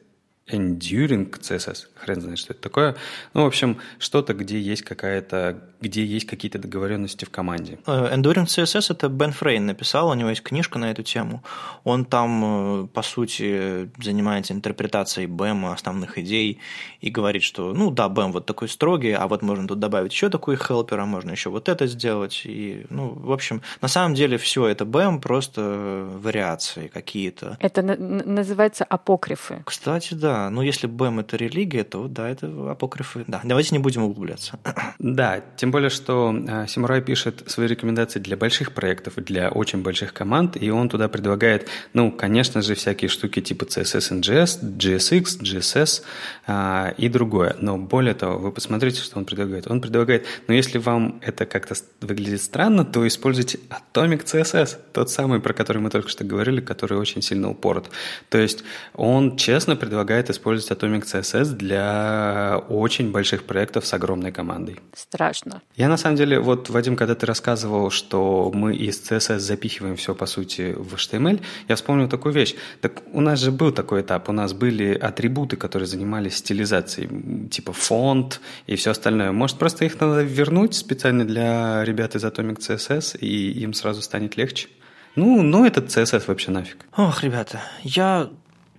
Enduring 0.49 1.29
CSS, 1.41 1.87
хрен 1.95 2.21
знает, 2.21 2.39
что 2.39 2.53
это 2.53 2.61
такое. 2.61 2.95
Ну, 3.33 3.43
в 3.43 3.47
общем, 3.47 3.77
что-то, 3.99 4.33
где 4.33 4.59
есть 4.59 4.81
какая-то, 4.81 5.61
где 5.81 6.05
есть 6.05 6.25
какие-то 6.25 6.57
договоренности 6.57 7.25
в 7.25 7.29
команде. 7.29 7.79
Э, 7.85 8.15
Enduring 8.15 8.45
CSS 8.45 8.91
это 8.91 9.09
Бен 9.09 9.33
Фрейн 9.33 9.65
написал, 9.65 10.07
у 10.07 10.13
него 10.13 10.29
есть 10.29 10.43
книжка 10.43 10.79
на 10.79 10.89
эту 10.91 11.03
тему. 11.03 11.43
Он 11.83 12.05
там, 12.05 12.85
э, 12.85 12.87
по 12.87 13.01
сути, 13.01 13.89
занимается 14.01 14.53
интерпретацией 14.53 15.27
BEM, 15.27 15.73
основных 15.73 16.17
идей, 16.17 16.59
и 17.01 17.09
говорит, 17.09 17.43
что, 17.43 17.73
ну 17.73 17.91
да, 17.91 18.07
BEM 18.07 18.31
вот 18.31 18.45
такой 18.45 18.69
строгий, 18.69 19.11
а 19.11 19.27
вот 19.27 19.41
можно 19.41 19.67
тут 19.67 19.79
добавить 19.79 20.13
еще 20.13 20.29
такой 20.29 20.55
хелпер, 20.55 20.99
а 20.99 21.05
можно 21.05 21.31
еще 21.31 21.49
вот 21.49 21.67
это 21.67 21.87
сделать. 21.87 22.43
И, 22.45 22.85
ну, 22.89 23.09
в 23.09 23.33
общем, 23.33 23.61
на 23.81 23.89
самом 23.89 24.15
деле 24.15 24.37
все 24.37 24.67
это 24.67 24.85
BEM, 24.85 25.19
просто 25.19 26.07
вариации 26.23 26.87
какие-то. 26.87 27.57
Это 27.59 27.81
называется 27.81 28.85
апокрифы. 28.85 29.61
Кстати, 29.65 30.13
да, 30.13 30.36
ну 30.49 30.61
если 30.61 30.87
БЭМ 30.87 31.19
это 31.19 31.37
религия, 31.37 31.83
то 31.83 32.07
да, 32.07 32.29
это 32.29 32.71
апокрифы. 32.71 33.23
Да, 33.27 33.41
давайте 33.43 33.75
не 33.75 33.79
будем 33.79 34.03
углубляться. 34.03 34.59
Да, 34.99 35.41
тем 35.57 35.71
более, 35.71 35.89
что 35.89 36.35
э, 36.47 37.01
пишет 37.01 37.43
свои 37.47 37.67
рекомендации 37.67 38.19
для 38.19 38.35
больших 38.35 38.73
проектов, 38.73 39.15
для 39.15 39.49
очень 39.49 39.81
больших 39.81 40.13
команд, 40.13 40.57
и 40.61 40.69
он 40.69 40.89
туда 40.89 41.07
предлагает, 41.07 41.69
ну, 41.93 42.11
конечно 42.11 42.61
же, 42.61 42.75
всякие 42.75 43.09
штуки 43.09 43.41
типа 43.41 43.65
CSS 43.65 44.19
NGS, 44.19 44.77
GSX, 44.77 45.41
GSS 45.41 46.03
а, 46.47 46.93
и 46.97 47.09
другое. 47.09 47.55
Но 47.59 47.77
более 47.77 48.13
того, 48.13 48.37
вы 48.39 48.51
посмотрите, 48.51 49.01
что 49.01 49.17
он 49.17 49.25
предлагает. 49.25 49.67
Он 49.67 49.81
предлагает, 49.81 50.25
ну, 50.47 50.53
если 50.53 50.77
вам 50.77 51.19
это 51.21 51.45
как-то 51.45 51.75
выглядит 52.01 52.41
странно, 52.41 52.85
то 52.85 53.05
используйте 53.07 53.59
Atomic 53.69 54.25
CSS, 54.25 54.77
тот 54.93 55.09
самый, 55.09 55.39
про 55.39 55.53
который 55.53 55.81
мы 55.81 55.89
только 55.89 56.09
что 56.09 56.23
говорили, 56.23 56.61
который 56.61 56.97
очень 56.97 57.21
сильно 57.21 57.49
упорот. 57.49 57.89
То 58.29 58.37
есть 58.37 58.63
он 58.93 59.37
честно 59.37 59.75
предлагает 59.75 60.26
позволяет 60.27 60.29
использовать 60.29 60.71
Atomic 60.71 61.03
CSS 61.05 61.53
для 61.53 62.61
очень 62.69 63.11
больших 63.11 63.43
проектов 63.43 63.85
с 63.85 63.93
огромной 63.93 64.31
командой. 64.31 64.75
Страшно. 64.93 65.61
Я 65.77 65.89
на 65.89 65.97
самом 65.97 66.17
деле, 66.17 66.39
вот, 66.39 66.69
Вадим, 66.69 66.95
когда 66.95 67.15
ты 67.15 67.25
рассказывал, 67.25 67.91
что 67.91 68.51
мы 68.53 68.75
из 68.75 69.01
CSS 69.01 69.39
запихиваем 69.39 69.95
все, 69.95 70.13
по 70.13 70.25
сути, 70.25 70.73
в 70.77 70.95
HTML, 70.95 71.39
я 71.69 71.75
вспомнил 71.75 72.09
такую 72.09 72.33
вещь. 72.33 72.55
Так 72.81 73.01
у 73.13 73.21
нас 73.21 73.39
же 73.39 73.51
был 73.51 73.71
такой 73.71 74.01
этап, 74.01 74.29
у 74.29 74.31
нас 74.31 74.53
были 74.53 74.93
атрибуты, 74.93 75.55
которые 75.55 75.87
занимались 75.87 76.37
стилизацией, 76.37 77.49
типа 77.49 77.73
фонд 77.73 78.41
и 78.67 78.75
все 78.75 78.91
остальное. 78.91 79.31
Может, 79.31 79.57
просто 79.57 79.85
их 79.85 79.99
надо 79.99 80.23
вернуть 80.23 80.73
специально 80.73 81.25
для 81.25 81.83
ребят 81.83 82.15
из 82.15 82.23
Atomic 82.23 82.59
CSS, 82.59 83.17
и 83.19 83.63
им 83.63 83.73
сразу 83.73 84.01
станет 84.01 84.37
легче? 84.37 84.67
Ну, 85.15 85.41
ну 85.41 85.65
этот 85.65 85.85
CSS 85.85 86.23
вообще 86.27 86.51
нафиг. 86.51 86.77
Ох, 86.95 87.23
ребята, 87.23 87.59
я 87.83 88.29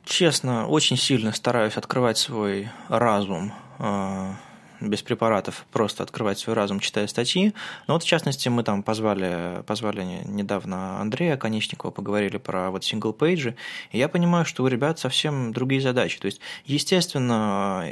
честно, 0.09 0.67
очень 0.67 0.97
сильно 0.97 1.33
стараюсь 1.33 1.77
открывать 1.77 2.19
свой 2.19 2.69
разум 2.89 3.53
э, 3.79 4.33
без 4.81 5.03
препаратов, 5.03 5.67
просто 5.71 6.03
открывать 6.03 6.39
свой 6.39 6.57
разум, 6.57 6.81
читая 6.81 7.07
статьи. 7.07 7.55
Но 7.87 7.95
вот, 7.95 8.03
в 8.03 8.07
частности, 8.07 8.49
мы 8.49 8.63
там 8.63 8.83
позвали, 8.83 9.63
позвали 9.67 10.23
недавно 10.25 11.01
Андрея 11.01 11.37
Конечникова, 11.37 11.91
поговорили 11.91 12.39
про 12.39 12.71
вот 12.71 12.85
сингл-пейджи, 12.85 13.57
и 13.93 13.99
я 13.99 14.09
понимаю, 14.09 14.45
что 14.45 14.65
у 14.65 14.67
ребят 14.67 14.99
совсем 14.99 15.53
другие 15.53 15.81
задачи. 15.81 16.19
То 16.19 16.27
есть, 16.27 16.41
естественно, 16.65 17.85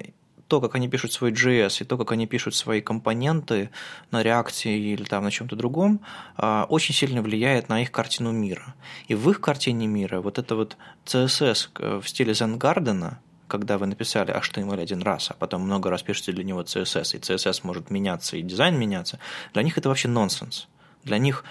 то, 0.48 0.60
как 0.60 0.74
они 0.74 0.88
пишут 0.88 1.12
свой 1.12 1.32
JS 1.32 1.82
и 1.82 1.84
то, 1.84 1.98
как 1.98 2.12
они 2.12 2.26
пишут 2.26 2.54
свои 2.54 2.80
компоненты 2.80 3.70
на 4.10 4.22
React 4.22 4.69
е 4.69 4.78
или 4.78 5.04
там 5.04 5.24
на 5.24 5.30
чем-то 5.30 5.56
другом, 5.56 6.00
а, 6.36 6.66
очень 6.68 6.94
сильно 6.94 7.22
влияет 7.22 7.68
на 7.68 7.82
их 7.82 7.90
картину 7.90 8.32
мира. 8.32 8.74
И 9.08 9.14
в 9.14 9.28
их 9.30 9.40
картине 9.40 9.86
мира 9.86 10.20
вот 10.20 10.38
это 10.38 10.54
вот 10.54 10.76
CSS 11.04 11.68
э, 11.78 12.00
в 12.02 12.08
стиле 12.08 12.32
Garden, 12.32 13.14
когда 13.48 13.78
вы 13.78 13.86
написали 13.86 14.34
HTML 14.34 14.80
один 14.80 15.02
раз, 15.02 15.30
а 15.30 15.34
потом 15.34 15.62
много 15.62 15.90
раз 15.90 16.02
пишете 16.02 16.32
для 16.32 16.44
него 16.44 16.62
CSS, 16.62 17.16
и 17.16 17.20
CSS 17.20 17.60
может 17.62 17.90
меняться, 17.90 18.36
и 18.36 18.42
дизайн 18.42 18.78
меняться, 18.78 19.18
для 19.52 19.62
них 19.62 19.78
это 19.78 19.88
вообще 19.88 20.08
нонсенс. 20.08 20.68
Для 21.04 21.18
них 21.18 21.44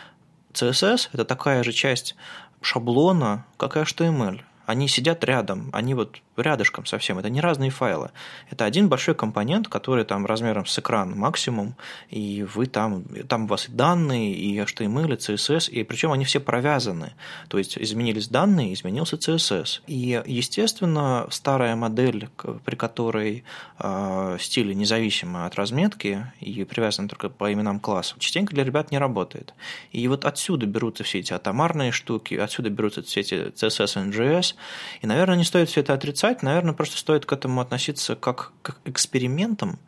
CSS– 0.54 1.10
это 1.14 1.26
такая 1.26 1.64
же 1.64 1.72
часть 1.72 2.16
шаблона, 2.62 3.46
как 3.58 3.78
и 3.78 3.80
HTML. 3.80 4.42
Они 4.66 4.88
сидят 4.88 5.24
рядом, 5.24 5.70
они 5.74 5.94
вот 5.94 6.22
рядышком 6.38 6.86
совсем. 6.86 7.20
Это 7.20 7.30
не 7.30 7.42
разные 7.42 7.70
файлы. 7.70 8.12
Это 8.50 8.66
один 8.66 8.90
большой 8.90 9.16
компонент, 9.16 9.68
который 9.68 10.04
там 10.06 10.26
размером 10.26 10.66
с 10.66 10.78
экран 10.80 11.18
максимум, 11.18 11.76
и 12.10 12.44
вы 12.56 12.66
там, 12.66 13.04
там 13.28 13.46
у 13.46 13.48
вас 13.48 13.70
и 13.70 13.72
данные, 13.72 14.34
и 14.34 14.58
HTML, 14.60 15.14
и 15.14 15.18
CSS, 15.18 15.70
и 15.70 15.84
причем 15.84 16.12
они 16.12 16.26
все 16.26 16.40
провязаны. 16.40 17.14
То 17.48 17.58
есть 17.58 17.78
изменились 17.78 18.28
данные, 18.28 18.74
изменился 18.74 19.16
CSS. 19.16 19.82
И, 19.88 20.22
естественно, 20.26 21.28
старая 21.30 21.76
модель, 21.76 22.30
при 22.66 22.76
которой 22.76 23.44
э, 23.80 24.38
стили 24.40 24.74
независимы 24.74 25.46
от 25.46 25.56
разметки 25.56 26.32
и 26.40 26.64
привязаны 26.64 27.08
только 27.08 27.30
по 27.30 27.52
именам 27.52 27.80
классов, 27.80 28.20
частенько 28.20 28.54
для 28.54 28.64
ребят 28.64 28.92
не 28.92 28.98
работает. 28.98 29.54
И 29.92 30.08
вот 30.08 30.26
отсюда 30.26 30.66
берутся 30.66 31.04
все 31.04 31.20
эти 31.20 31.34
атомарные 31.34 31.92
штуки, 31.92 32.36
отсюда 32.36 32.70
берутся 32.70 33.02
все 33.04 33.22
эти 33.22 33.34
CSS, 33.52 34.12
NGS, 34.12 34.55
и, 35.02 35.08
наверное, 35.08 35.38
не 35.38 35.44
стоит 35.44 35.70
все 35.70 35.82
это 35.82 35.94
отрицать, 35.94 36.44
наверное, 36.44 36.74
просто 36.74 36.98
стоит 36.98 37.26
к 37.26 37.34
этому 37.34 37.62
относиться 37.62 38.16
как 38.16 38.54
к 38.62 38.78
экспериментам, 38.86 39.80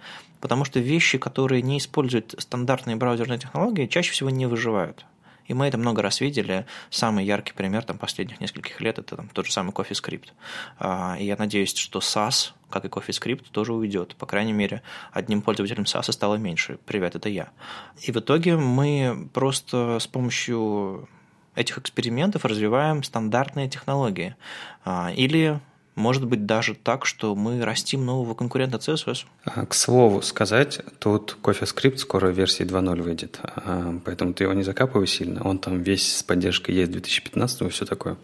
потому 0.42 0.66
что 0.66 0.80
вещи, 0.80 1.18
которые 1.18 1.62
не 1.62 1.78
используют 1.78 2.36
стандартные 2.38 2.96
браузерные 2.96 3.40
технологии, 3.40 3.88
чаще 3.88 4.12
всего 4.12 4.30
не 4.30 4.46
выживают. 4.46 5.06
И 5.48 5.54
мы 5.54 5.66
это 5.68 5.78
много 5.78 6.02
раз 6.02 6.20
видели. 6.20 6.66
Самый 6.90 7.26
яркий 7.26 7.54
пример 7.54 7.84
там, 7.84 7.98
последних 7.98 8.42
нескольких 8.42 8.82
лет– 8.82 9.00
это 9.00 9.16
там, 9.16 9.30
тот 9.30 9.46
же 9.46 9.54
самый 9.54 9.72
CoffeeScript. 9.72 10.30
А, 10.78 11.16
и 11.18 11.26
я 11.26 11.38
надеюсь, 11.38 11.74
что 11.74 12.00
SAS, 12.00 12.52
как 12.70 12.86
и 12.86 12.90
CoffeeScript, 12.90 13.46
тоже 13.52 13.74
уйдет. 13.74 14.16
По 14.18 14.26
крайней 14.26 14.54
мере, 14.54 14.82
одним 15.12 15.42
пользователем 15.42 15.84
SAS 15.84 16.12
стало 16.12 16.36
меньше. 16.36 16.80
Привет, 16.86 17.16
это 17.16 17.30
я. 17.30 17.50
И 18.02 18.12
в 18.12 18.18
итоге 18.18 18.58
мы 18.58 19.30
просто 19.34 20.00
с 20.00 20.08
помощью 20.08 21.08
этих 21.58 21.78
экспериментов 21.80 22.46
развиваем 22.46 23.04
стандартные 23.04 23.68
технологии. 23.68 24.36
А, 24.86 25.12
или 25.16 25.60
может 25.96 26.26
быть 26.28 26.46
даже 26.46 26.76
так, 26.76 27.06
что 27.06 27.36
мы 27.36 27.66
растим 27.66 28.06
нового 28.06 28.36
конкурента 28.36 28.78
CSS. 28.78 29.26
А, 29.46 29.66
к 29.66 29.74
слову 29.74 30.22
сказать, 30.22 30.80
тут 31.00 31.38
CoffeeScript 31.42 31.98
скоро 31.98 32.28
в 32.28 32.38
версии 32.38 32.64
2.0 32.64 33.02
выйдет, 33.02 33.40
а, 33.42 34.00
поэтому 34.06 34.34
ты 34.34 34.44
его 34.44 34.54
не 34.54 34.64
закапывай 34.64 35.08
сильно. 35.08 35.44
Он 35.44 35.58
там 35.58 35.82
весь 35.82 36.18
с 36.18 36.24
поддержкой 36.24 36.76
есть 36.76 36.92
2015 36.92 37.62
и 37.64 37.70
все 37.70 37.86
такое. 37.86 38.16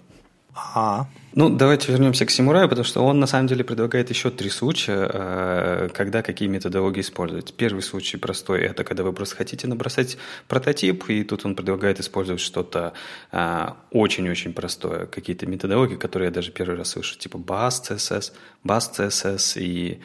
А. 0.56 1.08
Ну, 1.36 1.50
давайте 1.50 1.92
вернемся 1.92 2.28
к 2.28 2.32
Симураю, 2.32 2.70
потому 2.70 2.86
что 2.86 3.04
он 3.04 3.20
на 3.20 3.26
самом 3.26 3.48
деле 3.48 3.64
предлагает 3.64 4.12
еще 4.12 4.30
три 4.30 4.50
случая, 4.50 5.10
э, 5.12 5.90
когда 5.92 6.22
какие 6.22 6.48
методологии 6.48 7.02
использовать. 7.02 7.56
Первый 7.56 7.82
случай 7.82 8.18
простой– 8.18 8.62
это 8.62 8.84
когда 8.84 9.04
вы 9.04 9.14
просто 9.14 9.36
хотите 9.36 9.68
набросать 9.68 10.18
прототип, 10.48 11.10
и 11.10 11.24
тут 11.24 11.46
он 11.46 11.56
предлагает 11.56 12.00
использовать 12.00 12.42
что-то 12.42 12.94
э, 13.32 13.68
очень-очень 13.90 14.54
простое, 14.54 15.08
какие-то 15.08 15.48
методологии, 15.48 15.96
которые 15.96 16.28
я 16.28 16.32
даже 16.32 16.52
первый 16.52 16.78
раз 16.78 16.92
слышу, 16.92 17.18
типа 17.18 17.38
BAS 17.38 17.90
CSS, 17.90 18.34
BAS 18.64 18.92
CSS 18.96 19.60
и, 19.60 20.00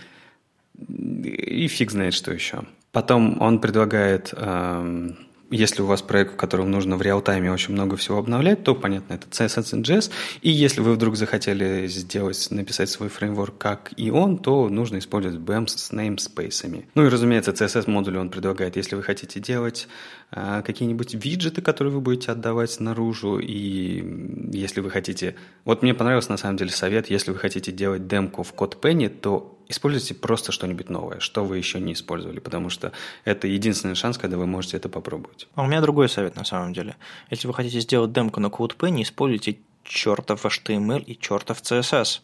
и 0.88 1.68
фиг 1.68 1.90
знает 1.90 2.14
что 2.14 2.32
еще. 2.32 2.62
Потом 2.90 3.42
он 3.42 3.60
предлагает 3.60 4.32
эм, 4.34 5.27
если 5.50 5.82
у 5.82 5.86
вас 5.86 6.02
проект, 6.02 6.34
в 6.34 6.36
котором 6.36 6.70
нужно 6.70 6.96
в 6.96 7.02
реал-тайме 7.02 7.50
очень 7.50 7.72
много 7.72 7.96
всего 7.96 8.18
обновлять, 8.18 8.64
то, 8.64 8.74
понятно, 8.74 9.14
это 9.14 9.26
CSS 9.28 9.78
и 9.78 9.82
JS. 9.82 10.10
И 10.42 10.50
если 10.50 10.80
вы 10.80 10.92
вдруг 10.92 11.16
захотели 11.16 11.86
сделать, 11.86 12.48
написать 12.50 12.90
свой 12.90 13.08
фреймворк 13.08 13.56
как 13.58 13.92
и 13.96 14.10
он, 14.10 14.38
то 14.38 14.68
нужно 14.68 14.98
использовать 14.98 15.38
BEM 15.38 15.66
с 15.66 15.90
namespace. 15.92 16.84
Ну 16.94 17.06
и, 17.06 17.08
разумеется, 17.08 17.52
CSS-модули 17.52 18.18
он 18.18 18.30
предлагает, 18.30 18.76
если 18.76 18.94
вы 18.94 19.02
хотите 19.02 19.40
делать 19.40 19.88
а, 20.30 20.62
какие-нибудь 20.62 21.14
виджеты, 21.14 21.62
которые 21.62 21.94
вы 21.94 22.00
будете 22.00 22.32
отдавать 22.32 22.78
наружу, 22.80 23.38
и 23.38 24.50
если 24.52 24.80
вы 24.80 24.90
хотите... 24.90 25.34
Вот 25.64 25.82
мне 25.82 25.94
понравился, 25.94 26.30
на 26.30 26.36
самом 26.36 26.56
деле, 26.56 26.70
совет, 26.70 27.08
если 27.10 27.30
вы 27.30 27.38
хотите 27.38 27.72
делать 27.72 28.06
демку 28.06 28.42
в 28.42 28.52
CodePenny, 28.54 29.08
то 29.08 29.57
используйте 29.68 30.14
просто 30.14 30.52
что-нибудь 30.52 30.88
новое, 30.88 31.20
что 31.20 31.44
вы 31.44 31.58
еще 31.58 31.80
не 31.80 31.92
использовали, 31.92 32.40
потому 32.40 32.70
что 32.70 32.92
это 33.24 33.46
единственный 33.46 33.94
шанс, 33.94 34.18
когда 34.18 34.36
вы 34.36 34.46
можете 34.46 34.76
это 34.76 34.88
попробовать. 34.88 35.48
А 35.54 35.62
у 35.62 35.66
меня 35.66 35.80
другой 35.80 36.08
совет 36.08 36.36
на 36.36 36.44
самом 36.44 36.72
деле. 36.72 36.96
Если 37.30 37.46
вы 37.46 37.54
хотите 37.54 37.80
сделать 37.80 38.12
демку 38.12 38.40
на 38.40 38.46
CodePen, 38.46 39.02
используйте 39.02 39.58
чертов 39.84 40.44
HTML 40.44 41.02
и 41.02 41.18
чертов 41.18 41.62
CSS. 41.62 42.20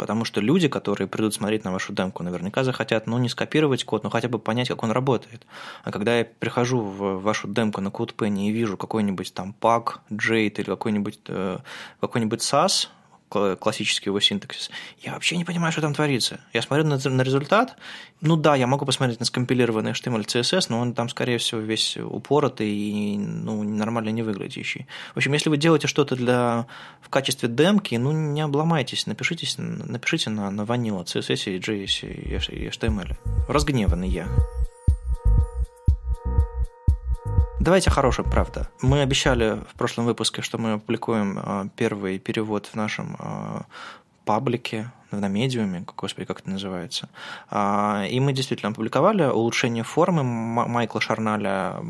Потому 0.00 0.24
что 0.24 0.40
люди, 0.40 0.66
которые 0.66 1.06
придут 1.08 1.34
смотреть 1.34 1.64
на 1.64 1.72
вашу 1.72 1.92
демку, 1.92 2.22
наверняка 2.22 2.64
захотят, 2.64 3.06
ну, 3.06 3.18
не 3.18 3.28
скопировать 3.28 3.84
код, 3.84 4.02
но 4.02 4.08
хотя 4.08 4.28
бы 4.28 4.38
понять, 4.38 4.68
как 4.68 4.82
он 4.82 4.92
работает. 4.92 5.46
А 5.84 5.92
когда 5.92 6.16
я 6.18 6.24
прихожу 6.24 6.80
в 6.80 7.20
вашу 7.20 7.48
демку 7.48 7.82
на 7.82 7.88
CodePen 7.88 8.38
и 8.38 8.50
вижу 8.50 8.78
какой-нибудь 8.78 9.34
там 9.34 9.54
PAG, 9.60 9.98
Jade 10.10 10.54
или 10.56 10.64
какой-нибудь 10.64 11.18
э, 11.28 11.58
какой-нибудь 12.00 12.40
SAS, 12.40 12.88
классический 13.30 14.10
его 14.10 14.20
синтаксис, 14.20 14.70
я 15.00 15.14
вообще 15.14 15.36
не 15.36 15.44
понимаю, 15.44 15.72
что 15.72 15.80
там 15.80 15.94
творится. 15.94 16.40
Я 16.52 16.62
смотрю 16.62 16.84
на, 16.84 16.98
на 16.98 17.22
результат, 17.22 17.76
ну 18.20 18.36
да, 18.36 18.56
я 18.56 18.66
могу 18.66 18.84
посмотреть 18.84 19.20
на 19.20 19.26
скомпилированный 19.26 19.92
HTML, 19.92 20.26
CSS, 20.26 20.66
но 20.68 20.80
он 20.80 20.94
там, 20.94 21.08
скорее 21.08 21.38
всего, 21.38 21.60
весь 21.60 21.96
упоротый 21.96 22.68
и 22.68 23.16
ну, 23.16 23.62
нормально 23.62 24.10
не 24.10 24.22
выглядящий. 24.22 24.86
В 25.14 25.18
общем, 25.18 25.32
если 25.32 25.48
вы 25.48 25.56
делаете 25.56 25.86
что-то 25.86 26.16
для, 26.16 26.66
в 27.00 27.08
качестве 27.08 27.48
демки, 27.48 27.94
ну 27.94 28.12
не 28.12 28.40
обломайтесь, 28.40 29.06
напишитесь, 29.06 29.54
напишите 29.58 30.30
на, 30.30 30.50
на 30.50 30.62
Vanilla, 30.62 31.04
CSS, 31.04 31.58
JS 31.58 32.52
и 32.52 32.66
HTML. 32.68 33.16
Разгневанный 33.48 34.08
я. 34.08 34.28
Давайте 37.60 37.90
хорошим, 37.90 38.24
правда. 38.24 38.70
Мы 38.80 39.02
обещали 39.02 39.60
в 39.70 39.74
прошлом 39.76 40.06
выпуске, 40.06 40.40
что 40.40 40.56
мы 40.56 40.72
опубликуем 40.72 41.38
а, 41.38 41.68
первый 41.76 42.18
перевод 42.18 42.64
в 42.64 42.74
нашем 42.74 43.16
а, 43.18 43.66
паблике, 44.24 44.90
на 45.10 45.28
медиуме, 45.28 45.84
господи, 45.94 46.24
как 46.24 46.40
это 46.40 46.48
называется. 46.48 47.10
А, 47.50 48.06
и 48.08 48.18
мы 48.18 48.32
действительно 48.32 48.70
опубликовали 48.70 49.24
улучшение 49.24 49.84
формы 49.84 50.24
Майкла 50.24 51.02
Шарналя, 51.02 51.82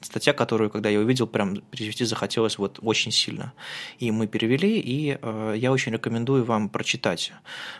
статья, 0.00 0.32
которую, 0.32 0.68
когда 0.68 0.88
я 0.88 0.98
увидел, 0.98 1.28
прям 1.28 1.54
перевести 1.70 2.04
захотелось 2.04 2.58
вот 2.58 2.80
очень 2.82 3.12
сильно. 3.12 3.52
И 4.00 4.10
мы 4.10 4.26
перевели, 4.26 4.80
и 4.80 5.16
я 5.56 5.70
очень 5.70 5.92
рекомендую 5.92 6.44
вам 6.44 6.68
прочитать. 6.68 7.32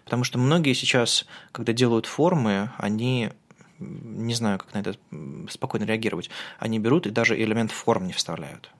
Потому 0.04 0.22
что 0.22 0.38
многие 0.38 0.72
сейчас, 0.72 1.26
когда 1.50 1.72
делают 1.72 2.06
формы, 2.06 2.70
они 2.78 3.30
не 3.78 4.34
знаю, 4.34 4.58
как 4.58 4.74
на 4.74 4.78
это 4.78 4.96
спокойно 5.50 5.84
реагировать, 5.84 6.30
они 6.58 6.78
берут 6.78 7.06
и 7.06 7.10
даже 7.10 7.40
элемент 7.40 7.70
форм 7.70 8.06
не 8.06 8.12
вставляют. 8.12 8.70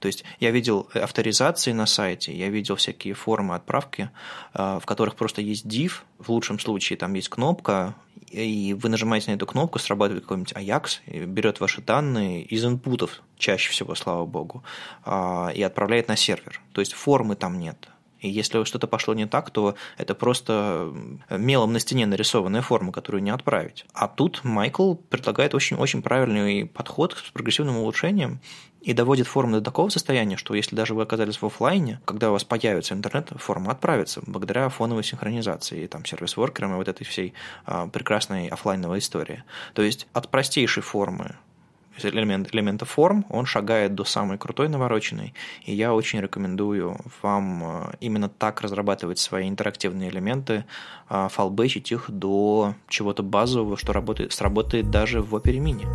То 0.00 0.06
есть 0.06 0.24
я 0.38 0.50
видел 0.50 0.88
авторизации 0.92 1.72
на 1.72 1.86
сайте, 1.86 2.36
я 2.36 2.50
видел 2.50 2.76
всякие 2.76 3.14
формы 3.14 3.54
отправки, 3.54 4.10
э, 4.52 4.78
в 4.80 4.86
которых 4.86 5.16
просто 5.16 5.40
есть 5.40 5.64
div, 5.64 5.92
в 6.18 6.28
лучшем 6.30 6.58
случае 6.58 6.98
там 6.98 7.14
есть 7.14 7.28
кнопка, 7.28 7.94
и 8.30 8.74
вы 8.74 8.88
нажимаете 8.88 9.30
на 9.30 9.36
эту 9.36 9.46
кнопку, 9.46 9.78
срабатывает 9.78 10.24
какой-нибудь 10.24 10.52
Ajax, 10.52 11.26
берет 11.26 11.60
ваши 11.60 11.80
данные 11.80 12.42
из 12.42 12.64
инпутов, 12.64 13.22
чаще 13.38 13.70
всего, 13.70 13.94
слава 13.94 14.26
богу, 14.26 14.62
а, 15.04 15.50
и 15.54 15.62
отправляет 15.62 16.08
на 16.08 16.16
сервер. 16.16 16.60
То 16.72 16.80
есть 16.80 16.92
формы 16.92 17.36
там 17.36 17.58
нет. 17.58 17.88
И 18.24 18.30
если 18.30 18.64
что-то 18.64 18.86
пошло 18.86 19.12
не 19.12 19.26
так, 19.26 19.50
то 19.50 19.74
это 19.98 20.14
просто 20.14 20.90
мелом 21.28 21.74
на 21.74 21.78
стене 21.78 22.06
нарисованная 22.06 22.62
форма, 22.62 22.90
которую 22.90 23.22
не 23.22 23.28
отправить. 23.28 23.84
А 23.92 24.08
тут 24.08 24.42
Майкл 24.44 24.94
предлагает 24.94 25.54
очень-очень 25.54 26.00
правильный 26.00 26.64
подход 26.64 27.12
с 27.12 27.30
прогрессивным 27.30 27.76
улучшением 27.76 28.40
и 28.80 28.94
доводит 28.94 29.26
форму 29.26 29.56
до 29.56 29.60
такого 29.60 29.90
состояния, 29.90 30.38
что 30.38 30.54
если 30.54 30.74
даже 30.74 30.94
вы 30.94 31.02
оказались 31.02 31.42
в 31.42 31.44
офлайне, 31.44 32.00
когда 32.06 32.30
у 32.30 32.32
вас 32.32 32.44
появится 32.44 32.94
интернет, 32.94 33.30
форма 33.36 33.72
отправится 33.72 34.22
благодаря 34.26 34.70
фоновой 34.70 35.04
синхронизации, 35.04 35.84
и 35.84 35.86
там 35.86 36.06
сервис-воркерам 36.06 36.72
и 36.72 36.76
вот 36.76 36.88
этой 36.88 37.04
всей 37.04 37.34
а, 37.66 37.88
прекрасной 37.88 38.48
офлайновой 38.48 39.00
истории. 39.00 39.44
То 39.74 39.82
есть 39.82 40.06
от 40.14 40.30
простейшей 40.30 40.82
формы 40.82 41.36
элемент, 42.02 42.54
элемента 42.54 42.84
форм, 42.84 43.24
он 43.28 43.46
шагает 43.46 43.94
до 43.94 44.04
самой 44.04 44.38
крутой 44.38 44.68
навороченной, 44.68 45.34
и 45.64 45.74
я 45.74 45.94
очень 45.94 46.20
рекомендую 46.20 46.98
вам 47.22 47.62
э, 47.64 47.96
именно 48.00 48.28
так 48.28 48.60
разрабатывать 48.60 49.18
свои 49.18 49.48
интерактивные 49.48 50.10
элементы, 50.10 50.64
э, 51.08 51.28
фалбэчить 51.30 51.92
их 51.92 52.10
до 52.10 52.74
чего-то 52.88 53.22
базового, 53.22 53.76
что 53.76 53.92
работает, 53.92 54.32
сработает 54.32 54.90
даже 54.90 55.20
в 55.20 55.34
Opera 55.34 55.58
Mini. 55.58 55.86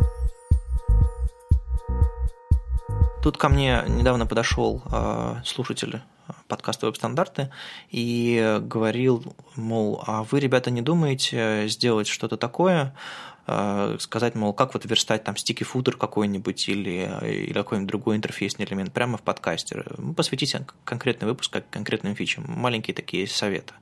Тут 3.22 3.36
ко 3.36 3.50
мне 3.50 3.84
недавно 3.86 4.26
подошел 4.26 4.82
э, 4.90 5.36
слушатель 5.44 6.00
подкаста 6.48 6.86
«Веб-стандарты» 6.86 7.50
и 7.90 8.58
говорил, 8.62 9.22
мол, 9.56 10.02
а 10.06 10.24
вы, 10.24 10.40
ребята, 10.40 10.70
не 10.70 10.82
думаете 10.82 11.66
сделать 11.68 12.06
что-то 12.06 12.36
такое, 12.36 12.94
э, 13.39 13.39
сказать, 13.98 14.34
мол, 14.34 14.52
как 14.52 14.74
вот 14.74 14.84
верстать 14.84 15.24
там 15.24 15.36
стики 15.36 15.64
футер 15.64 15.96
какой-нибудь 15.96 16.68
или, 16.68 17.10
или 17.22 17.52
какой-нибудь 17.52 17.88
другой 17.88 18.16
интерфейсный 18.16 18.64
элемент 18.66 18.92
прямо 18.92 19.18
в 19.18 19.22
подкасте. 19.22 19.84
Посвятите 20.16 20.66
конкретный 20.84 21.28
выпуск 21.28 21.62
конкретным 21.70 22.14
фичам. 22.14 22.44
Маленькие 22.46 22.94
такие 22.94 23.26
советы. 23.26 23.74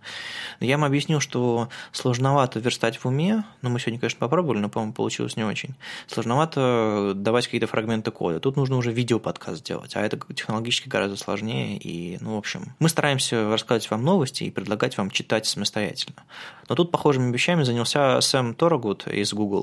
Я 0.60 0.74
им 0.74 0.84
объяснил, 0.84 1.20
что 1.20 1.68
сложновато 1.92 2.60
верстать 2.60 2.98
в 2.98 3.06
уме, 3.06 3.44
но 3.62 3.70
мы 3.70 3.80
сегодня, 3.80 4.00
конечно, 4.00 4.18
попробовали, 4.18 4.58
но, 4.58 4.68
по-моему, 4.68 4.92
получилось 4.92 5.36
не 5.36 5.44
очень. 5.44 5.74
Сложновато 6.06 7.12
давать 7.14 7.46
какие-то 7.46 7.66
фрагменты 7.66 8.10
кода. 8.10 8.40
Тут 8.40 8.56
нужно 8.56 8.76
уже 8.76 8.92
видеоподкаст 8.92 9.64
делать, 9.64 9.96
а 9.96 10.00
это 10.00 10.18
технологически 10.34 10.88
гораздо 10.88 11.16
сложнее. 11.16 11.76
И, 11.78 12.18
ну, 12.20 12.34
в 12.34 12.38
общем, 12.38 12.74
мы 12.78 12.88
стараемся 12.88 13.52
рассказать 13.52 13.90
вам 13.90 14.04
новости 14.04 14.44
и 14.44 14.50
предлагать 14.50 14.96
вам 14.98 15.10
читать 15.10 15.46
самостоятельно. 15.46 16.22
Но 16.68 16.74
тут 16.74 16.90
похожими 16.90 17.32
вещами 17.32 17.62
занялся 17.62 18.20
Сэм 18.20 18.54
Торогуд 18.54 19.06
из 19.06 19.32
Google 19.32 19.57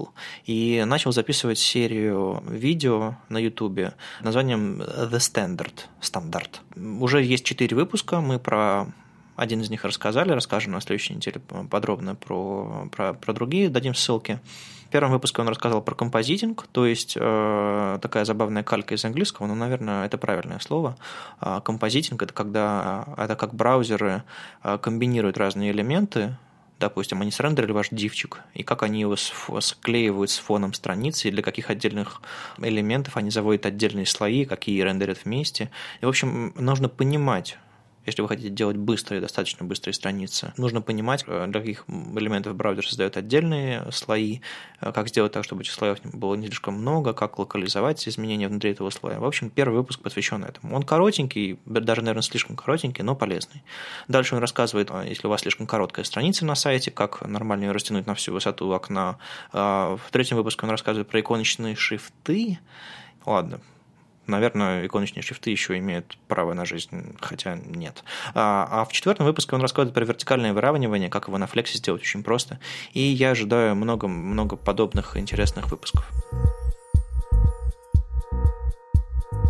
и 0.45 0.83
начал 0.85 1.11
записывать 1.11 1.59
серию 1.59 2.43
видео 2.47 3.15
на 3.29 3.37
YouTube 3.37 3.93
названием 4.21 4.81
The 4.81 5.17
Standard, 5.17 5.81
стандарт. 6.01 6.61
Уже 6.75 7.23
есть 7.23 7.45
четыре 7.45 7.75
выпуска, 7.75 8.21
мы 8.21 8.39
про 8.39 8.87
один 9.35 9.61
из 9.61 9.69
них 9.69 9.83
рассказали, 9.83 10.31
расскажем 10.31 10.73
на 10.73 10.81
следующей 10.81 11.13
неделе 11.13 11.41
подробно 11.69 12.15
про, 12.15 12.87
про, 12.91 13.13
про 13.13 13.33
другие, 13.33 13.69
дадим 13.69 13.93
ссылки. 13.93 14.39
В 14.87 14.89
первом 14.89 15.11
выпуске 15.11 15.41
он 15.41 15.49
рассказал 15.49 15.81
про 15.81 15.95
композитинг, 15.95 16.67
то 16.71 16.85
есть 16.85 17.17
э, 17.19 17.99
такая 18.01 18.23
забавная 18.23 18.63
калька 18.63 18.93
из 18.93 19.03
английского, 19.03 19.47
но, 19.47 19.55
наверное, 19.55 20.05
это 20.05 20.17
правильное 20.17 20.59
слово. 20.59 20.95
Э, 21.41 21.59
композитинг 21.65 22.21
это 22.21 22.33
когда 22.33 23.05
это 23.17 23.35
как 23.35 23.53
браузеры 23.53 24.23
э, 24.63 24.77
комбинируют 24.77 25.37
разные 25.37 25.71
элементы, 25.71 26.37
допустим, 26.79 27.21
они 27.21 27.31
срендерили 27.31 27.71
ваш 27.71 27.89
дивчик, 27.91 28.41
и 28.53 28.63
как 28.63 28.83
они 28.83 29.01
его 29.01 29.15
склеивают 29.15 30.29
с 30.29 30.37
фоном 30.37 30.73
страницы, 30.73 31.27
и 31.27 31.31
для 31.31 31.41
каких 31.41 31.69
отдельных 31.69 32.21
элементов 32.57 33.17
они 33.17 33.29
заводят 33.29 33.65
отдельные 33.65 34.05
слои, 34.05 34.45
какие 34.45 34.81
рендерят 34.81 35.23
вместе. 35.23 35.71
И, 36.01 36.05
в 36.05 36.09
общем, 36.09 36.53
нужно 36.55 36.89
понимать, 36.89 37.57
если 38.05 38.21
вы 38.21 38.27
хотите 38.27 38.49
делать 38.49 38.77
быстрые, 38.77 39.21
достаточно 39.21 39.65
быстрые 39.65 39.93
страницы, 39.93 40.53
нужно 40.57 40.81
понимать, 40.81 41.23
э, 41.27 41.47
для 41.47 41.59
каких 41.59 41.85
элементов 41.87 42.55
браузер 42.55 42.87
создает 42.87 43.17
отдельные 43.17 43.91
слои, 43.91 44.39
э, 44.81 44.91
как 44.91 45.09
сделать 45.09 45.31
так, 45.31 45.43
чтобы 45.43 45.63
этих 45.63 45.73
слоев 45.73 45.99
было 46.03 46.35
не 46.35 46.47
слишком 46.47 46.75
много, 46.75 47.13
как 47.13 47.39
локализовать 47.39 48.07
изменения 48.07 48.47
внутри 48.47 48.71
этого 48.71 48.89
слоя. 48.89 49.19
В 49.19 49.25
общем, 49.25 49.49
первый 49.49 49.75
выпуск 49.77 50.01
посвящен 50.01 50.43
этому. 50.43 50.75
Он 50.75 50.83
коротенький, 50.83 51.59
даже, 51.65 52.01
наверное, 52.01 52.21
слишком 52.21 52.55
коротенький, 52.55 53.03
но 53.03 53.15
полезный. 53.15 53.63
Дальше 54.07 54.35
он 54.35 54.41
рассказывает, 54.41 54.89
э, 54.91 55.05
если 55.07 55.27
у 55.27 55.29
вас 55.29 55.41
слишком 55.41 55.67
короткая 55.67 56.05
страница 56.05 56.45
на 56.45 56.55
сайте, 56.55 56.91
как 56.91 57.25
нормально 57.27 57.65
ее 57.65 57.71
растянуть 57.71 58.05
на 58.05 58.15
всю 58.15 58.33
высоту 58.33 58.71
окна. 58.71 59.17
В 59.51 60.01
третьем 60.11 60.37
выпуске 60.37 60.65
он 60.65 60.71
рассказывает 60.71 61.07
про 61.07 61.19
иконочные 61.19 61.75
шрифты. 61.75 62.59
Ладно, 63.25 63.59
Наверное, 64.27 64.85
иконочные 64.85 65.23
шрифты 65.23 65.49
еще 65.49 65.77
имеют 65.77 66.17
право 66.27 66.53
на 66.53 66.65
жизнь, 66.65 67.15
хотя 67.21 67.55
нет. 67.55 68.03
А, 68.33 68.67
а 68.69 68.85
в 68.85 68.91
четвертом 68.91 69.25
выпуске 69.25 69.55
он 69.55 69.61
рассказывает 69.61 69.93
про 69.93 70.05
вертикальное 70.05 70.53
выравнивание, 70.53 71.09
как 71.09 71.27
его 71.27 71.37
на 71.37 71.47
флексе 71.47 71.77
сделать 71.77 72.01
очень 72.01 72.23
просто. 72.23 72.59
И 72.93 73.01
я 73.01 73.31
ожидаю 73.31 73.75
много-много 73.75 74.55
подобных 74.55 75.17
интересных 75.17 75.69
выпусков. 75.69 76.09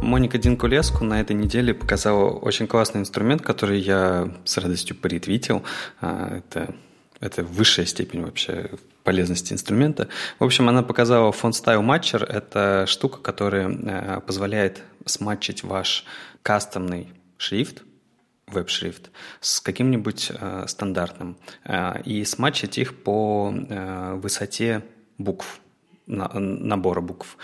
Моника 0.01 0.37
Динкулеску 0.37 1.03
на 1.03 1.19
этой 1.19 1.35
неделе 1.35 1.73
показала 1.73 2.29
очень 2.29 2.67
классный 2.67 3.01
инструмент, 3.01 3.41
который 3.41 3.79
я 3.79 4.29
с 4.45 4.57
радостью 4.57 4.95
поретвитил. 4.95 5.63
А, 5.99 6.37
это 6.37 6.75
это 7.19 7.43
высшая 7.43 7.85
степень 7.85 8.23
вообще 8.23 8.69
полезности 9.05 9.53
инструмента. 9.53 10.09
В 10.39 10.43
общем, 10.43 10.67
она 10.67 10.83
показала 10.83 11.31
Font 11.31 11.51
Style 11.51 11.81
Matcher. 11.81 12.25
Это 12.25 12.85
штука, 12.87 13.19
которая 13.19 13.69
э, 13.69 14.19
позволяет 14.21 14.83
сматчить 15.05 15.63
ваш 15.63 16.03
кастомный 16.41 17.13
шрифт, 17.37 17.83
веб-шрифт, 18.47 19.11
с 19.39 19.61
каким-нибудь 19.61 20.31
э, 20.31 20.65
стандартным 20.67 21.37
э, 21.63 22.01
и 22.03 22.25
сматчить 22.25 22.77
их 22.77 23.01
по 23.03 23.53
э, 23.55 24.15
высоте 24.15 24.83
букв 25.17 25.61
набора 26.07 27.01
букв, 27.01 27.37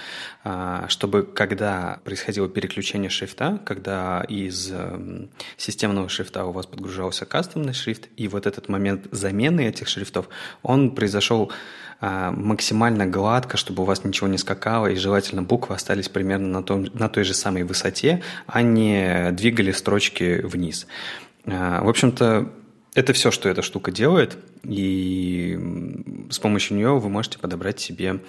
а, 0.44 0.88
чтобы 0.88 1.24
когда 1.24 2.00
происходило 2.04 2.48
переключение 2.48 3.10
шрифта, 3.10 3.60
когда 3.66 4.24
из 4.28 4.72
эм, 4.72 5.30
системного 5.58 6.10
шрифта 6.10 6.46
у 6.46 6.52
вас 6.52 6.68
подгружался 6.68 7.26
кастомный 7.26 7.74
шрифт, 7.74 8.10
и 8.18 8.28
вот 8.28 8.46
этот 8.46 8.70
момент 8.70 9.08
замены 9.12 9.62
этих 9.68 9.88
шрифтов, 9.88 10.30
он 10.62 10.92
произошел 10.92 11.52
а, 12.00 12.32
максимально 12.32 13.08
гладко, 13.08 13.58
чтобы 13.58 13.84
у 13.84 13.86
вас 13.86 14.04
ничего 14.04 14.28
не 14.28 14.38
скакало, 14.38 14.88
и 14.88 14.96
желательно 14.96 15.42
буквы 15.42 15.76
остались 15.76 16.10
примерно 16.10 16.48
на, 16.48 16.64
том, 16.64 16.86
на 16.94 17.10
той 17.10 17.24
же 17.24 17.34
самой 17.34 17.64
высоте, 17.64 18.22
а 18.46 18.62
не 18.62 19.32
двигали 19.32 19.72
строчки 19.72 20.42
вниз. 20.42 20.86
А, 21.46 21.84
в 21.84 21.90
общем-то, 21.90 22.52
это 22.94 23.14
все, 23.14 23.32
что 23.32 23.50
эта 23.50 23.62
штука 23.62 23.92
делает, 23.92 24.38
и 24.64 25.58
с 26.30 26.40
помощью 26.40 26.78
нее 26.78 27.00
вы 27.00 27.10
можете 27.10 27.40
подобрать 27.40 27.80
себе 27.80 28.20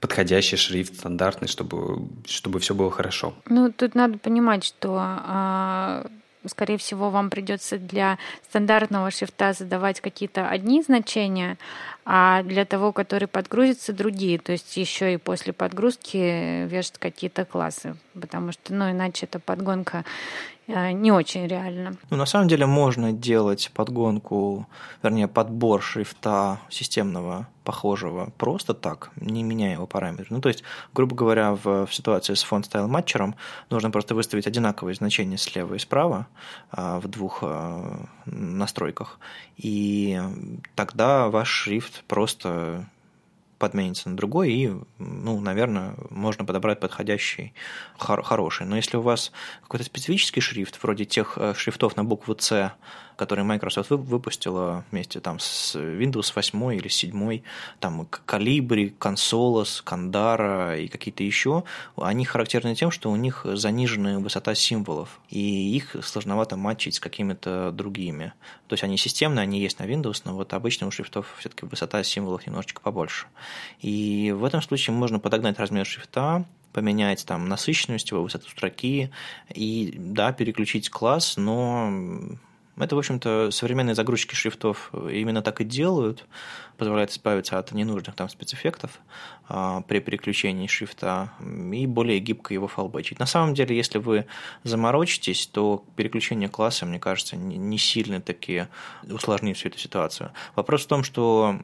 подходящий 0.00 0.56
шрифт 0.56 0.94
стандартный, 0.94 1.48
чтобы, 1.48 2.08
чтобы 2.26 2.60
все 2.60 2.74
было 2.74 2.90
хорошо. 2.90 3.34
Ну, 3.48 3.72
тут 3.72 3.94
надо 3.94 4.18
понимать, 4.18 4.64
что 4.64 4.96
а, 4.98 6.06
скорее 6.46 6.78
всего, 6.78 7.10
вам 7.10 7.30
придется 7.30 7.78
для 7.78 8.18
стандартного 8.48 9.10
шрифта 9.10 9.52
задавать 9.52 10.00
какие-то 10.00 10.48
одни 10.48 10.82
значения, 10.82 11.58
а 12.04 12.42
для 12.42 12.64
того, 12.64 12.92
который 12.92 13.28
подгрузится, 13.28 13.92
другие. 13.92 14.38
То 14.38 14.52
есть 14.52 14.76
еще 14.76 15.14
и 15.14 15.18
после 15.18 15.52
подгрузки 15.52 16.66
вешать 16.66 16.98
какие-то 16.98 17.44
классы, 17.44 17.96
потому 18.14 18.52
что, 18.52 18.74
ну, 18.74 18.90
иначе 18.90 19.26
эта 19.26 19.38
подгонка 19.38 20.04
Э, 20.68 20.92
не 20.92 21.12
очень 21.12 21.46
реально. 21.46 21.96
Ну, 22.10 22.16
на 22.16 22.26
самом 22.26 22.48
деле 22.48 22.66
можно 22.66 23.12
делать 23.12 23.70
подгонку, 23.74 24.66
вернее, 25.02 25.28
подбор 25.28 25.82
шрифта 25.82 26.60
системного 26.70 27.48
похожего 27.64 28.32
просто 28.38 28.74
так, 28.74 29.10
не 29.16 29.42
меняя 29.42 29.72
его 29.72 29.86
параметры. 29.86 30.26
Ну, 30.30 30.40
то 30.40 30.48
есть, 30.48 30.62
грубо 30.94 31.14
говоря, 31.14 31.54
в, 31.54 31.86
в 31.86 31.94
ситуации 31.94 32.34
с 32.34 32.44
font 32.44 32.62
style 32.62 32.86
матчером 32.86 33.34
нужно 33.70 33.90
просто 33.90 34.14
выставить 34.14 34.46
одинаковые 34.46 34.94
значения 34.94 35.38
слева 35.38 35.74
и 35.74 35.78
справа 35.78 36.26
а, 36.70 37.00
в 37.00 37.08
двух 37.08 37.38
а, 37.42 38.06
настройках, 38.26 39.18
и 39.56 40.20
тогда 40.74 41.28
ваш 41.28 41.48
шрифт 41.48 42.04
просто 42.04 42.86
подменится 43.62 44.10
на 44.10 44.16
другой, 44.16 44.52
и, 44.52 44.72
ну, 44.98 45.40
наверное, 45.40 45.94
можно 46.10 46.44
подобрать 46.44 46.80
подходящий, 46.80 47.54
хор- 47.96 48.24
хороший. 48.24 48.66
Но 48.66 48.74
если 48.74 48.96
у 48.96 49.02
вас 49.02 49.30
какой-то 49.62 49.84
специфический 49.84 50.40
шрифт, 50.40 50.82
вроде 50.82 51.04
тех 51.04 51.38
э, 51.38 51.54
шрифтов 51.54 51.96
на 51.96 52.02
букву 52.02 52.34
C, 52.36 52.72
который 53.16 53.44
Microsoft 53.44 53.90
выпустила 53.90 54.84
вместе 54.90 55.20
там 55.20 55.38
с 55.38 55.74
Windows 55.74 56.32
8 56.34 56.74
или 56.74 56.88
7, 56.88 57.42
там 57.80 58.08
Calibri, 58.26 58.96
Consolos, 58.96 59.82
Kandara 59.84 60.80
и 60.80 60.88
какие-то 60.88 61.22
еще, 61.22 61.64
они 61.96 62.24
характерны 62.24 62.74
тем, 62.74 62.90
что 62.90 63.10
у 63.10 63.16
них 63.16 63.44
заниженная 63.44 64.18
высота 64.18 64.54
символов, 64.54 65.20
и 65.28 65.74
их 65.76 65.96
сложновато 66.02 66.56
матчить 66.56 66.94
с 66.94 67.00
какими-то 67.00 67.70
другими. 67.72 68.32
То 68.68 68.74
есть 68.74 68.84
они 68.84 68.96
системные, 68.96 69.42
они 69.42 69.60
есть 69.60 69.78
на 69.78 69.84
Windows, 69.84 70.22
но 70.24 70.34
вот 70.34 70.54
обычно 70.54 70.86
у 70.86 70.90
шрифтов 70.90 71.34
все-таки 71.38 71.66
высота 71.66 72.02
символов 72.02 72.46
немножечко 72.46 72.80
побольше. 72.80 73.26
И 73.80 74.32
в 74.36 74.44
этом 74.44 74.62
случае 74.62 74.94
можно 74.94 75.18
подогнать 75.18 75.58
размер 75.58 75.86
шрифта, 75.86 76.46
поменять 76.72 77.24
там 77.26 77.48
насыщенность 77.48 78.10
его, 78.10 78.22
высоту 78.22 78.48
строки 78.48 79.10
и, 79.54 79.94
да, 79.96 80.32
переключить 80.32 80.90
класс, 80.90 81.36
но 81.36 81.92
это, 82.76 82.96
в 82.96 82.98
общем-то, 82.98 83.50
современные 83.50 83.94
загрузчики 83.94 84.34
шрифтов 84.34 84.90
именно 84.92 85.42
так 85.42 85.60
и 85.60 85.64
делают, 85.64 86.24
позволяют 86.78 87.10
избавиться 87.10 87.58
от 87.58 87.72
ненужных 87.72 88.14
там 88.14 88.28
спецэффектов 88.28 88.98
при 89.86 90.00
переключении 90.00 90.66
шрифта 90.66 91.30
и 91.40 91.86
более 91.86 92.18
гибко 92.20 92.54
его 92.54 92.68
фалбэчить. 92.68 93.18
На 93.18 93.26
самом 93.26 93.52
деле, 93.52 93.76
если 93.76 93.98
вы 93.98 94.24
заморочитесь, 94.64 95.46
то 95.46 95.84
переключение 95.94 96.48
класса, 96.48 96.86
мне 96.86 96.98
кажется, 96.98 97.36
не 97.36 97.76
сильно 97.76 98.20
таки 98.20 98.66
усложнит 99.02 99.58
всю 99.58 99.68
эту 99.68 99.78
ситуацию. 99.78 100.30
Вопрос 100.56 100.84
в 100.84 100.88
том, 100.88 101.04
что 101.04 101.54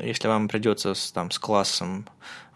если 0.00 0.28
вам 0.28 0.48
придется 0.48 0.94
с, 0.94 1.10
там, 1.10 1.32
с 1.32 1.38
классом 1.38 2.06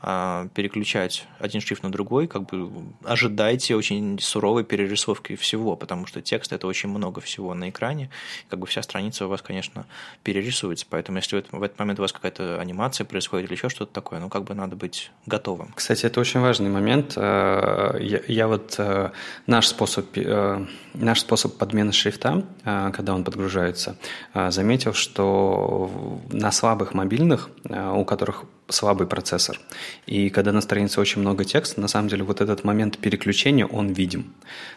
а, 0.00 0.46
переключать 0.54 1.26
один 1.40 1.60
шрифт 1.60 1.82
на 1.82 1.90
другой, 1.90 2.28
как 2.28 2.46
бы 2.46 2.70
ожидайте 3.02 3.74
очень 3.74 4.20
суровой 4.20 4.62
перерисовки 4.62 5.34
всего, 5.34 5.74
потому 5.74 6.06
что 6.06 6.22
текст 6.22 6.52
это 6.52 6.68
очень 6.68 6.88
много 6.88 7.20
всего 7.20 7.52
на 7.52 7.68
экране, 7.68 8.08
как 8.48 8.60
бы 8.60 8.66
вся 8.68 8.82
страница 8.82 9.26
у 9.26 9.28
вас, 9.28 9.42
конечно, 9.42 9.86
перерисуется, 10.22 10.86
поэтому 10.88 11.18
если 11.18 11.42
в 11.50 11.62
этот 11.62 11.78
момент 11.80 11.98
у 11.98 12.02
вас 12.02 12.12
какая-то 12.12 12.60
анимация 12.60 13.04
происходит 13.06 13.46
или 13.46 13.56
еще 13.56 13.68
что-то 13.68 13.92
такое, 13.92 14.20
ну 14.20 14.28
как 14.28 14.44
бы 14.44 14.54
надо 14.54 14.67
быть 14.76 15.10
готовым. 15.26 15.72
Кстати, 15.74 16.06
это 16.06 16.20
очень 16.20 16.40
важный 16.40 16.70
момент. 16.70 17.14
Э, 17.16 17.98
я, 18.00 18.20
я 18.26 18.48
вот 18.48 18.74
э, 18.78 19.10
наш 19.46 19.68
способ 19.68 20.06
э, 20.16 20.66
наш 20.94 21.20
способ 21.20 21.56
подмены 21.58 21.92
шрифта, 21.92 22.44
когда 22.64 23.14
он 23.14 23.22
подгружается, 23.22 23.96
заметил, 24.34 24.94
что 24.94 25.90
на 26.30 26.50
слабых 26.50 26.92
мобильных, 26.92 27.50
у 27.68 28.04
которых 28.04 28.44
слабый 28.68 29.06
процессор. 29.06 29.60
И 30.06 30.30
когда 30.30 30.50
на 30.52 30.60
странице 30.60 31.00
очень 31.00 31.20
много 31.20 31.44
текста, 31.44 31.80
на 31.80 31.88
самом 31.88 32.08
деле 32.08 32.24
вот 32.24 32.40
этот 32.40 32.64
момент 32.64 32.98
переключения, 32.98 33.66
он 33.66 33.92
видим. 33.92 34.34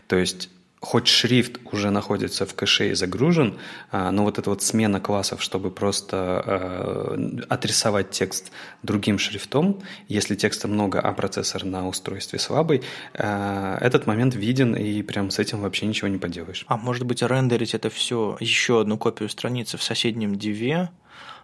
То 0.07 0.15
есть 0.15 0.49
хоть 0.82 1.07
шрифт 1.07 1.59
уже 1.71 1.91
находится 1.91 2.45
в 2.47 2.55
кэше 2.55 2.89
и 2.89 2.93
загружен, 2.95 3.57
а, 3.91 4.11
но 4.11 4.23
вот 4.23 4.39
эта 4.39 4.49
вот 4.49 4.63
смена 4.63 4.99
классов, 4.99 5.41
чтобы 5.41 5.69
просто 5.69 6.17
а, 6.17 7.45
отрисовать 7.49 8.09
текст 8.09 8.51
другим 8.82 9.19
шрифтом, 9.19 9.82
если 10.07 10.36
текста 10.36 10.67
много, 10.67 10.99
а 10.99 11.13
процессор 11.13 11.63
на 11.65 11.88
устройстве 11.88 12.39
слабый, 12.39 12.82
а, 13.13 13.77
этот 13.79 14.07
момент 14.07 14.34
виден, 14.34 14.75
и 14.75 15.03
прям 15.03 15.29
с 15.29 15.38
этим 15.38 15.61
вообще 15.61 15.86
ничего 15.86 16.07
не 16.07 16.17
поделаешь. 16.17 16.65
А 16.67 16.77
может 16.77 17.05
быть, 17.05 17.21
рендерить 17.21 17.75
это 17.75 17.91
все, 17.91 18.36
еще 18.39 18.82
одну 18.82 18.97
копию 18.97 19.29
страницы 19.29 19.77
в 19.77 19.84
соседнем 19.84 20.36
диве, 20.36 20.89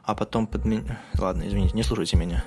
а 0.03 0.15
потом 0.15 0.47
подменить... 0.47 0.85
Ладно, 1.19 1.47
извините, 1.47 1.75
не 1.75 1.83
слушайте 1.83 2.17
меня. 2.17 2.43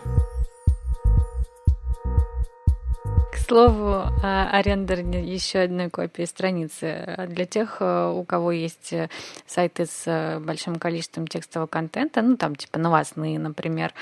Слову 3.51 4.05
о 4.23 4.63
рендере 4.63 5.25
еще 5.25 5.61
одной 5.61 5.91
копии 5.91 6.23
страницы. 6.23 7.27
Для 7.29 7.47
тех, 7.47 7.79
э, 7.81 8.13
у 8.15 8.23
кого 8.23 8.53
есть 8.53 8.93
э, 8.93 9.09
сайты 9.45 9.87
с 9.87 10.05
э, 10.07 10.39
большим 10.39 10.77
количеством 10.77 11.27
текстового 11.27 11.67
контента, 11.67 12.23
ну 12.23 12.37
там 12.37 12.55
типа 12.55 12.79
новостные, 12.79 13.41
например, 13.41 13.93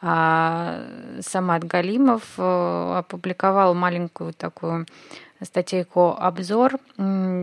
а, 0.00 0.84
Самат 1.20 1.64
Галимов 1.64 2.38
опубликовал 2.38 3.74
маленькую 3.74 4.34
такую 4.34 4.86
статейку 5.42 6.14
обзор 6.16 6.78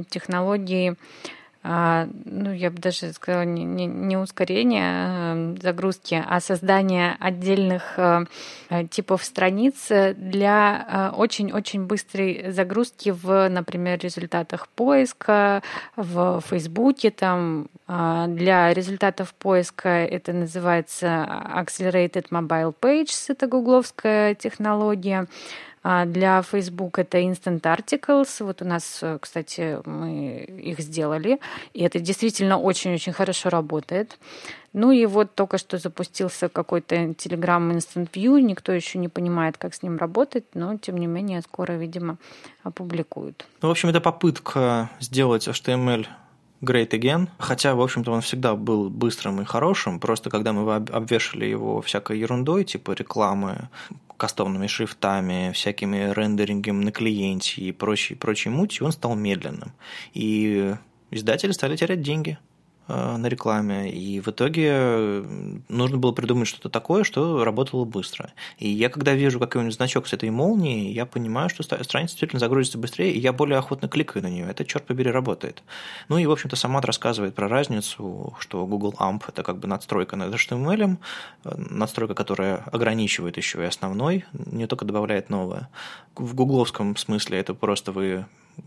технологии 0.09 0.91
а, 0.91 0.95
ну, 1.61 2.53
я 2.53 2.71
бы 2.71 2.77
даже 2.79 3.11
сказала, 3.11 3.43
не, 3.43 3.65
не, 3.65 3.85
не 3.85 4.15
ускорение 4.15 4.83
а, 4.85 5.55
загрузки, 5.61 6.23
а 6.25 6.39
создание 6.39 7.17
отдельных 7.19 7.95
а, 7.97 8.23
типов 8.89 9.25
страниц 9.25 9.87
для 9.89 11.13
очень-очень 11.17 11.85
быстрой 11.85 12.51
загрузки 12.51 13.09
в, 13.09 13.49
например, 13.49 13.99
результатах 13.99 14.67
поиска, 14.69 15.61
в 15.95 16.41
Фейсбуке, 16.49 17.11
там, 17.11 17.67
для 17.87 18.73
результатов 18.73 19.33
поиска 19.33 19.89
это 19.89 20.31
называется 20.31 21.07
Accelerated 21.55 22.27
Mobile 22.29 22.73
Page, 22.79 23.11
это 23.29 23.47
гугловская 23.47 24.35
технология. 24.35 25.27
А 25.83 26.05
для 26.05 26.41
Facebook 26.41 26.99
это 26.99 27.19
Instant 27.19 27.61
Articles. 27.61 28.43
Вот 28.43 28.61
у 28.61 28.65
нас, 28.65 28.99
э, 29.01 29.17
кстати, 29.21 29.79
мы 29.85 30.43
их 30.43 30.79
сделали. 30.79 31.39
И 31.73 31.83
это 31.83 31.99
действительно 31.99 32.57
очень-очень 32.57 33.13
хорошо 33.13 33.49
работает. 33.49 34.17
Ну 34.73 34.91
и 34.91 35.05
вот 35.05 35.33
только 35.33 35.57
что 35.57 35.77
запустился 35.77 36.49
какой-то 36.49 36.95
Telegram 36.95 37.71
Instant 37.71 38.09
View. 38.11 38.39
Никто 38.41 38.71
еще 38.71 38.99
не 38.99 39.07
понимает, 39.07 39.57
как 39.57 39.73
с 39.73 39.81
ним 39.81 39.97
работать, 39.97 40.45
но 40.53 40.77
тем 40.77 40.97
не 40.97 41.07
менее 41.07 41.41
скоро, 41.41 41.73
видимо, 41.73 42.17
опубликуют. 42.63 43.45
Ну, 43.61 43.69
в 43.69 43.71
общем, 43.71 43.89
это 43.89 44.01
попытка 44.01 44.89
сделать 44.99 45.47
HTML 45.47 46.05
Great 46.61 46.89
Again, 46.89 47.29
хотя, 47.37 47.73
в 47.75 47.81
общем-то, 47.81 48.11
он 48.11 48.21
всегда 48.21 48.55
был 48.55 48.89
быстрым 48.89 49.41
и 49.41 49.45
хорошим, 49.45 49.99
просто 49.99 50.29
когда 50.29 50.51
мы 50.51 50.75
обвешали 50.75 51.45
его 51.45 51.81
всякой 51.81 52.19
ерундой, 52.19 52.65
типа 52.65 52.91
рекламы, 52.91 53.69
кастомными 54.17 54.67
шрифтами, 54.67 55.51
всякими 55.53 56.11
рендерингом 56.11 56.81
на 56.81 56.91
клиенте 56.91 57.61
и 57.61 57.71
прочей, 57.71 58.15
прочей 58.15 58.49
мутью, 58.49 58.85
он 58.85 58.91
стал 58.91 59.15
медленным. 59.15 59.71
И 60.13 60.75
издатели 61.11 61.51
стали 61.51 61.77
терять 61.77 62.01
деньги– 62.01 62.37
на 62.89 63.27
рекламе, 63.27 63.91
и 63.91 64.19
в 64.19 64.27
итоге 64.29 64.69
э, 64.71 65.23
нужно 65.67 65.97
было 65.97 66.11
придумать 66.11 66.47
что-то 66.47 66.69
такое, 66.69 67.03
что 67.03 67.43
работало 67.43 67.85
быстро. 67.85 68.31
И 68.57 68.67
я, 68.67 68.89
когда 68.89 69.13
вижу 69.13 69.39
какой-нибудь 69.39 69.75
значок 69.75 70.07
с 70.07 70.13
этой 70.13 70.29
молнией, 70.29 70.91
я 70.91 71.05
понимаю, 71.05 71.49
что 71.49 71.63
страница 71.63 72.13
действительно 72.13 72.39
загрузится 72.39 72.77
быстрее, 72.77 73.13
и 73.13 73.19
я 73.19 73.31
более 73.31 73.59
охотно 73.59 73.87
кликаю 73.87 74.23
на 74.23 74.29
нее. 74.29 74.47
Это, 74.49 74.65
черт 74.65 74.85
побери, 74.85 75.11
работает. 75.11 75.63
Ну 76.07 76.17
и, 76.17 76.25
в 76.25 76.31
общем-то, 76.31 76.55
Самат 76.55 76.85
рассказывает 76.85 77.35
про 77.35 77.47
разницу, 77.47 78.35
что 78.39 78.65
Google 78.65 78.95
AMP– 78.97 79.23
это 79.27 79.43
как 79.43 79.59
бы 79.59 79.67
надстройка 79.67 80.15
над 80.15 80.33
HTML, 80.33 80.97
э, 81.45 81.49
надстройка, 81.55 82.15
которая 82.15 82.63
ограничивает 82.71 83.37
еще 83.37 83.61
и 83.61 83.65
основной, 83.65 84.25
не 84.33 84.67
только 84.67 84.85
добавляет 84.85 85.29
новое. 85.29 85.69
В 86.15 86.33
гугловском 86.33 86.97
смысле 86.97 87.39
это 87.39 87.53
просто 87.53 87.91
вы 87.91 88.25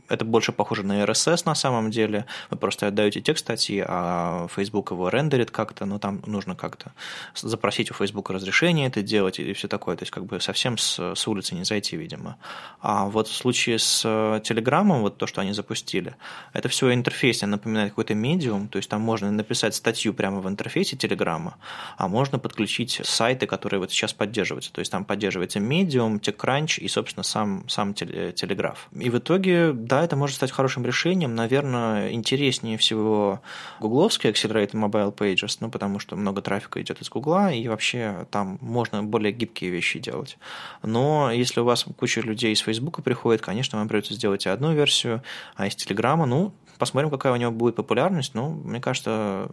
это 0.08 0.24
больше 0.24 0.52
похоже 0.52 0.82
на 0.82 1.04
RSS 1.04 1.42
на 1.46 1.54
самом 1.54 1.90
деле. 1.90 2.26
Вы 2.50 2.56
просто 2.56 2.86
отдаете 2.86 3.20
текст 3.20 3.44
статьи, 3.44 3.84
а 3.86 4.48
Facebook 4.54 4.90
его 4.90 5.08
рендерит 5.08 5.50
как-то, 5.50 5.84
но 5.86 5.98
там 5.98 6.22
нужно 6.26 6.54
как-то 6.54 6.92
запросить 7.34 7.90
у 7.90 7.94
Facebook 7.94 8.30
разрешение 8.30 8.88
это 8.88 9.02
делать 9.02 9.38
и 9.38 9.52
все 9.52 9.68
такое. 9.68 9.96
То 9.96 10.02
есть 10.02 10.12
как 10.12 10.24
бы 10.24 10.40
совсем 10.40 10.78
с, 10.78 11.14
с 11.14 11.28
улицы 11.28 11.54
не 11.54 11.64
зайти, 11.64 11.96
видимо. 11.96 12.36
А 12.80 13.06
вот 13.06 13.28
в 13.28 13.34
случае 13.34 13.78
с 13.78 14.04
Telegram, 14.04 15.00
вот 15.00 15.18
то, 15.18 15.26
что 15.26 15.40
они 15.40 15.52
запустили, 15.52 16.14
это 16.52 16.68
все 16.68 16.92
интерфейс 16.92 17.42
напоминает 17.42 17.90
какой-то 17.90 18.14
медиум, 18.14 18.68
то 18.68 18.76
есть 18.76 18.88
там 18.88 19.00
можно 19.00 19.30
написать 19.30 19.74
статью 19.74 20.14
прямо 20.14 20.40
в 20.40 20.48
интерфейсе 20.48 20.96
Telegram, 20.96 21.52
а 21.96 22.08
можно 22.08 22.38
подключить 22.38 23.00
сайты, 23.02 23.46
которые 23.46 23.80
вот 23.80 23.90
сейчас 23.90 24.12
поддерживаются. 24.12 24.72
То 24.72 24.80
есть 24.80 24.90
там 24.90 25.04
поддерживается 25.04 25.58
Medium, 25.58 26.20
TechCrunch 26.20 26.80
и, 26.80 26.88
собственно, 26.88 27.24
сам, 27.24 27.68
сам 27.68 27.94
Телеграф. 27.94 28.88
И 28.92 29.10
в 29.10 29.18
итоге 29.18 29.72
да, 29.86 30.04
это 30.04 30.16
может 30.16 30.36
стать 30.36 30.50
хорошим 30.50 30.84
решением. 30.84 31.34
Наверное, 31.34 32.12
интереснее 32.12 32.78
всего 32.78 33.40
гугловский 33.80 34.30
Accelerated 34.30 34.72
Mobile 34.72 35.14
Pages, 35.14 35.58
ну, 35.60 35.70
потому 35.70 35.98
что 35.98 36.16
много 36.16 36.42
трафика 36.42 36.80
идет 36.80 37.00
из 37.00 37.08
Гугла, 37.08 37.52
и 37.52 37.66
вообще 37.68 38.26
там 38.30 38.58
можно 38.60 39.02
более 39.02 39.32
гибкие 39.32 39.70
вещи 39.70 39.98
делать. 39.98 40.38
Но 40.82 41.30
если 41.32 41.60
у 41.60 41.64
вас 41.64 41.84
куча 41.96 42.20
людей 42.20 42.52
из 42.52 42.60
Фейсбука 42.60 43.02
приходит, 43.02 43.42
конечно, 43.42 43.78
вам 43.78 43.88
придется 43.88 44.14
сделать 44.14 44.46
одну 44.46 44.72
версию, 44.72 45.22
а 45.56 45.66
из 45.66 45.74
Телеграма, 45.74 46.26
ну, 46.26 46.52
посмотрим, 46.78 47.10
какая 47.10 47.32
у 47.32 47.36
него 47.36 47.52
будет 47.52 47.76
популярность. 47.76 48.34
Ну, 48.34 48.50
мне 48.50 48.80
кажется, 48.80 49.48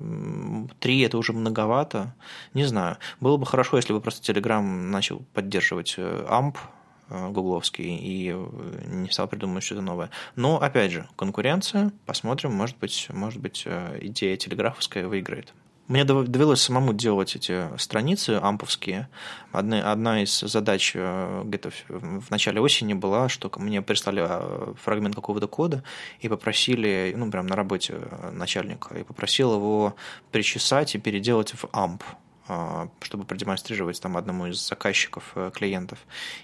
три 0.79 1.01
это 1.01 1.17
уже 1.17 1.33
многовато. 1.33 2.15
Не 2.53 2.65
знаю. 2.65 2.97
Было 3.19 3.37
бы 3.37 3.45
хорошо, 3.45 3.77
если 3.77 3.93
бы 3.93 4.01
просто 4.01 4.31
Telegram 4.31 4.61
начал 4.61 5.19
поддерживать 5.33 5.95
AMP, 5.97 6.55
Э, 6.55 6.78
гугловский 7.09 7.95
и 7.97 8.31
э, 8.31 8.85
не 8.85 9.09
стал 9.09 9.27
придумывать 9.27 9.63
что-то 9.63 9.81
новое. 9.81 10.09
Но, 10.35 10.61
опять 10.61 10.91
же, 10.91 11.07
конкуренция, 11.15 11.91
посмотрим, 12.05 12.53
может 12.53 12.77
быть, 12.77 13.07
может 13.09 13.39
быть 13.39 13.63
э, 13.65 13.99
идея 14.01 14.37
телеграфовская 14.37 15.07
выиграет. 15.07 15.53
Мне 15.87 16.03
довелось 16.03 16.61
самому 16.61 16.93
делать 16.93 17.35
эти 17.35 17.67
страницы 17.79 18.39
амповские. 18.39 19.09
Одна, 19.51 19.91
одна 19.91 20.21
из 20.21 20.39
задач 20.39 20.93
где-то 20.93 21.71
в 21.87 22.29
начале 22.29 22.61
осени 22.61 22.93
была, 22.93 23.27
что 23.27 23.51
мне 23.57 23.81
прислали 23.81 24.75
фрагмент 24.75 25.15
какого-то 25.15 25.47
кода 25.47 25.83
и 26.19 26.29
попросили, 26.29 27.15
ну, 27.17 27.31
прям 27.31 27.47
на 27.47 27.55
работе 27.55 27.95
начальника, 28.31 28.95
и 28.99 29.03
попросил 29.03 29.55
его 29.55 29.95
причесать 30.31 30.93
и 30.93 30.99
переделать 30.99 31.55
в 31.55 31.67
амп. 31.71 32.03
А, 32.51 32.89
чтобы 33.01 33.25
продемонстрировать 33.25 34.01
там 34.01 34.17
одному 34.17 34.47
из 34.47 34.67
заказчиков, 34.67 35.33
э, 35.35 35.51
клиентов. 35.53 35.99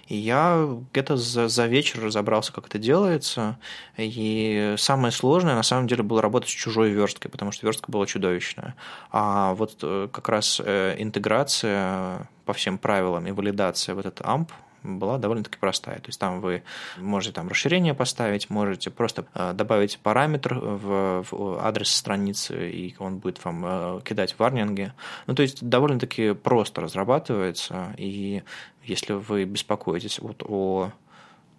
И 0.06 0.14
я 0.14 0.68
где-то 0.92 1.16
за, 1.16 1.48
за 1.48 1.66
вечер 1.66 2.04
разобрался, 2.04 2.52
как 2.52 2.68
это 2.68 2.78
делается. 2.78 3.58
И 3.96 4.76
самое 4.78 5.10
сложное, 5.10 5.56
на 5.56 5.64
самом 5.64 5.88
деле, 5.88 6.04
было 6.04 6.22
работать 6.22 6.48
с 6.48 6.52
чужой 6.52 6.90
версткой, 6.90 7.28
потому 7.28 7.50
что 7.50 7.66
верстка 7.66 7.90
была 7.90 8.06
чудовищная. 8.06 8.76
А 9.10 9.54
вот 9.54 9.78
э, 9.82 10.08
как 10.12 10.28
раз 10.28 10.62
э, 10.64 10.94
интеграция 10.96 12.28
по 12.44 12.52
всем 12.52 12.78
правилам 12.78 13.26
и 13.26 13.32
валидация 13.32 13.96
в 13.96 13.98
этот 13.98 14.20
амп 14.22 14.52
была 14.86 15.18
довольно-таки 15.18 15.58
простая. 15.58 15.96
То 15.96 16.08
есть 16.08 16.20
там 16.20 16.40
вы 16.40 16.62
можете 16.96 17.34
там 17.34 17.48
расширение 17.48 17.94
поставить, 17.94 18.50
можете 18.50 18.90
просто 18.90 19.26
э, 19.34 19.52
добавить 19.52 19.98
параметр 19.98 20.54
в, 20.54 21.24
адрес 21.60 21.90
страницы, 21.90 22.70
и 22.70 22.94
он 22.98 23.18
будет 23.18 23.44
вам 23.44 23.64
э, 23.66 24.00
кидать 24.04 24.36
варнинги. 24.38 24.92
Ну, 25.26 25.34
то 25.34 25.42
есть 25.42 25.66
довольно-таки 25.66 26.34
просто 26.34 26.80
разрабатывается, 26.80 27.94
и 27.98 28.42
если 28.84 29.14
вы 29.14 29.44
беспокоитесь 29.44 30.18
вот 30.20 30.42
о 30.46 30.90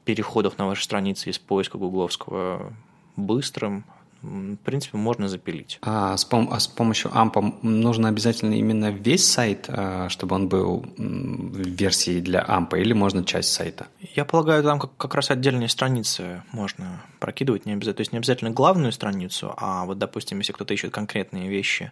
переходах 0.06 0.58
на 0.58 0.68
ваши 0.68 0.84
страницы 0.84 1.30
из 1.30 1.38
поиска 1.38 1.78
гугловского 1.78 2.74
быстрым, 3.18 3.84
в 4.22 4.58
принципе, 4.58 4.98
можно 4.98 5.28
запилить. 5.28 5.80
А 5.82 6.16
с, 6.18 6.30
пом- 6.30 6.50
а 6.52 6.60
с 6.60 6.68
помощью 6.68 7.12
AMP 7.12 7.60
нужно 7.62 8.10
обязательно 8.10 8.54
именно 8.54 8.92
весь 8.92 9.26
сайт, 9.26 9.66
а, 9.68 10.10
чтобы 10.10 10.36
он 10.36 10.48
был 10.48 10.86
в 10.98 11.58
версии 11.58 12.20
для 12.20 12.42
AMP, 12.42 12.80
или 12.80 12.94
можно 12.94 13.24
часть 13.24 13.54
сайта? 13.54 13.88
Я 14.16 14.26
полагаю, 14.26 14.64
там 14.64 14.80
как, 14.80 14.96
как 14.98 15.16
раз 15.16 15.32
отдельные 15.32 15.70
страницы 15.70 16.44
можно 16.52 17.02
прокидывать, 17.20 17.66
не 17.66 17.74
обязательно, 17.74 17.96
то 17.96 18.02
есть 18.02 18.12
не 18.12 18.18
обязательно 18.18 18.52
главную 18.52 18.92
страницу, 18.92 19.54
а 19.58 19.86
вот, 19.86 19.98
допустим, 19.98 20.40
если 20.40 20.54
кто-то 20.54 20.74
ищет 20.74 20.92
конкретные 20.92 21.50
вещи, 21.50 21.92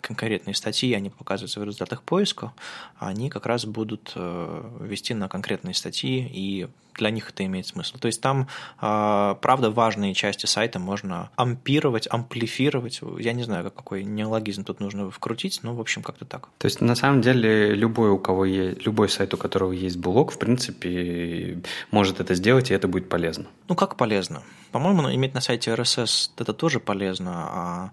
конкретные 0.00 0.54
статьи, 0.54 0.92
они 0.94 1.10
показываются 1.10 1.60
в 1.60 1.64
результатах 1.64 2.02
поиска, 2.02 2.52
они 2.98 3.30
как 3.30 3.46
раз 3.46 3.64
будут 3.64 4.12
э, 4.14 4.70
вести 4.80 5.14
на 5.14 5.28
конкретные 5.28 5.74
статьи 5.74 6.28
и 6.32 6.68
для 6.98 7.10
них 7.10 7.30
это 7.30 7.44
имеет 7.44 7.66
смысл. 7.66 7.98
То 7.98 8.06
есть 8.06 8.20
там, 8.20 8.48
а, 8.78 9.34
правда, 9.36 9.70
важные 9.70 10.14
части 10.14 10.46
сайта 10.46 10.78
можно 10.78 11.30
ампировать, 11.36 12.08
амплифировать. 12.10 13.00
Я 13.18 13.32
не 13.32 13.42
знаю, 13.42 13.70
какой 13.70 14.04
неологизм 14.04 14.64
тут 14.64 14.80
нужно 14.80 15.10
вкрутить, 15.10 15.60
но, 15.62 15.74
в 15.74 15.80
общем, 15.80 16.02
как-то 16.02 16.24
так. 16.24 16.48
То 16.58 16.66
есть, 16.66 16.80
на 16.80 16.94
самом 16.94 17.20
деле, 17.20 17.74
любой, 17.74 18.10
у 18.10 18.18
кого 18.18 18.44
есть, 18.44 18.84
любой 18.86 19.08
сайт, 19.08 19.34
у 19.34 19.36
которого 19.36 19.72
есть 19.72 19.98
блог, 19.98 20.32
в 20.32 20.38
принципе, 20.38 21.62
может 21.90 22.20
это 22.20 22.34
сделать, 22.34 22.70
и 22.70 22.74
это 22.74 22.88
будет 22.88 23.08
полезно. 23.08 23.46
Ну, 23.68 23.74
как 23.74 23.96
полезно? 23.96 24.42
По-моему, 24.72 25.12
иметь 25.14 25.34
на 25.34 25.40
сайте 25.40 25.70
RSS 25.72 26.30
это 26.36 26.52
тоже 26.52 26.80
полезно, 26.80 27.32
а 27.34 27.90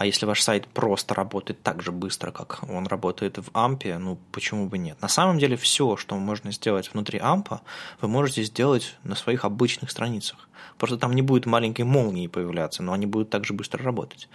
а 0.00 0.06
если 0.06 0.24
ваш 0.24 0.40
сайт 0.40 0.66
просто 0.66 1.14
работает 1.14 1.62
так 1.62 1.82
же 1.82 1.92
быстро, 1.92 2.30
как 2.30 2.60
он 2.68 2.86
работает 2.86 3.36
в 3.36 3.50
AMP, 3.50 3.98
ну 3.98 4.18
почему 4.32 4.66
бы 4.66 4.78
нет? 4.78 4.98
На 5.02 5.08
самом 5.08 5.38
деле 5.38 5.58
все, 5.58 5.96
что 5.96 6.16
можно 6.16 6.52
сделать 6.52 6.90
внутри 6.90 7.18
AMP, 7.18 7.60
вы 8.00 8.08
можете 8.08 8.42
сделать 8.44 8.96
на 9.04 9.14
своих 9.14 9.44
обычных 9.44 9.90
страницах. 9.90 10.48
Просто 10.78 10.96
там 10.96 11.12
не 11.12 11.20
будет 11.20 11.44
маленькой 11.44 11.82
молнии 11.82 12.28
появляться, 12.28 12.82
но 12.82 12.94
они 12.94 13.04
будут 13.04 13.28
также 13.28 13.52
быстро 13.52 13.84
работать. 13.84 14.30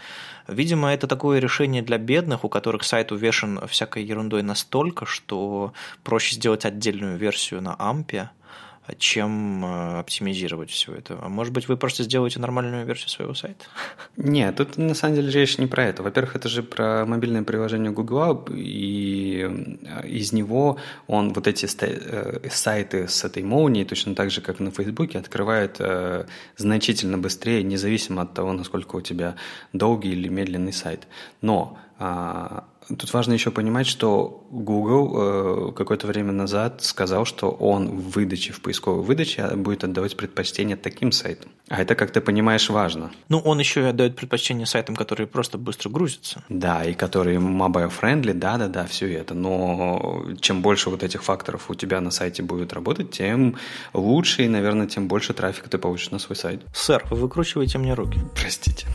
Видимо, 0.47 0.93
это 0.93 1.07
такое 1.07 1.39
решение 1.39 1.81
для 1.81 1.97
бедных, 1.97 2.43
у 2.43 2.49
которых 2.49 2.83
сайт 2.83 3.11
увешан 3.11 3.67
всякой 3.67 4.03
ерундой 4.03 4.43
настолько, 4.43 5.07
что 5.07 5.73
проще 6.03 6.35
сделать 6.35 6.65
отдельную 6.65 7.17
версию 7.17 7.63
на 7.63 7.75
AMP, 7.79 8.29
чем 8.97 9.65
э, 9.65 9.99
оптимизировать 9.99 10.69
все 10.69 10.93
это. 10.93 11.17
А 11.21 11.29
может 11.29 11.53
быть, 11.53 11.67
вы 11.67 11.77
просто 11.77 12.03
сделаете 12.03 12.39
нормальную 12.39 12.85
версию 12.85 13.09
своего 13.09 13.33
сайта? 13.33 13.65
Нет, 14.17 14.55
тут 14.57 14.77
на 14.77 14.93
самом 14.93 15.15
деле 15.15 15.31
речь 15.31 15.57
не 15.57 15.67
про 15.67 15.85
это. 15.85 16.03
Во-первых, 16.03 16.35
это 16.35 16.49
же 16.49 16.61
про 16.61 17.05
мобильное 17.05 17.43
приложение 17.43 17.91
Google, 17.91 18.47
и 18.53 19.49
э, 19.81 20.07
из 20.07 20.33
него 20.33 20.77
он 21.07 21.33
вот 21.33 21.47
эти 21.47 21.65
э, 21.65 22.49
сайты 22.49 23.07
с 23.07 23.23
этой 23.23 23.43
молнией, 23.43 23.85
точно 23.85 24.13
так 24.15 24.29
же, 24.29 24.41
как 24.41 24.59
на 24.59 24.71
Фейсбуке, 24.71 25.19
открывает 25.19 25.79
значительно 26.57 27.17
быстрее, 27.17 27.63
независимо 27.63 28.21
от 28.21 28.33
того, 28.33 28.53
насколько 28.53 28.97
у 28.97 29.01
тебя 29.01 29.35
долгий 29.73 30.11
или 30.11 30.27
медленный 30.27 30.73
сайт. 30.73 31.07
Но 31.41 31.77
а, 31.97 32.65
Тут 32.87 33.13
важно 33.13 33.33
еще 33.33 33.51
понимать, 33.51 33.87
что 33.87 34.45
Google 34.51 35.69
э, 35.69 35.71
какое-то 35.73 36.07
время 36.07 36.31
назад 36.31 36.83
сказал, 36.83 37.25
что 37.25 37.49
он 37.49 37.89
в 37.89 38.11
выдаче, 38.11 38.53
в 38.53 38.61
поисковой 38.61 39.03
выдаче 39.03 39.55
будет 39.55 39.83
отдавать 39.83 40.15
предпочтение 40.15 40.77
таким 40.77 41.11
сайтам. 41.11 41.51
А 41.67 41.81
это, 41.81 41.95
как 41.95 42.11
ты 42.11 42.21
понимаешь, 42.21 42.69
важно. 42.69 43.11
Ну, 43.29 43.39
он 43.39 43.59
еще 43.59 43.81
и 43.81 43.85
отдает 43.85 44.15
предпочтение 44.15 44.67
сайтам, 44.67 44.95
которые 44.95 45.25
просто 45.25 45.57
быстро 45.57 45.89
грузятся. 45.89 46.43
Да, 46.49 46.83
и 46.85 46.93
которые 46.93 47.39
mobile-friendly, 47.39 48.33
да-да-да, 48.33 48.85
все 48.85 49.11
это. 49.13 49.33
Но 49.33 50.25
чем 50.39 50.61
больше 50.61 50.89
вот 50.89 51.01
этих 51.03 51.23
факторов 51.23 51.69
у 51.69 51.75
тебя 51.75 52.01
на 52.01 52.11
сайте 52.11 52.43
будет 52.43 52.73
работать, 52.73 53.11
тем 53.11 53.55
лучше 53.93 54.45
и, 54.45 54.47
наверное, 54.47 54.87
тем 54.87 55.07
больше 55.07 55.33
трафика 55.33 55.69
ты 55.69 55.77
получишь 55.77 56.11
на 56.11 56.19
свой 56.19 56.35
сайт. 56.35 56.61
Сэр, 56.75 57.03
вы 57.09 57.17
выкручиваете 57.17 57.79
мне 57.79 57.93
руки. 57.93 58.19
Простите. 58.35 58.87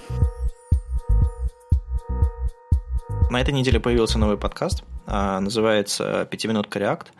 На 3.30 3.40
этой 3.40 3.54
неделе 3.54 3.78
появился 3.78 4.18
новый 4.18 4.36
подкаст, 4.36 4.82
называется 5.10 6.26
«Пятиминутка 6.30 6.78
Реакт». 6.78 7.12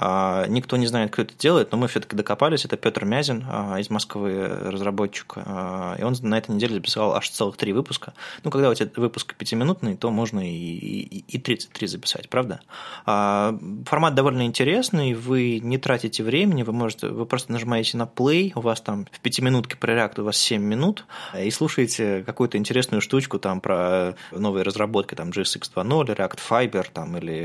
А, 0.00 0.46
никто 0.46 0.76
не 0.76 0.86
знает, 0.86 1.10
кто 1.10 1.22
это 1.22 1.34
делает, 1.36 1.72
но 1.72 1.78
мы 1.78 1.88
все-таки 1.88 2.14
докопались. 2.14 2.64
Это 2.64 2.76
Петр 2.76 3.04
Мязин 3.04 3.44
а, 3.50 3.80
из 3.80 3.90
Москвы, 3.90 4.46
разработчик. 4.46 5.34
А, 5.36 5.96
и 5.98 6.04
он 6.04 6.14
на 6.22 6.38
этой 6.38 6.54
неделе 6.54 6.74
записал 6.74 7.16
аж 7.16 7.28
целых 7.28 7.56
три 7.56 7.72
выпуска. 7.72 8.14
Ну, 8.44 8.52
когда 8.52 8.70
у 8.70 8.74
тебя 8.74 8.88
выпуск 8.94 9.34
пятиминутный, 9.34 9.96
то 9.96 10.12
можно 10.12 10.38
и, 10.38 10.54
и, 10.54 11.24
и 11.26 11.38
33 11.38 11.88
записать, 11.88 12.28
правда? 12.28 12.60
Формат 13.04 14.14
довольно 14.14 14.46
интересный, 14.46 15.14
вы 15.14 15.58
не 15.58 15.78
тратите 15.78 16.22
времени, 16.22 16.62
вы 16.62 16.72
можете, 16.72 17.08
вы 17.08 17.26
просто 17.26 17.50
нажимаете 17.50 17.96
на 17.96 18.04
play, 18.04 18.52
у 18.54 18.60
вас 18.60 18.80
там 18.80 19.06
в 19.10 19.18
пятиминутке 19.18 19.76
про 19.76 19.94
React 19.94 20.20
у 20.20 20.24
вас 20.24 20.36
7 20.36 20.62
минут, 20.62 21.06
и 21.36 21.50
слушаете 21.50 22.22
какую-то 22.24 22.56
интересную 22.56 23.00
штучку 23.00 23.40
там 23.40 23.60
про 23.60 24.14
новые 24.30 24.62
разработки, 24.62 25.16
там 25.16 25.30
JSX 25.30 25.72
2.0, 25.74 26.16
React 26.16 26.38
Fiber, 26.48 26.86
там, 26.92 27.16
или 27.16 27.37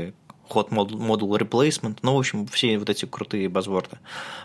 Hot 0.50 0.68
Model 0.70 1.38
Replacement, 1.38 1.98
ну, 2.02 2.14
в 2.14 2.18
общем, 2.18 2.46
все 2.46 2.78
вот 2.78 2.90
эти 2.90 3.06
крутые 3.06 3.48
базворды. 3.48 3.98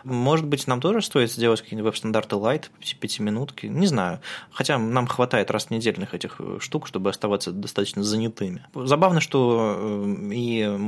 Может 0.03 0.45
быть, 0.45 0.65
нам 0.67 0.79
тоже 0.81 1.01
стоит 1.01 1.31
сделать 1.31 1.61
какие-нибудь 1.61 1.91
веб-стандарты 1.91 2.35
light, 2.37 2.65
пятиминутки, 2.99 3.65
не 3.65 3.85
знаю. 3.85 4.21
Хотя 4.51 4.77
нам 4.77 5.07
хватает 5.07 5.51
раз 5.51 5.69
недельных 5.69 6.13
этих 6.13 6.35
э, 6.39 6.57
штук, 6.61 6.87
чтобы 6.87 7.09
оставаться 7.09 7.51
достаточно 7.51 8.03
занятыми. 8.03 8.65
Забавно, 8.73 9.19
что 9.19 9.75
э, 9.77 10.31
и 10.33 10.79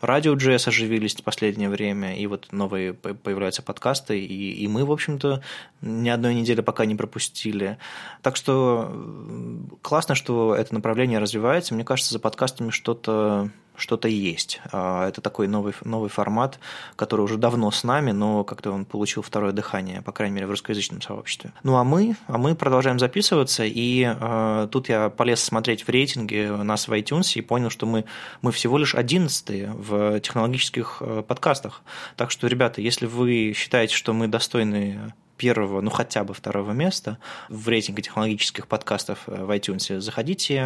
радио 0.00 0.34
JS 0.34 0.68
оживились 0.68 1.14
в 1.14 1.22
последнее 1.22 1.68
время, 1.68 2.16
и 2.16 2.26
вот 2.26 2.48
новые 2.50 2.94
появляются 2.94 3.62
подкасты, 3.62 4.18
и, 4.18 4.52
и 4.52 4.68
мы, 4.68 4.84
в 4.84 4.92
общем-то, 4.92 5.42
ни 5.82 6.08
одной 6.08 6.34
недели 6.34 6.62
пока 6.62 6.86
не 6.86 6.94
пропустили. 6.94 7.78
Так 8.22 8.36
что 8.36 8.90
э, 8.90 9.58
классно, 9.82 10.14
что 10.14 10.54
это 10.54 10.72
направление 10.72 11.18
развивается. 11.18 11.74
Мне 11.74 11.84
кажется, 11.84 12.14
за 12.14 12.18
подкастами 12.18 12.70
что-то 12.70 13.50
что-то 13.78 14.08
есть. 14.08 14.60
А, 14.72 15.08
это 15.08 15.20
такой 15.20 15.48
новый, 15.48 15.72
новый 15.84 16.10
формат, 16.10 16.58
который 16.96 17.22
уже 17.22 17.36
давно 17.36 17.70
с 17.70 17.84
нами, 17.84 18.10
но 18.10 18.44
как-то 18.44 18.72
он 18.72 18.84
получил 18.84 19.22
второе 19.22 19.52
дыхание, 19.52 20.02
по 20.02 20.12
крайней 20.12 20.34
мере, 20.34 20.46
в 20.46 20.50
русскоязычном 20.50 21.00
сообществе. 21.00 21.52
Ну 21.62 21.76
а 21.76 21.84
мы, 21.84 22.16
а 22.26 22.38
мы 22.38 22.54
продолжаем 22.54 22.98
записываться, 22.98 23.64
и 23.64 24.04
э, 24.04 24.68
тут 24.70 24.88
я 24.88 25.10
полез 25.10 25.42
смотреть 25.42 25.84
в 25.84 25.88
рейтинге 25.88 26.50
нас 26.50 26.88
в 26.88 26.92
iTunes 26.92 27.32
и 27.34 27.40
понял, 27.40 27.70
что 27.70 27.86
мы, 27.86 28.04
мы 28.42 28.52
всего 28.52 28.78
лишь 28.78 28.94
одиннадцатые 28.94 29.72
в 29.72 30.20
технологических 30.20 30.98
э, 31.00 31.22
подкастах. 31.26 31.82
Так 32.16 32.30
что, 32.30 32.46
ребята, 32.46 32.80
если 32.80 33.06
вы 33.06 33.52
считаете, 33.56 33.94
что 33.94 34.12
мы 34.12 34.28
достойны 34.28 35.12
первого, 35.38 35.80
ну 35.80 35.90
хотя 35.90 36.24
бы 36.24 36.34
второго 36.34 36.72
места 36.72 37.16
в 37.48 37.68
рейтинге 37.68 38.02
технологических 38.02 38.66
подкастов 38.66 39.20
э, 39.26 39.44
в 39.44 39.50
iTunes, 39.50 40.00
заходите 40.00 40.62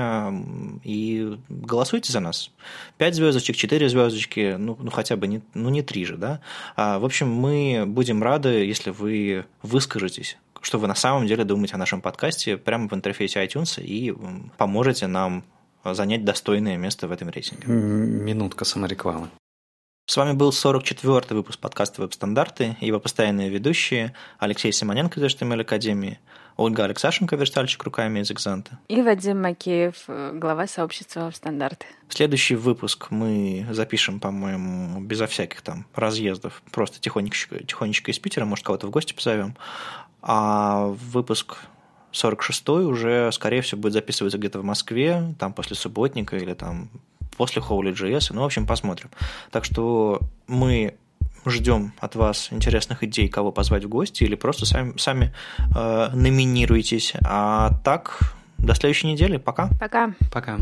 и 0.82 1.38
голосуйте 1.48 2.12
за 2.12 2.18
нас. 2.20 2.50
Пять 2.98 3.14
звездочек, 3.14 3.54
четыре 3.54 3.88
звездочки, 3.88 4.56
ну, 4.58 4.76
ну 4.80 4.90
хотя 4.90 5.16
бы 5.16 5.28
не, 5.28 5.42
ну, 5.54 5.68
не 5.68 5.82
три 5.82 6.04
же, 6.04 6.16
да. 6.16 6.40
А, 6.74 6.98
в 6.98 7.04
общем, 7.04 7.30
мы 7.30 7.84
будем 7.86 8.22
рады, 8.22 8.48
если 8.64 8.90
вы 8.90 9.44
выскажетесь 9.62 10.38
что 10.64 10.78
вы 10.78 10.86
на 10.86 10.94
самом 10.94 11.26
деле 11.26 11.42
думаете 11.42 11.74
о 11.74 11.78
нашем 11.78 12.00
подкасте 12.00 12.56
прямо 12.56 12.88
в 12.88 12.92
интерфейсе 12.92 13.44
iTunes 13.44 13.82
и 13.82 14.14
поможете 14.58 15.08
нам 15.08 15.42
занять 15.84 16.24
достойное 16.24 16.76
место 16.76 17.08
в 17.08 17.12
этом 17.12 17.30
рейтинге. 17.30 17.66
Минутка 17.66 18.64
саморекламы. 18.64 19.28
С 20.06 20.16
вами 20.16 20.32
был 20.32 20.50
44-й 20.50 21.34
выпуск 21.34 21.60
подкаста 21.60 22.02
«Веб-стандарты» 22.02 22.76
и 22.80 22.86
его 22.86 22.98
постоянные 22.98 23.48
ведущие 23.48 24.14
Алексей 24.40 24.72
Симоненко 24.72 25.20
из 25.20 25.32
HTML 25.32 25.60
Академии, 25.60 26.18
Ольга 26.56 26.84
Алексашенко, 26.84 27.36
верстальщик 27.36 27.84
руками 27.84 28.18
из 28.18 28.30
Экзанта. 28.32 28.80
И 28.88 29.00
Вадим 29.00 29.40
Макеев, 29.40 29.94
глава 30.34 30.66
сообщества 30.66 31.26
«Веб-стандарты». 31.26 31.86
Следующий 32.08 32.56
выпуск 32.56 33.06
мы 33.10 33.64
запишем, 33.70 34.18
по-моему, 34.18 35.00
безо 35.00 35.28
всяких 35.28 35.62
там 35.62 35.86
разъездов, 35.94 36.62
просто 36.72 37.00
тихонечко, 37.00 37.62
тихонечко 37.64 38.10
из 38.10 38.18
Питера, 38.18 38.44
может, 38.44 38.66
кого-то 38.66 38.88
в 38.88 38.90
гости 38.90 39.12
позовем. 39.12 39.56
А 40.20 40.88
выпуск 40.88 41.58
46-й 42.12 42.84
уже, 42.86 43.30
скорее 43.30 43.62
всего, 43.62 43.80
будет 43.80 43.92
записываться 43.92 44.36
где-то 44.36 44.58
в 44.58 44.64
Москве, 44.64 45.34
там 45.38 45.52
после 45.52 45.76
субботника 45.76 46.36
или 46.36 46.54
там 46.54 46.90
после 47.36 47.62
Holy.js. 47.62 48.32
Ну, 48.32 48.42
в 48.42 48.44
общем, 48.44 48.66
посмотрим. 48.66 49.10
Так 49.50 49.64
что 49.64 50.20
мы 50.46 50.94
ждем 51.46 51.92
от 51.98 52.14
вас 52.14 52.48
интересных 52.52 53.02
идей, 53.02 53.28
кого 53.28 53.52
позвать 53.52 53.84
в 53.84 53.88
гости, 53.88 54.24
или 54.24 54.34
просто 54.34 54.66
сами, 54.66 54.96
сами 54.98 55.34
э, 55.74 56.10
номинируйтесь. 56.14 57.14
А 57.24 57.72
так, 57.84 58.34
до 58.58 58.74
следующей 58.74 59.08
недели. 59.08 59.38
Пока. 59.38 59.70
Пока. 59.80 60.14
Пока. 60.30 60.58